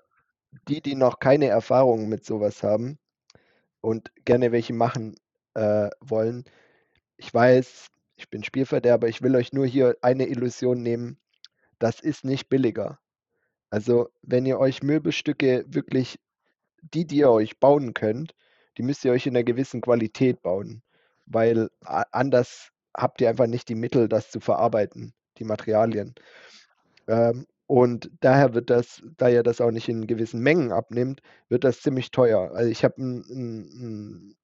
die, 0.67 0.81
die 0.81 0.95
noch 0.95 1.19
keine 1.19 1.47
Erfahrungen 1.47 2.09
mit 2.09 2.25
sowas 2.25 2.63
haben 2.63 2.97
und 3.81 4.11
gerne 4.25 4.51
welche 4.51 4.73
machen 4.73 5.15
äh, 5.53 5.89
wollen. 6.01 6.45
Ich 7.17 7.33
weiß, 7.33 7.87
ich 8.15 8.29
bin 8.29 8.43
Spielverderber, 8.43 9.07
ich 9.07 9.21
will 9.21 9.35
euch 9.35 9.53
nur 9.53 9.65
hier 9.65 9.97
eine 10.01 10.27
Illusion 10.27 10.81
nehmen. 10.81 11.17
Das 11.79 11.99
ist 11.99 12.25
nicht 12.25 12.49
billiger. 12.49 12.99
Also, 13.69 14.09
wenn 14.21 14.45
ihr 14.45 14.59
euch 14.59 14.83
Möbelstücke 14.83 15.63
wirklich 15.67 16.19
die, 16.81 17.05
die 17.05 17.17
ihr 17.17 17.29
euch 17.29 17.59
bauen 17.59 17.93
könnt, 17.93 18.33
die 18.79 18.83
müsst 18.83 19.03
ihr 19.03 19.11
euch 19.11 19.27
in 19.27 19.35
einer 19.35 19.43
gewissen 19.43 19.81
Qualität 19.81 20.41
bauen, 20.41 20.81
weil 21.25 21.69
anders 21.81 22.71
habt 22.95 23.19
ihr 23.19 23.29
einfach 23.29 23.45
nicht 23.45 23.67
die 23.67 23.75
Mittel, 23.75 24.07
das 24.07 24.31
zu 24.31 24.39
verarbeiten, 24.39 25.13
die 25.37 25.43
Materialien. 25.43 26.15
Ähm, 27.07 27.45
und 27.67 28.09
daher 28.21 28.53
wird 28.53 28.69
das, 28.69 29.03
da 29.17 29.27
ihr 29.27 29.43
das 29.43 29.59
auch 29.59 29.71
nicht 29.71 29.89
in 29.89 30.07
gewissen 30.07 30.39
Mengen 30.41 30.71
abnimmt, 30.71 31.21
wird 31.49 31.65
das 31.65 31.81
ziemlich 31.81 32.11
teuer. 32.11 32.51
Also 32.53 32.71
ich 32.71 32.85
habe 32.85 33.01
ein, 33.01 33.25
ein, 33.29 33.59
ein 33.59 34.35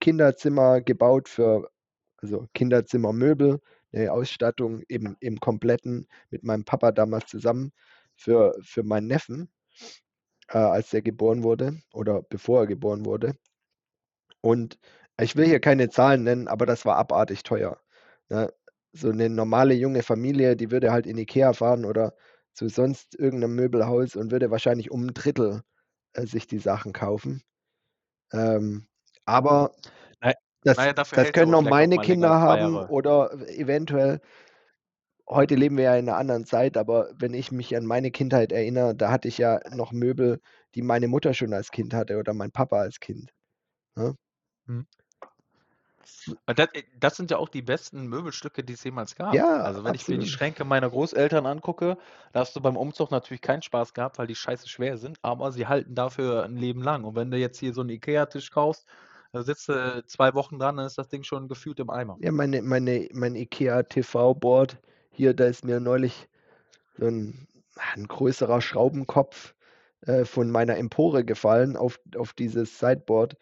Kinderzimmer 0.00 0.82
gebaut 0.82 1.30
für, 1.30 1.70
also 2.18 2.46
Kinderzimmermöbel, 2.52 3.58
eine 3.94 4.12
Ausstattung 4.12 4.82
eben 4.90 5.16
im 5.20 5.40
kompletten 5.40 6.08
mit 6.28 6.44
meinem 6.44 6.64
Papa 6.64 6.92
damals 6.92 7.26
zusammen 7.26 7.72
für, 8.16 8.54
für 8.60 8.82
meinen 8.82 9.06
Neffen, 9.06 9.48
äh, 10.48 10.58
als 10.58 10.92
er 10.92 11.00
geboren 11.00 11.42
wurde 11.42 11.80
oder 11.94 12.22
bevor 12.22 12.60
er 12.60 12.66
geboren 12.66 13.06
wurde. 13.06 13.34
Und 14.40 14.78
ich 15.20 15.36
will 15.36 15.46
hier 15.46 15.60
keine 15.60 15.88
Zahlen 15.88 16.22
nennen, 16.24 16.48
aber 16.48 16.66
das 16.66 16.84
war 16.84 16.96
abartig 16.96 17.42
teuer. 17.42 17.78
Ne? 18.28 18.52
So 18.92 19.10
eine 19.10 19.28
normale 19.28 19.74
junge 19.74 20.02
Familie, 20.02 20.56
die 20.56 20.70
würde 20.70 20.92
halt 20.92 21.06
in 21.06 21.18
Ikea 21.18 21.52
fahren 21.52 21.84
oder 21.84 22.14
zu 22.54 22.68
sonst 22.68 23.18
irgendeinem 23.18 23.54
Möbelhaus 23.54 24.16
und 24.16 24.30
würde 24.32 24.50
wahrscheinlich 24.50 24.90
um 24.90 25.06
ein 25.06 25.14
Drittel 25.14 25.62
äh, 26.14 26.26
sich 26.26 26.46
die 26.46 26.58
Sachen 26.58 26.92
kaufen. 26.92 27.42
Ähm, 28.32 28.86
aber 29.24 29.72
das, 30.62 30.76
naja, 30.76 30.92
das 30.92 31.32
können 31.32 31.54
auch 31.54 31.62
meine 31.62 31.98
Kinder 31.98 32.40
haben 32.40 32.76
oder 32.76 33.32
eventuell 33.48 34.20
heute 35.28 35.54
leben 35.54 35.76
wir 35.76 35.84
ja 35.84 35.96
in 35.96 36.08
einer 36.08 36.18
anderen 36.18 36.46
Zeit, 36.46 36.76
aber 36.76 37.10
wenn 37.14 37.34
ich 37.34 37.52
mich 37.52 37.76
an 37.76 37.84
meine 37.86 38.10
Kindheit 38.10 38.50
erinnere, 38.52 38.94
da 38.94 39.10
hatte 39.10 39.28
ich 39.28 39.38
ja 39.38 39.60
noch 39.74 39.92
Möbel, 39.92 40.40
die 40.74 40.82
meine 40.82 41.08
Mutter 41.08 41.34
schon 41.34 41.52
als 41.52 41.70
Kind 41.70 41.94
hatte 41.94 42.18
oder 42.18 42.34
mein 42.34 42.50
Papa 42.50 42.78
als 42.80 42.98
Kind. 43.00 43.30
Ja? 43.96 44.14
Hm. 44.68 44.86
Das, 46.46 46.68
äh, 46.72 46.82
das, 46.98 47.16
sind 47.16 47.30
ja 47.30 47.38
auch 47.38 47.48
die 47.48 47.62
besten 47.62 48.06
Möbelstücke, 48.06 48.62
die 48.62 48.74
es 48.74 48.84
jemals 48.84 49.14
gab. 49.14 49.34
Ja, 49.34 49.62
also 49.62 49.84
wenn 49.84 49.92
absolut. 49.92 50.00
ich 50.00 50.08
mir 50.08 50.18
die 50.18 50.30
Schränke 50.30 50.64
meiner 50.64 50.88
Großeltern 50.88 51.46
angucke, 51.46 51.98
da 52.32 52.40
hast 52.40 52.54
du 52.56 52.60
beim 52.60 52.76
Umzug 52.76 53.10
natürlich 53.10 53.42
keinen 53.42 53.62
Spaß 53.62 53.94
gehabt, 53.94 54.18
weil 54.18 54.26
die 54.26 54.34
scheiße 54.34 54.68
schwer 54.68 54.96
sind, 54.96 55.18
aber 55.22 55.52
sie 55.52 55.66
halten 55.66 55.94
dafür 55.94 56.44
ein 56.44 56.56
Leben 56.56 56.82
lang. 56.82 57.04
Und 57.04 57.16
wenn 57.16 57.30
du 57.30 57.36
jetzt 57.36 57.58
hier 57.58 57.74
so 57.74 57.80
einen 57.80 57.90
Ikea-Tisch 57.90 58.50
kaufst, 58.50 58.86
da 59.32 59.42
sitzt 59.42 59.68
du 59.68 60.04
zwei 60.06 60.34
Wochen 60.34 60.58
dran, 60.58 60.76
dann 60.76 60.86
ist 60.86 60.96
das 60.96 61.08
Ding 61.08 61.22
schon 61.22 61.48
gefühlt 61.48 61.80
im 61.80 61.90
Eimer. 61.90 62.16
Ja, 62.20 62.32
meine, 62.32 62.62
meine, 62.62 63.08
mein 63.12 63.34
Ikea 63.34 63.82
TV-Board, 63.82 64.78
hier, 65.10 65.34
da 65.34 65.44
ist 65.46 65.64
mir 65.64 65.80
neulich 65.80 66.28
so 66.96 67.06
ein, 67.06 67.46
ein 67.94 68.08
größerer 68.08 68.60
Schraubenkopf 68.60 69.54
äh, 70.02 70.24
von 70.24 70.50
meiner 70.50 70.76
Empore 70.76 71.24
gefallen 71.24 71.76
auf, 71.76 72.00
auf 72.16 72.32
dieses 72.32 72.78
Sideboard. 72.78 73.36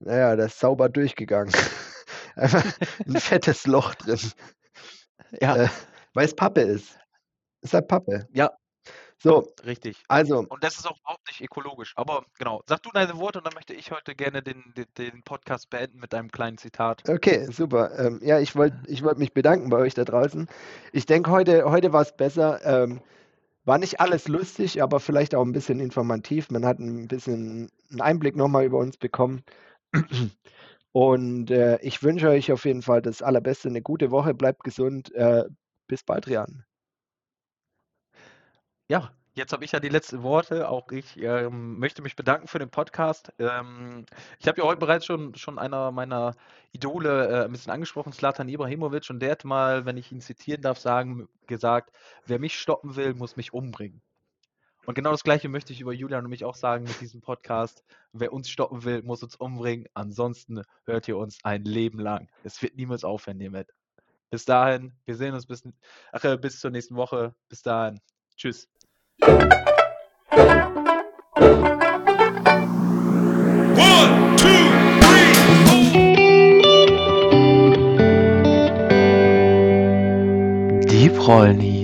Naja, 0.00 0.36
das 0.36 0.52
ist 0.52 0.60
sauber 0.60 0.88
durchgegangen. 0.88 1.54
Einfach 2.36 2.64
ein 3.06 3.16
fettes 3.16 3.66
Loch 3.66 3.94
drin. 3.94 4.20
Ja. 5.40 5.64
Äh, 5.64 5.68
weil 6.14 6.26
es 6.26 6.34
Pappe 6.34 6.60
ist. 6.60 6.98
Ist 7.62 7.74
halt 7.74 7.88
Pappe. 7.88 8.26
Ja, 8.32 8.50
so, 9.18 9.48
Richtig. 9.64 10.04
also, 10.08 10.44
Und 10.48 10.62
das 10.62 10.76
ist 10.76 10.86
auch 10.86 10.98
überhaupt 11.00 11.26
nicht 11.28 11.40
ökologisch. 11.40 11.94
Aber 11.96 12.24
genau, 12.38 12.62
sag 12.68 12.82
du 12.82 12.90
deine 12.92 13.16
Worte 13.18 13.38
und 13.38 13.46
dann 13.46 13.54
möchte 13.54 13.72
ich 13.72 13.90
heute 13.90 14.14
gerne 14.14 14.42
den, 14.42 14.62
den, 14.76 14.86
den 14.98 15.22
Podcast 15.22 15.70
beenden 15.70 16.00
mit 16.00 16.12
einem 16.14 16.30
kleinen 16.30 16.58
Zitat. 16.58 17.08
okay, 17.08 17.46
super. 17.50 17.98
Ähm, 17.98 18.20
ja, 18.22 18.38
ich 18.38 18.54
wollte 18.54 18.76
ich 18.86 19.02
wollt 19.02 19.18
mich 19.18 19.32
bedanken 19.32 19.70
bei 19.70 19.78
euch 19.78 19.94
da 19.94 20.04
draußen. 20.04 20.48
Ich 20.92 21.06
denke, 21.06 21.30
heute, 21.30 21.64
heute 21.64 21.92
war 21.92 22.02
es 22.02 22.14
besser. 22.14 22.60
Ähm, 22.64 23.00
war 23.64 23.78
nicht 23.78 24.00
alles 24.00 24.28
lustig, 24.28 24.82
aber 24.82 25.00
vielleicht 25.00 25.34
auch 25.34 25.44
ein 25.44 25.52
bisschen 25.52 25.80
informativ. 25.80 26.50
Man 26.50 26.66
hat 26.66 26.78
ein 26.78 27.08
bisschen 27.08 27.70
einen 27.90 28.00
Einblick 28.00 28.36
nochmal 28.36 28.64
über 28.64 28.78
uns 28.78 28.96
bekommen. 28.96 29.42
Und 30.92 31.50
äh, 31.50 31.78
ich 31.82 32.02
wünsche 32.02 32.30
euch 32.30 32.50
auf 32.52 32.64
jeden 32.64 32.82
Fall 32.82 33.02
das 33.02 33.20
Allerbeste, 33.20 33.68
eine 33.68 33.82
gute 33.82 34.10
Woche, 34.10 34.32
bleibt 34.32 34.64
gesund. 34.64 35.12
Äh, 35.14 35.44
bis 35.88 36.02
bald, 36.02 36.26
Rian. 36.26 36.64
Ja, 38.88 39.12
jetzt 39.34 39.52
habe 39.52 39.64
ich 39.64 39.72
ja 39.72 39.80
die 39.80 39.90
letzten 39.90 40.22
Worte. 40.22 40.68
Auch 40.68 40.90
ich 40.92 41.18
ähm, 41.18 41.78
möchte 41.78 42.02
mich 42.02 42.16
bedanken 42.16 42.48
für 42.48 42.58
den 42.58 42.70
Podcast. 42.70 43.32
Ähm, 43.38 44.06
ich 44.38 44.48
habe 44.48 44.60
ja 44.60 44.66
heute 44.66 44.80
bereits 44.80 45.04
schon, 45.06 45.34
schon 45.34 45.58
einer 45.58 45.90
meiner 45.92 46.34
Idole 46.72 47.28
äh, 47.28 47.44
ein 47.44 47.52
bisschen 47.52 47.72
angesprochen, 47.72 48.12
Slatan 48.12 48.48
Ibrahimovic, 48.48 49.10
und 49.10 49.20
der 49.20 49.32
hat 49.32 49.44
mal, 49.44 49.84
wenn 49.84 49.96
ich 49.98 50.10
ihn 50.12 50.20
zitieren 50.20 50.62
darf, 50.62 50.78
sagen, 50.78 51.28
gesagt, 51.46 51.92
wer 52.24 52.38
mich 52.38 52.58
stoppen 52.58 52.96
will, 52.96 53.14
muss 53.14 53.36
mich 53.36 53.52
umbringen. 53.52 54.00
Und 54.86 54.94
genau 54.94 55.10
das 55.10 55.24
Gleiche 55.24 55.48
möchte 55.48 55.72
ich 55.72 55.80
über 55.80 55.92
Julian 55.92 56.24
und 56.24 56.30
mich 56.30 56.44
auch 56.44 56.54
sagen 56.54 56.84
mit 56.84 57.00
diesem 57.00 57.20
Podcast. 57.20 57.82
Wer 58.12 58.32
uns 58.32 58.48
stoppen 58.48 58.84
will, 58.84 59.02
muss 59.02 59.22
uns 59.22 59.34
umbringen. 59.34 59.88
Ansonsten 59.94 60.62
hört 60.84 61.08
ihr 61.08 61.18
uns 61.18 61.38
ein 61.42 61.64
Leben 61.64 61.98
lang. 61.98 62.28
Es 62.44 62.62
wird 62.62 62.76
niemals 62.76 63.02
aufhören 63.02 63.40
hiermit. 63.40 63.68
Bis 64.30 64.44
dahin, 64.44 64.92
wir 65.04 65.16
sehen 65.16 65.34
uns 65.34 65.46
bis, 65.46 65.64
ach, 66.12 66.24
äh, 66.24 66.36
bis 66.36 66.60
zur 66.60 66.70
nächsten 66.70 66.94
Woche. 66.94 67.34
Bis 67.48 67.62
dahin. 67.62 68.00
Tschüss. 68.36 68.68
Die 80.88 81.08
Rollni. 81.08 81.75